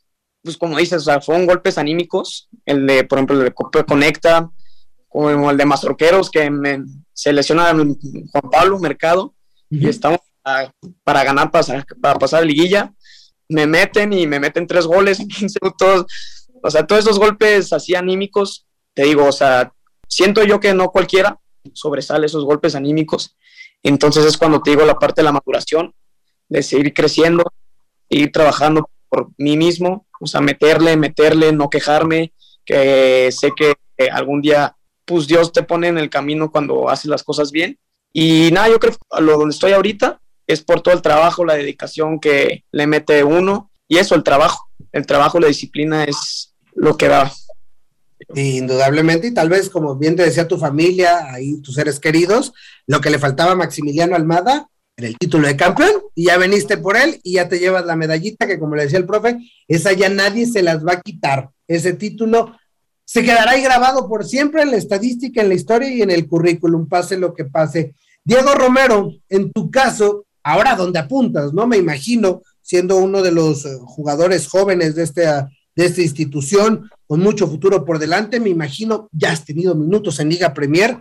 pues 0.43 0.57
como 0.57 0.77
dices, 0.77 1.01
o 1.01 1.05
sea, 1.05 1.21
fueron 1.21 1.45
golpes 1.45 1.77
anímicos, 1.77 2.49
el 2.65 2.85
de, 2.87 3.03
por 3.03 3.17
ejemplo, 3.17 3.37
el 3.37 3.45
de 3.45 3.53
Copa 3.53 3.83
Conecta, 3.83 4.49
como 5.07 5.49
el 5.49 5.57
de 5.57 5.65
Mazorqueros, 5.65 6.29
que 6.29 6.49
me, 6.49 6.83
se 7.13 7.33
lesiona 7.33 7.71
Juan 7.71 8.49
Pablo 8.51 8.79
Mercado, 8.79 9.33
y 9.69 9.87
estamos 9.87 10.19
para 11.03 11.23
ganar, 11.23 11.51
para, 11.51 11.85
para 12.01 12.19
pasar 12.19 12.43
a 12.43 12.45
liguilla, 12.45 12.93
me 13.47 13.67
meten 13.67 14.13
y 14.13 14.27
me 14.27 14.39
meten 14.39 14.67
tres 14.67 14.85
goles 14.85 15.19
en 15.19 15.27
15 15.27 15.59
minutos, 15.61 16.05
o 16.61 16.69
sea, 16.69 16.85
todos 16.85 17.05
esos 17.05 17.19
golpes 17.19 17.73
así 17.73 17.95
anímicos, 17.95 18.65
te 18.93 19.03
digo, 19.03 19.25
o 19.25 19.31
sea, 19.31 19.71
siento 20.07 20.43
yo 20.43 20.59
que 20.59 20.73
no 20.73 20.89
cualquiera 20.89 21.39
sobresale 21.73 22.25
esos 22.25 22.45
golpes 22.45 22.75
anímicos. 22.75 23.37
Entonces 23.83 24.25
es 24.25 24.37
cuando 24.37 24.61
te 24.61 24.71
digo 24.71 24.85
la 24.85 24.95
parte 24.95 25.21
de 25.21 25.25
la 25.25 25.31
maduración, 25.31 25.93
de 26.49 26.63
seguir 26.63 26.93
creciendo, 26.93 27.43
ir 28.09 28.31
trabajando 28.31 28.89
por 29.07 29.29
mí 29.37 29.55
mismo, 29.55 30.05
o 30.19 30.41
meterle, 30.41 30.97
meterle, 30.97 31.51
no 31.51 31.69
quejarme, 31.69 32.33
que 32.65 33.29
sé 33.31 33.51
que 33.55 33.75
algún 34.11 34.41
día, 34.41 34.75
pues 35.05 35.27
Dios 35.27 35.51
te 35.51 35.63
pone 35.63 35.87
en 35.87 35.97
el 35.97 36.09
camino 36.09 36.51
cuando 36.51 36.89
haces 36.89 37.05
las 37.05 37.23
cosas 37.23 37.51
bien. 37.51 37.77
Y 38.13 38.49
nada, 38.51 38.69
yo 38.69 38.79
creo 38.79 38.93
que 38.93 39.21
lo 39.21 39.37
donde 39.37 39.53
estoy 39.53 39.71
ahorita 39.71 40.19
es 40.47 40.61
por 40.61 40.81
todo 40.81 40.93
el 40.93 41.01
trabajo, 41.01 41.45
la 41.45 41.55
dedicación 41.55 42.19
que 42.19 42.63
le 42.71 42.87
mete 42.87 43.23
uno 43.23 43.71
y 43.87 43.97
eso, 43.97 44.15
el 44.15 44.23
trabajo. 44.23 44.67
El 44.91 45.05
trabajo, 45.05 45.39
la 45.39 45.47
disciplina 45.47 46.03
es 46.05 46.55
lo 46.73 46.97
que 46.97 47.07
da. 47.07 47.31
Indudablemente, 48.35 49.27
y 49.27 49.33
tal 49.33 49.49
vez, 49.49 49.69
como 49.69 49.95
bien 49.95 50.15
te 50.15 50.23
decía 50.23 50.47
tu 50.47 50.57
familia, 50.57 51.31
ahí 51.31 51.61
tus 51.61 51.75
seres 51.75 51.99
queridos, 51.99 52.53
lo 52.85 53.01
que 53.01 53.09
le 53.09 53.19
faltaba 53.19 53.51
a 53.51 53.55
Maximiliano 53.55 54.15
Almada 54.15 54.69
en 54.99 55.05
el 55.05 55.17
título 55.17 55.47
de 55.47 55.55
campeón 55.55 55.91
y 56.13 56.25
ya 56.25 56.37
veniste 56.37 56.77
por 56.77 56.97
él 56.97 57.19
y 57.23 57.33
ya 57.33 57.47
te 57.47 57.57
llevas 57.57 57.85
la 57.85 57.95
medallita 57.95 58.45
que 58.45 58.59
como 58.59 58.75
le 58.75 58.83
decía 58.83 58.99
el 58.99 59.05
profe, 59.05 59.37
esa 59.67 59.93
ya 59.93 60.09
nadie 60.09 60.45
se 60.45 60.61
las 60.61 60.85
va 60.85 60.93
a 60.93 61.01
quitar. 61.01 61.49
Ese 61.67 61.93
título 61.93 62.57
se 63.05 63.23
quedará 63.23 63.51
ahí 63.51 63.63
grabado 63.63 64.09
por 64.09 64.25
siempre 64.25 64.61
en 64.61 64.71
la 64.71 64.77
estadística, 64.77 65.41
en 65.41 65.47
la 65.47 65.55
historia 65.55 65.89
y 65.89 66.01
en 66.01 66.11
el 66.11 66.27
currículum, 66.27 66.87
pase 66.87 67.17
lo 67.17 67.33
que 67.33 67.45
pase. 67.45 67.95
Diego 68.25 68.53
Romero, 68.53 69.13
en 69.29 69.51
tu 69.53 69.71
caso, 69.71 70.25
ahora 70.43 70.75
donde 70.75 70.99
apuntas, 70.99 71.53
¿no? 71.53 71.65
Me 71.65 71.77
imagino, 71.77 72.41
siendo 72.61 72.97
uno 72.97 73.21
de 73.21 73.31
los 73.31 73.65
eh, 73.65 73.77
jugadores 73.81 74.47
jóvenes 74.47 74.95
de 74.95 75.03
esta, 75.03 75.49
de 75.75 75.85
esta 75.85 76.01
institución, 76.01 76.89
con 77.07 77.21
mucho 77.21 77.47
futuro 77.47 77.85
por 77.85 77.99
delante, 77.99 78.39
me 78.41 78.49
imagino, 78.49 79.07
ya 79.13 79.31
has 79.31 79.45
tenido 79.45 79.75
minutos 79.75 80.19
en 80.19 80.29
Liga 80.29 80.53
Premier. 80.53 80.99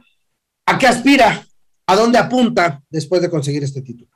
¿A 0.67 0.79
qué 0.79 0.87
aspira 0.87 1.48
¿A 1.91 1.97
dónde 1.97 2.19
apunta 2.19 2.83
después 2.91 3.23
de 3.23 3.31
conseguir 3.31 3.65
este 3.65 3.81
título? 3.81 4.11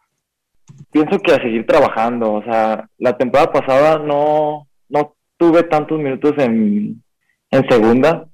Pienso 0.90 1.18
que 1.20 1.32
a 1.32 1.42
seguir 1.42 1.64
trabajando. 1.66 2.34
O 2.34 2.44
sea, 2.44 2.86
la 2.98 3.16
temporada 3.16 3.50
pasada 3.50 3.98
no, 3.98 4.68
no 4.90 5.14
tuve 5.38 5.62
tantos 5.62 5.98
minutos 5.98 6.34
en, 6.36 7.02
en 7.50 7.68
segunda. 7.70 8.26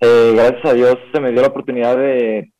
Eh, 0.00 0.32
gracias 0.36 0.66
a 0.66 0.74
Dios 0.74 0.98
se 1.14 1.20
me 1.20 1.32
dio 1.32 1.40
la 1.40 1.48
oportunidad 1.48 1.96
de 1.96 2.52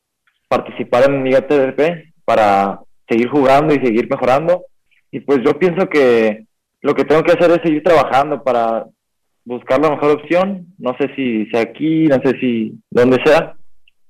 participar 0.49 1.11
en 1.11 1.25
Liga 1.25 1.47
TDP 1.47 2.15
para 2.25 2.81
seguir 3.07 3.29
jugando 3.29 3.75
y 3.75 3.85
seguir 3.85 4.09
mejorando. 4.09 4.65
Y 5.11 5.21
pues 5.21 5.41
yo 5.45 5.59
pienso 5.59 5.87
que 5.91 6.47
lo 6.81 6.95
que 6.95 7.05
tengo 7.05 7.23
que 7.23 7.33
hacer 7.33 7.51
es 7.51 7.61
seguir 7.63 7.83
trabajando 7.83 8.43
para 8.43 8.87
buscar 9.45 9.79
la 9.79 9.91
mejor 9.91 10.13
opción. 10.13 10.69
No 10.79 10.97
sé 10.99 11.15
si 11.17 11.45
sea 11.51 11.61
aquí, 11.61 12.07
no 12.07 12.17
sé 12.25 12.41
si 12.41 12.81
donde 12.91 13.23
sea, 13.27 13.57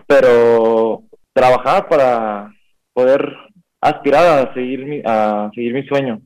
pero 0.06 1.02
trabajar 1.34 1.88
para 1.88 2.50
poder 2.94 3.30
aspirar 3.80 4.48
a 4.48 4.54
seguir 4.54 4.86
mi, 4.86 5.02
a 5.04 5.50
seguir 5.54 5.74
mi 5.74 5.86
sueño. 5.86 6.22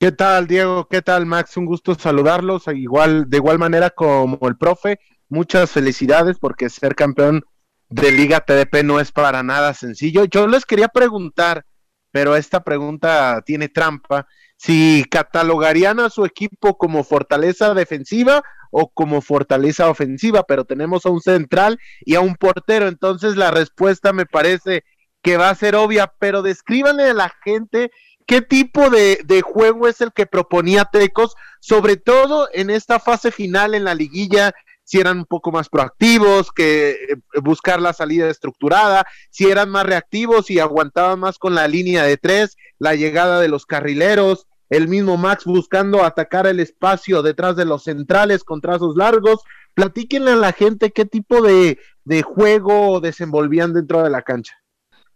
¿Qué 0.00 0.10
tal, 0.10 0.46
Diego? 0.46 0.88
¿Qué 0.88 1.00
tal, 1.00 1.24
Max? 1.24 1.56
Un 1.56 1.66
gusto 1.66 1.94
saludarlos. 1.94 2.66
Igual, 2.68 3.30
de 3.30 3.36
igual 3.36 3.58
manera 3.58 3.90
como 3.90 4.38
el 4.48 4.56
profe, 4.56 4.98
muchas 5.28 5.70
felicidades 5.70 6.38
porque 6.38 6.68
ser 6.68 6.94
campeón 6.94 7.44
de 7.88 8.10
Liga 8.10 8.40
TDP 8.40 8.82
no 8.82 8.98
es 8.98 9.12
para 9.12 9.42
nada 9.42 9.72
sencillo. 9.72 10.24
Yo 10.24 10.48
les 10.48 10.66
quería 10.66 10.88
preguntar, 10.88 11.64
pero 12.10 12.34
esta 12.34 12.64
pregunta 12.64 13.42
tiene 13.46 13.68
trampa, 13.68 14.26
si 14.56 15.04
catalogarían 15.10 16.00
a 16.00 16.10
su 16.10 16.24
equipo 16.24 16.78
como 16.78 17.04
fortaleza 17.04 17.74
defensiva 17.74 18.42
o 18.70 18.88
como 18.88 19.20
fortaleza 19.20 19.88
ofensiva, 19.88 20.42
pero 20.42 20.64
tenemos 20.64 21.06
a 21.06 21.10
un 21.10 21.20
central 21.20 21.78
y 22.00 22.14
a 22.14 22.20
un 22.20 22.34
portero, 22.34 22.88
entonces 22.88 23.36
la 23.36 23.50
respuesta 23.50 24.12
me 24.12 24.26
parece 24.26 24.84
que 25.22 25.36
va 25.36 25.50
a 25.50 25.54
ser 25.54 25.74
obvia, 25.76 26.12
pero 26.18 26.42
descríbanle 26.42 27.04
a 27.04 27.14
la 27.14 27.32
gente 27.44 27.90
qué 28.26 28.42
tipo 28.42 28.90
de, 28.90 29.20
de, 29.24 29.42
juego 29.42 29.88
es 29.88 30.00
el 30.00 30.12
que 30.12 30.26
proponía 30.26 30.84
Tecos, 30.84 31.34
sobre 31.60 31.96
todo 31.96 32.48
en 32.52 32.70
esta 32.70 32.98
fase 32.98 33.30
final 33.30 33.74
en 33.74 33.84
la 33.84 33.94
liguilla, 33.94 34.52
si 34.86 35.00
eran 35.00 35.18
un 35.18 35.26
poco 35.26 35.50
más 35.50 35.68
proactivos, 35.68 36.52
que 36.52 36.90
eh, 36.90 37.16
buscar 37.42 37.82
la 37.82 37.92
salida 37.92 38.30
estructurada, 38.30 39.04
si 39.30 39.50
eran 39.50 39.68
más 39.68 39.84
reactivos 39.84 40.48
y 40.48 40.60
aguantaban 40.60 41.18
más 41.18 41.38
con 41.38 41.56
la 41.56 41.66
línea 41.66 42.04
de 42.04 42.16
tres, 42.16 42.56
la 42.78 42.94
llegada 42.94 43.40
de 43.40 43.48
los 43.48 43.66
carrileros, 43.66 44.46
el 44.70 44.86
mismo 44.86 45.16
Max 45.16 45.44
buscando 45.44 46.04
atacar 46.04 46.46
el 46.46 46.60
espacio 46.60 47.22
detrás 47.22 47.56
de 47.56 47.64
los 47.64 47.82
centrales 47.82 48.44
con 48.44 48.60
trazos 48.60 48.96
largos. 48.96 49.42
Platíquenle 49.74 50.32
a 50.32 50.36
la 50.36 50.52
gente 50.52 50.92
qué 50.92 51.04
tipo 51.04 51.42
de, 51.42 51.78
juego 52.22 53.00
desenvolvían 53.00 53.74
dentro 53.74 54.02
de 54.02 54.10
la 54.10 54.22
cancha. 54.22 54.54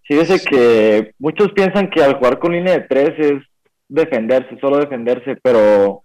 Fíjese 0.02 0.40
que 0.44 1.14
muchos 1.18 1.52
piensan 1.52 1.90
que 1.90 2.02
al 2.02 2.16
jugar 2.16 2.40
con 2.40 2.52
línea 2.52 2.74
de 2.74 2.86
tres 2.88 3.10
es 3.18 3.42
defenderse, 3.88 4.58
solo 4.60 4.78
defenderse, 4.78 5.36
pero 5.40 6.02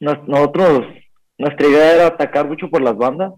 nosotros, 0.00 0.86
nuestra 1.38 1.66
idea 1.66 1.94
era 1.94 2.06
atacar 2.06 2.46
mucho 2.46 2.68
por 2.68 2.82
las 2.82 2.96
bandas 2.96 3.32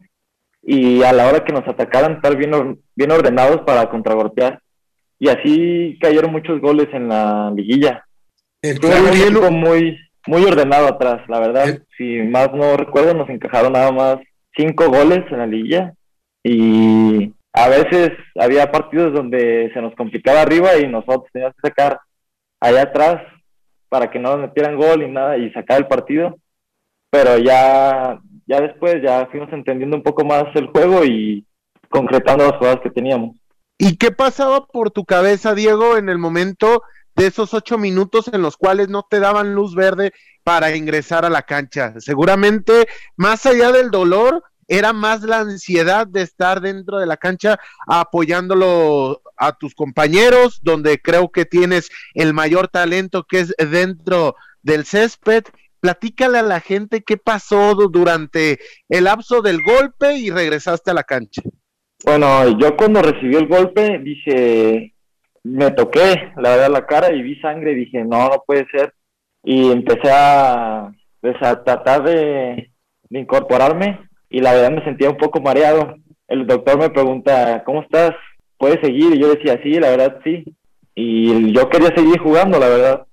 y 0.62 1.02
a 1.02 1.12
la 1.12 1.28
hora 1.28 1.44
que 1.44 1.52
nos 1.52 1.66
atacaran 1.66 2.12
estar 2.12 2.36
bien, 2.36 2.80
bien 2.94 3.10
ordenados 3.10 3.62
para 3.62 3.88
contragolpear. 3.88 4.60
Y 5.18 5.28
así 5.28 5.98
cayeron 6.00 6.32
muchos 6.32 6.60
goles 6.60 6.88
en 6.92 7.08
la 7.08 7.50
liguilla. 7.54 8.04
Estuvo 8.60 8.92
un 9.48 9.60
muy, 9.60 9.98
muy 10.26 10.44
ordenado 10.44 10.88
atrás, 10.88 11.22
la 11.28 11.38
verdad. 11.40 11.78
Si 11.96 12.18
más 12.22 12.52
no 12.52 12.76
recuerdo, 12.76 13.14
nos 13.14 13.28
encajaron 13.28 13.72
nada 13.72 13.92
más 13.92 14.18
cinco 14.56 14.88
goles 14.88 15.24
en 15.30 15.38
la 15.38 15.46
liguilla. 15.46 15.94
Y 16.42 17.32
a 17.52 17.68
veces 17.68 18.10
había 18.38 18.70
partidos 18.70 19.14
donde 19.14 19.70
se 19.72 19.80
nos 19.80 19.94
complicaba 19.94 20.42
arriba 20.42 20.76
y 20.76 20.86
nosotros 20.86 21.24
teníamos 21.32 21.56
que 21.56 21.68
sacar 21.68 22.00
allá 22.60 22.82
atrás 22.82 23.22
para 23.88 24.10
que 24.10 24.18
no 24.18 24.36
nos 24.36 24.48
metieran 24.48 24.76
gol 24.76 25.02
y 25.02 25.08
nada 25.08 25.38
y 25.38 25.50
sacar 25.52 25.78
el 25.78 25.86
partido. 25.86 26.36
Pero 27.10 27.38
ya, 27.38 28.20
ya 28.46 28.60
después 28.60 28.96
ya 29.02 29.26
fuimos 29.30 29.52
entendiendo 29.52 29.96
un 29.96 30.02
poco 30.02 30.24
más 30.24 30.44
el 30.54 30.66
juego 30.68 31.04
y 31.04 31.46
concretando 31.88 32.44
las 32.44 32.56
jugadas 32.56 32.80
que 32.82 32.90
teníamos. 32.90 33.36
¿Y 33.78 33.96
qué 33.96 34.10
pasaba 34.10 34.66
por 34.66 34.90
tu 34.90 35.04
cabeza, 35.04 35.54
Diego, 35.54 35.96
en 35.96 36.08
el 36.08 36.18
momento 36.18 36.82
de 37.16 37.26
esos 37.26 37.54
ocho 37.54 37.78
minutos 37.78 38.28
en 38.32 38.42
los 38.42 38.56
cuales 38.56 38.88
no 38.88 39.06
te 39.08 39.20
daban 39.20 39.54
luz 39.54 39.74
verde 39.74 40.12
para 40.44 40.76
ingresar 40.76 41.24
a 41.24 41.30
la 41.30 41.42
cancha. 41.42 41.94
Seguramente, 41.98 42.86
más 43.16 43.46
allá 43.46 43.72
del 43.72 43.90
dolor, 43.90 44.44
era 44.68 44.92
más 44.92 45.22
la 45.22 45.40
ansiedad 45.40 46.06
de 46.06 46.22
estar 46.22 46.60
dentro 46.60 46.98
de 46.98 47.06
la 47.06 47.16
cancha 47.16 47.58
apoyándolo 47.86 49.22
a 49.36 49.52
tus 49.52 49.74
compañeros, 49.74 50.60
donde 50.62 51.00
creo 51.00 51.30
que 51.30 51.46
tienes 51.46 51.88
el 52.14 52.34
mayor 52.34 52.68
talento 52.68 53.24
que 53.24 53.40
es 53.40 53.54
dentro 53.58 54.34
del 54.62 54.84
césped. 54.84 55.44
Platícale 55.80 56.38
a 56.38 56.42
la 56.42 56.60
gente 56.60 57.02
qué 57.02 57.16
pasó 57.16 57.74
durante 57.74 58.58
el 58.88 59.04
lapso 59.04 59.42
del 59.42 59.60
golpe 59.62 60.16
y 60.18 60.30
regresaste 60.30 60.90
a 60.90 60.94
la 60.94 61.04
cancha. 61.04 61.42
Bueno, 62.04 62.58
yo 62.58 62.76
cuando 62.76 63.02
recibí 63.02 63.36
el 63.36 63.48
golpe 63.48 63.98
dije, 63.98 64.94
me 65.42 65.70
toqué, 65.70 66.32
la 66.36 66.50
verdad, 66.50 66.70
la 66.70 66.86
cara 66.86 67.12
y 67.12 67.22
vi 67.22 67.40
sangre 67.40 67.74
dije, 67.74 68.04
no, 68.04 68.28
no 68.28 68.42
puede 68.46 68.66
ser. 68.70 68.92
Y 69.44 69.70
empecé 69.70 70.10
pues, 71.20 71.36
a 71.40 71.62
tratar 71.62 72.02
de, 72.02 72.70
incorporarme 73.10 74.00
y 74.28 74.40
la 74.40 74.52
verdad 74.52 74.72
me 74.72 74.84
sentía 74.84 75.10
un 75.10 75.16
poco 75.16 75.40
mareado. 75.40 75.96
El 76.28 76.46
doctor 76.46 76.78
me 76.78 76.90
pregunta, 76.90 77.62
¿cómo 77.64 77.82
estás? 77.82 78.10
¿Puedes 78.58 78.80
seguir? 78.80 79.14
Y 79.14 79.20
yo 79.20 79.32
decía, 79.32 79.60
sí, 79.62 79.74
la 79.74 79.90
verdad, 79.90 80.18
sí. 80.24 80.44
Y 80.94 81.52
yo 81.52 81.68
quería 81.68 81.94
seguir 81.94 82.18
jugando, 82.18 82.58
la 82.58 82.68
verdad. 82.68 83.06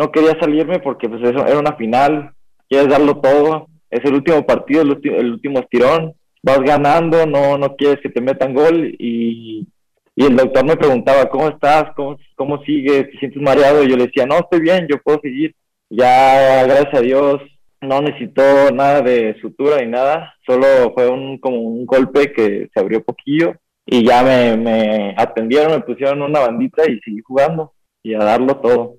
No 0.00 0.10
quería 0.10 0.38
salirme 0.40 0.80
porque 0.80 1.08
pues 1.08 1.22
eso 1.22 1.46
era 1.46 1.58
una 1.58 1.76
final, 1.76 2.32
quieres 2.68 2.88
darlo 2.88 3.20
todo, 3.20 3.68
es 3.90 4.00
el 4.04 4.14
último 4.14 4.46
partido, 4.46 4.82
el, 4.82 4.98
el 5.04 5.32
último 5.32 5.58
estirón, 5.60 6.14
vas 6.42 6.60
ganando, 6.60 7.26
no, 7.26 7.58
no 7.58 7.76
quieres 7.76 8.00
que 8.00 8.08
te 8.08 8.20
metan 8.20 8.54
gol 8.54 8.94
y 8.98 9.68
y 10.16 10.24
el 10.24 10.36
doctor 10.36 10.66
me 10.66 10.76
preguntaba, 10.76 11.30
¿cómo 11.30 11.48
estás? 11.48 11.84
¿Cómo, 11.96 12.18
cómo 12.36 12.62
sigues? 12.64 13.10
¿Te 13.10 13.18
sientes 13.18 13.40
mareado? 13.40 13.82
Y 13.82 13.88
yo 13.88 13.96
le 13.96 14.04
decía, 14.06 14.26
no, 14.26 14.38
estoy 14.38 14.60
bien, 14.60 14.86
yo 14.86 15.00
puedo 15.02 15.18
seguir. 15.22 15.54
Ya, 15.88 16.62
gracias 16.64 16.94
a 16.94 17.00
Dios, 17.00 17.40
no 17.80 18.02
necesitó 18.02 18.42
nada 18.70 19.00
de 19.00 19.34
sutura 19.40 19.78
ni 19.80 19.90
nada, 19.90 20.34
solo 20.46 20.66
fue 20.94 21.08
un, 21.08 21.38
como 21.38 21.60
un 21.60 21.86
golpe 21.86 22.32
que 22.32 22.68
se 22.72 22.80
abrió 22.80 23.02
poquillo 23.02 23.54
y 23.86 24.06
ya 24.06 24.22
me, 24.22 24.56
me 24.56 25.14
atendieron, 25.16 25.72
me 25.72 25.80
pusieron 25.80 26.20
una 26.20 26.40
bandita 26.40 26.82
y 26.84 27.00
seguí 27.00 27.22
jugando 27.22 27.72
y 28.02 28.14
a 28.14 28.18
darlo 28.18 28.56
todo. 28.56 28.96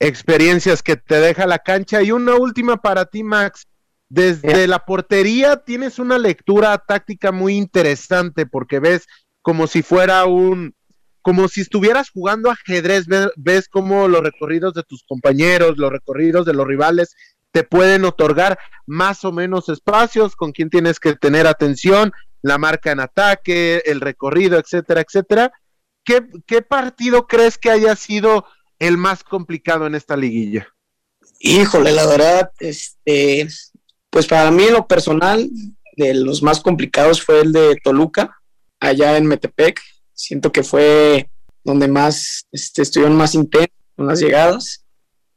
Experiencias 0.00 0.82
que 0.82 0.96
te 0.96 1.20
deja 1.20 1.46
la 1.46 1.60
cancha. 1.60 2.02
Y 2.02 2.10
una 2.10 2.34
última 2.34 2.78
para 2.78 3.04
ti, 3.04 3.22
Max. 3.22 3.66
Desde 4.08 4.66
la 4.66 4.84
portería 4.84 5.58
tienes 5.58 6.00
una 6.00 6.18
lectura 6.18 6.76
táctica 6.78 7.30
muy 7.30 7.56
interesante 7.56 8.44
porque 8.44 8.80
ves 8.80 9.06
como 9.40 9.68
si 9.68 9.82
fuera 9.82 10.24
un, 10.24 10.74
como 11.22 11.48
si 11.48 11.60
estuvieras 11.60 12.10
jugando 12.10 12.50
ajedrez, 12.50 13.06
ves, 13.36 13.68
cómo 13.68 14.08
los 14.08 14.22
recorridos 14.22 14.74
de 14.74 14.82
tus 14.82 15.04
compañeros, 15.04 15.78
los 15.78 15.92
recorridos 15.92 16.46
de 16.46 16.54
los 16.54 16.66
rivales 16.66 17.14
te 17.52 17.62
pueden 17.62 18.04
otorgar 18.04 18.58
más 18.86 19.24
o 19.24 19.32
menos 19.32 19.68
espacios 19.68 20.36
con 20.36 20.52
quien 20.52 20.70
tienes 20.70 21.00
que 21.00 21.14
tener 21.14 21.46
atención, 21.46 22.12
la 22.42 22.58
marca 22.58 22.92
en 22.92 23.00
ataque, 23.00 23.82
el 23.86 24.00
recorrido, 24.00 24.58
etcétera, 24.58 25.02
etcétera. 25.02 25.52
¿Qué, 26.04 26.26
qué 26.46 26.62
partido 26.62 27.26
crees 27.26 27.58
que 27.58 27.70
haya 27.70 27.94
sido 27.96 28.46
el 28.80 28.96
más 28.96 29.22
complicado 29.22 29.86
en 29.86 29.94
esta 29.94 30.16
liguilla? 30.16 30.66
Híjole, 31.38 31.92
la 31.92 32.06
verdad, 32.06 32.50
este, 32.58 33.46
pues 34.10 34.26
para 34.26 34.50
mí 34.50 34.64
lo 34.70 34.86
personal, 34.88 35.48
de 35.96 36.14
los 36.14 36.42
más 36.42 36.60
complicados 36.60 37.22
fue 37.22 37.42
el 37.42 37.52
de 37.52 37.76
Toluca, 37.84 38.40
allá 38.80 39.16
en 39.16 39.26
Metepec. 39.26 39.80
Siento 40.12 40.50
que 40.50 40.62
fue 40.62 41.30
donde 41.62 41.88
más 41.88 42.46
este, 42.50 42.82
estuvieron 42.82 43.16
más 43.16 43.34
intensos 43.34 43.76
con 43.96 44.06
las 44.06 44.20
llegadas, 44.20 44.84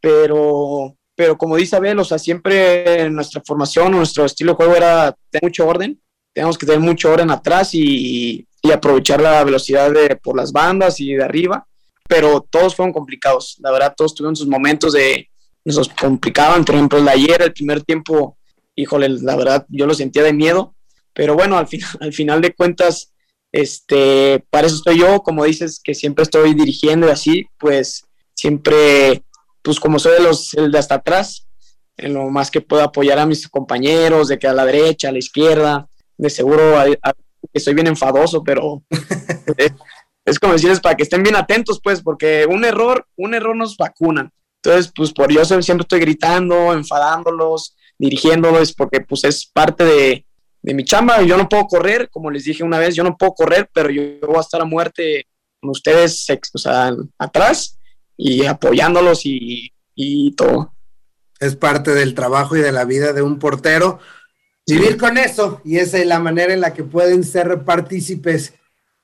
pero, 0.01 0.95
pero 1.15 1.37
como 1.37 1.57
dice 1.57 1.75
Abel, 1.75 1.99
o 1.99 2.05
sea, 2.05 2.17
siempre 2.17 3.09
nuestra 3.09 3.41
formación, 3.45 3.91
nuestro 3.91 4.25
estilo 4.25 4.53
de 4.53 4.55
juego 4.55 4.75
era 4.75 5.15
tener 5.29 5.43
mucho 5.43 5.67
orden, 5.67 6.01
tenemos 6.33 6.57
que 6.57 6.65
tener 6.65 6.81
mucho 6.81 7.11
orden 7.11 7.29
atrás 7.29 7.73
y, 7.73 8.47
y 8.61 8.71
aprovechar 8.71 9.21
la 9.21 9.43
velocidad 9.43 9.91
de, 9.91 10.15
por 10.15 10.35
las 10.37 10.51
bandas 10.51 10.99
y 10.99 11.13
de 11.13 11.23
arriba. 11.23 11.67
Pero 12.07 12.41
todos 12.41 12.75
fueron 12.75 12.93
complicados. 12.93 13.57
La 13.59 13.71
verdad, 13.71 13.93
todos 13.95 14.13
tuvieron 14.13 14.35
sus 14.35 14.47
momentos 14.47 14.93
de 14.93 15.29
nos 15.65 15.89
complicaban. 15.89 16.65
Por 16.65 16.75
ejemplo, 16.75 16.99
el 16.99 17.05
de 17.05 17.11
ayer, 17.11 17.41
el 17.41 17.53
primer 17.53 17.81
tiempo, 17.83 18.37
híjole, 18.75 19.09
la 19.09 19.35
verdad, 19.35 19.65
yo 19.69 19.85
lo 19.85 19.93
sentía 19.93 20.23
de 20.23 20.33
miedo, 20.33 20.75
pero 21.13 21.35
bueno, 21.35 21.57
al, 21.57 21.67
final, 21.67 21.89
al 22.01 22.13
final 22.13 22.41
de 22.41 22.53
cuentas, 22.53 23.11
este, 23.51 24.43
para 24.49 24.67
eso 24.67 24.77
estoy 24.77 24.99
yo, 24.99 25.21
como 25.21 25.45
dices, 25.45 25.79
que 25.83 25.93
siempre 25.93 26.23
estoy 26.23 26.53
dirigiendo 26.53 27.07
y 27.07 27.11
así, 27.11 27.45
pues 27.57 28.05
siempre, 28.33 29.23
pues 29.61 29.79
como 29.79 29.99
soy 29.99 30.13
de 30.13 30.21
los 30.21 30.53
el 30.55 30.71
de 30.71 30.79
hasta 30.79 30.95
atrás, 30.95 31.47
en 31.97 32.15
lo 32.15 32.29
más 32.29 32.49
que 32.49 32.61
puedo 32.61 32.81
apoyar 32.81 33.19
a 33.19 33.27
mis 33.27 33.47
compañeros, 33.47 34.27
de 34.27 34.39
que 34.39 34.47
a 34.47 34.53
la 34.53 34.65
derecha, 34.65 35.09
a 35.09 35.11
la 35.11 35.19
izquierda, 35.19 35.87
de 36.17 36.29
seguro 36.29 36.73
estoy 37.53 37.73
bien 37.75 37.87
enfadoso, 37.87 38.43
pero 38.43 38.83
es, 40.25 40.39
como 40.39 40.53
decirles 40.53 40.79
para 40.79 40.95
que 40.95 41.03
estén 41.03 41.23
bien 41.23 41.35
atentos, 41.35 41.79
pues, 41.83 42.01
porque 42.01 42.45
un 42.49 42.63
error, 42.65 43.05
un 43.17 43.33
error 43.33 43.55
nos 43.55 43.77
vacuna. 43.77 44.31
Entonces, 44.63 44.91
pues 44.95 45.11
por 45.11 45.31
yo 45.31 45.43
siempre 45.43 45.81
estoy 45.81 45.99
gritando, 45.99 46.73
enfadándolos, 46.73 47.75
dirigiéndolos, 47.97 48.73
porque 48.73 49.01
pues 49.01 49.25
es 49.25 49.45
parte 49.45 49.83
de, 49.83 50.25
de 50.61 50.73
mi 50.73 50.83
chamba. 50.85 51.21
Yo 51.21 51.37
no 51.37 51.49
puedo 51.49 51.65
correr, 51.65 52.09
como 52.09 52.31
les 52.31 52.45
dije 52.45 52.63
una 52.63 52.79
vez, 52.79 52.95
yo 52.95 53.03
no 53.03 53.17
puedo 53.17 53.33
correr, 53.33 53.69
pero 53.73 53.89
yo 53.89 54.01
voy 54.25 54.37
a 54.37 54.41
estar 54.41 54.61
a 54.61 54.65
muerte 54.65 55.27
con 55.59 55.69
ustedes 55.69 56.25
o 56.53 56.57
sea, 56.57 56.93
atrás 57.17 57.79
y 58.17 58.45
apoyándolos 58.45 59.21
y, 59.25 59.71
todo. 60.35 60.73
Es 61.39 61.55
parte 61.55 61.91
del 61.91 62.15
trabajo 62.15 62.55
y 62.55 62.61
de 62.61 62.71
la 62.71 62.85
vida 62.85 63.13
de 63.13 63.21
un 63.21 63.37
portero. 63.37 63.99
Vivir 64.65 64.97
con 64.97 65.17
eso, 65.17 65.61
y 65.65 65.77
esa 65.77 65.97
es 65.97 66.07
la 66.07 66.19
manera 66.19 66.53
en 66.53 66.61
la 66.61 66.73
que 66.73 66.83
pueden 66.83 67.25
ser 67.25 67.65
partícipes 67.65 68.53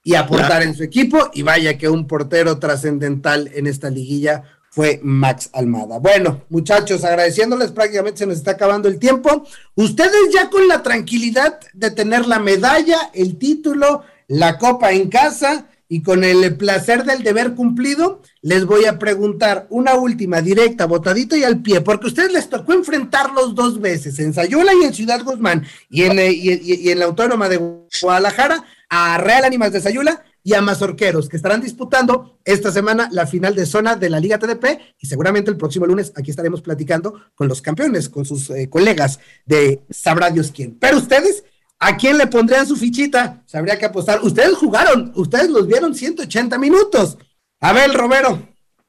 y 0.09 0.15
aportar 0.15 0.63
en 0.63 0.73
su 0.73 0.81
equipo. 0.81 1.29
Y 1.35 1.43
vaya 1.43 1.77
que 1.77 1.87
un 1.87 2.07
portero 2.07 2.57
trascendental 2.57 3.51
en 3.53 3.67
esta 3.67 3.91
liguilla 3.91 4.43
fue 4.71 4.99
Max 5.03 5.51
Almada. 5.53 5.99
Bueno, 5.99 6.45
muchachos, 6.49 7.03
agradeciéndoles, 7.03 7.71
prácticamente 7.71 8.17
se 8.17 8.25
nos 8.25 8.37
está 8.37 8.51
acabando 8.51 8.87
el 8.87 8.97
tiempo. 8.97 9.45
Ustedes 9.75 10.33
ya 10.33 10.49
con 10.49 10.67
la 10.67 10.81
tranquilidad 10.81 11.59
de 11.73 11.91
tener 11.91 12.25
la 12.25 12.39
medalla, 12.39 13.11
el 13.13 13.37
título, 13.37 14.03
la 14.27 14.57
copa 14.57 14.91
en 14.93 15.09
casa 15.09 15.67
y 15.91 16.03
con 16.03 16.23
el 16.23 16.55
placer 16.55 17.03
del 17.03 17.23
deber 17.23 17.55
cumplido, 17.55 18.21
les 18.43 18.63
voy 18.65 18.85
a 18.85 18.99
preguntar 18.99 19.65
una 19.71 19.95
última 19.95 20.39
directa, 20.39 20.85
botadito 20.85 21.35
y 21.35 21.43
al 21.43 21.63
pie, 21.63 21.81
porque 21.81 22.05
a 22.05 22.09
ustedes 22.09 22.31
les 22.31 22.47
tocó 22.47 22.73
enfrentarlos 22.73 23.55
dos 23.55 23.81
veces, 23.81 24.19
en 24.19 24.31
Sayula 24.31 24.71
y 24.79 24.85
en 24.85 24.93
Ciudad 24.93 25.23
Guzmán, 25.23 25.65
y 25.89 26.03
en, 26.03 26.19
eh, 26.19 26.93
la 26.95 27.05
Autónoma 27.05 27.49
de 27.49 27.57
Guadalajara, 28.01 28.63
a 28.87 29.17
Real 29.17 29.45
Ánimas 29.45 29.73
de 29.73 29.81
Sayula 29.81 30.23
y 30.43 30.53
a 30.53 30.61
Mazorqueros, 30.61 31.27
que 31.27 31.37
estarán 31.37 31.61
disputando 31.61 32.39
esta 32.45 32.71
semana 32.71 33.09
la 33.11 33.25
final 33.25 33.55
de 33.55 33.65
zona 33.65 33.95
de 33.95 34.09
la 34.09 34.19
Liga 34.19 34.37
TDP 34.37 34.79
y 34.99 35.07
seguramente 35.07 35.51
el 35.51 35.57
próximo 35.57 35.85
lunes 35.85 36.13
aquí 36.15 36.29
estaremos 36.31 36.61
platicando 36.61 37.19
con 37.35 37.47
los 37.47 37.61
campeones, 37.61 38.09
con 38.09 38.25
sus 38.25 38.49
eh, 38.51 38.69
colegas 38.69 39.19
de 39.45 39.81
sabrá 39.89 40.29
Dios 40.29 40.51
quién. 40.55 40.77
Pero 40.79 40.97
ustedes, 40.97 41.43
¿a 41.79 41.97
quién 41.97 42.17
le 42.17 42.27
pondrían 42.27 42.67
su 42.67 42.75
fichita? 42.75 43.41
Se 43.45 43.57
habría 43.57 43.77
que 43.77 43.85
apostar. 43.85 44.19
Ustedes 44.21 44.55
jugaron, 44.55 45.11
ustedes 45.15 45.49
los 45.49 45.67
vieron 45.67 45.95
180 45.95 46.57
minutos. 46.57 47.17
A 47.61 47.73
ver, 47.73 47.91
Romero. 47.93 48.39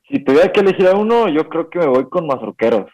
Si 0.09 0.23
tuviera 0.25 0.51
que 0.53 0.61
elegir 0.61 0.89
a 0.89 0.97
uno, 0.97 1.29
yo 1.29 1.49
creo 1.49 1.71
que 1.71 1.79
me 1.79 1.87
voy 1.87 2.09
con 2.09 2.27
Mazorqueros. 2.27 2.91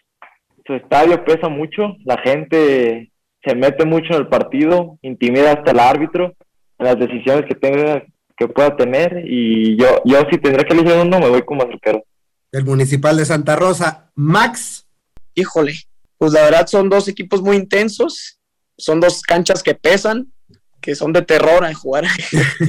Su 0.66 0.74
estadio 0.74 1.24
pesa 1.24 1.48
mucho, 1.48 1.96
la 2.04 2.18
gente 2.18 3.10
se 3.42 3.54
mete 3.54 3.84
mucho 3.84 4.12
en 4.12 4.20
el 4.20 4.28
partido, 4.28 4.98
intimida 5.02 5.52
hasta 5.52 5.70
el 5.70 5.78
árbitro 5.78 6.34
en 6.78 6.86
las 6.86 6.98
decisiones 6.98 7.46
que 7.46 7.54
tenga 7.54 8.04
que 8.36 8.48
pueda 8.48 8.76
tener 8.76 9.24
y 9.26 9.78
yo, 9.78 10.02
yo 10.04 10.18
si 10.30 10.38
tendría 10.38 10.66
que 10.66 10.74
elegir 10.74 10.92
uno 11.00 11.18
me 11.18 11.30
voy 11.30 11.42
con 11.42 11.56
Mazorquero. 11.56 12.04
El 12.52 12.64
Municipal 12.64 13.16
de 13.16 13.24
Santa 13.24 13.56
Rosa, 13.56 14.10
Max. 14.14 14.86
Híjole, 15.34 15.74
pues 16.18 16.32
la 16.32 16.42
verdad 16.42 16.66
son 16.66 16.88
dos 16.88 17.08
equipos 17.08 17.42
muy 17.42 17.56
intensos, 17.56 18.38
son 18.76 19.00
dos 19.00 19.22
canchas 19.22 19.62
que 19.62 19.74
pesan, 19.74 20.32
que 20.80 20.94
son 20.94 21.12
de 21.12 21.22
terror 21.22 21.64
a 21.64 21.74
jugar. 21.74 22.04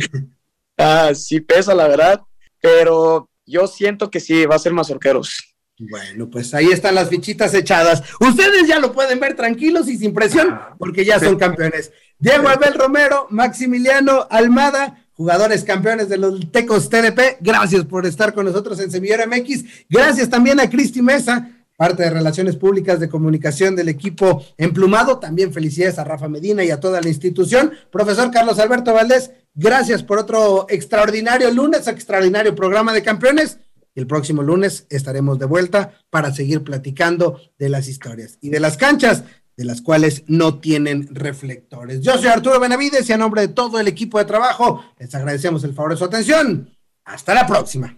ah, 0.77 1.11
sí 1.13 1.39
pesa 1.41 1.73
la 1.73 1.87
verdad, 1.87 2.21
pero 2.61 3.29
yo 3.45 3.67
siento 3.67 4.09
que 4.09 4.19
sí, 4.19 4.45
va 4.45 4.55
a 4.55 4.59
ser 4.59 4.73
Mazorqueros. 4.73 5.55
Bueno, 5.79 6.27
pues 6.27 6.53
ahí 6.55 6.67
están 6.67 6.95
las 6.95 7.09
fichitas 7.09 7.53
echadas. 7.53 8.01
Ustedes 8.19 8.67
ya 8.67 8.79
lo 8.79 8.93
pueden 8.93 9.19
ver 9.19 9.35
tranquilos 9.35 9.87
y 9.87 9.97
sin 9.97 10.11
presión, 10.11 10.59
porque 10.79 11.05
ya 11.05 11.19
son 11.19 11.37
campeones. 11.37 11.91
Diego 12.17 12.49
Abel 12.49 12.73
Romero, 12.73 13.27
Maximiliano 13.29 14.25
Almada, 14.31 15.05
jugadores 15.13 15.63
campeones 15.63 16.09
de 16.09 16.17
los 16.17 16.51
Tecos 16.51 16.89
TDP. 16.89 17.37
Gracias 17.41 17.85
por 17.85 18.07
estar 18.07 18.33
con 18.33 18.45
nosotros 18.45 18.79
en 18.79 18.89
Semillero 18.89 19.27
MX. 19.27 19.65
Gracias 19.87 20.29
también 20.29 20.59
a 20.59 20.67
Cristi 20.67 21.03
Mesa, 21.03 21.47
parte 21.77 22.03
de 22.03 22.09
Relaciones 22.09 22.57
Públicas 22.57 22.99
de 22.99 23.07
Comunicación 23.07 23.75
del 23.75 23.87
equipo 23.87 24.43
Emplumado. 24.57 25.19
También 25.19 25.53
felicidades 25.53 25.99
a 25.99 26.03
Rafa 26.03 26.27
Medina 26.27 26.63
y 26.65 26.71
a 26.71 26.79
toda 26.79 26.99
la 26.99 27.07
institución. 27.07 27.71
Profesor 27.91 28.31
Carlos 28.31 28.59
Alberto 28.59 28.93
Valdés, 28.93 29.31
gracias 29.53 30.03
por 30.03 30.19
otro 30.19 30.65
extraordinario 30.69 31.49
lunes, 31.51 31.87
extraordinario 31.87 32.55
programa 32.55 32.91
de 32.91 33.03
campeones. 33.03 33.59
El 33.95 34.07
próximo 34.07 34.43
lunes 34.43 34.85
estaremos 34.89 35.39
de 35.39 35.45
vuelta 35.45 35.93
para 36.09 36.33
seguir 36.33 36.63
platicando 36.63 37.39
de 37.57 37.69
las 37.69 37.87
historias 37.87 38.37
y 38.41 38.49
de 38.49 38.59
las 38.59 38.77
canchas 38.77 39.23
de 39.55 39.65
las 39.65 39.81
cuales 39.81 40.23
no 40.27 40.59
tienen 40.59 41.07
reflectores. 41.11 42.01
Yo 42.01 42.15
soy 42.17 42.27
Arturo 42.27 42.59
Benavides 42.59 43.09
y 43.09 43.13
a 43.13 43.17
nombre 43.17 43.41
de 43.41 43.47
todo 43.47 43.79
el 43.79 43.87
equipo 43.87 44.19
de 44.19 44.25
trabajo 44.25 44.83
les 44.99 45.13
agradecemos 45.15 45.63
el 45.63 45.73
favor 45.73 45.91
de 45.91 45.97
su 45.97 46.05
atención. 46.05 46.69
Hasta 47.05 47.33
la 47.33 47.47
próxima. 47.47 47.97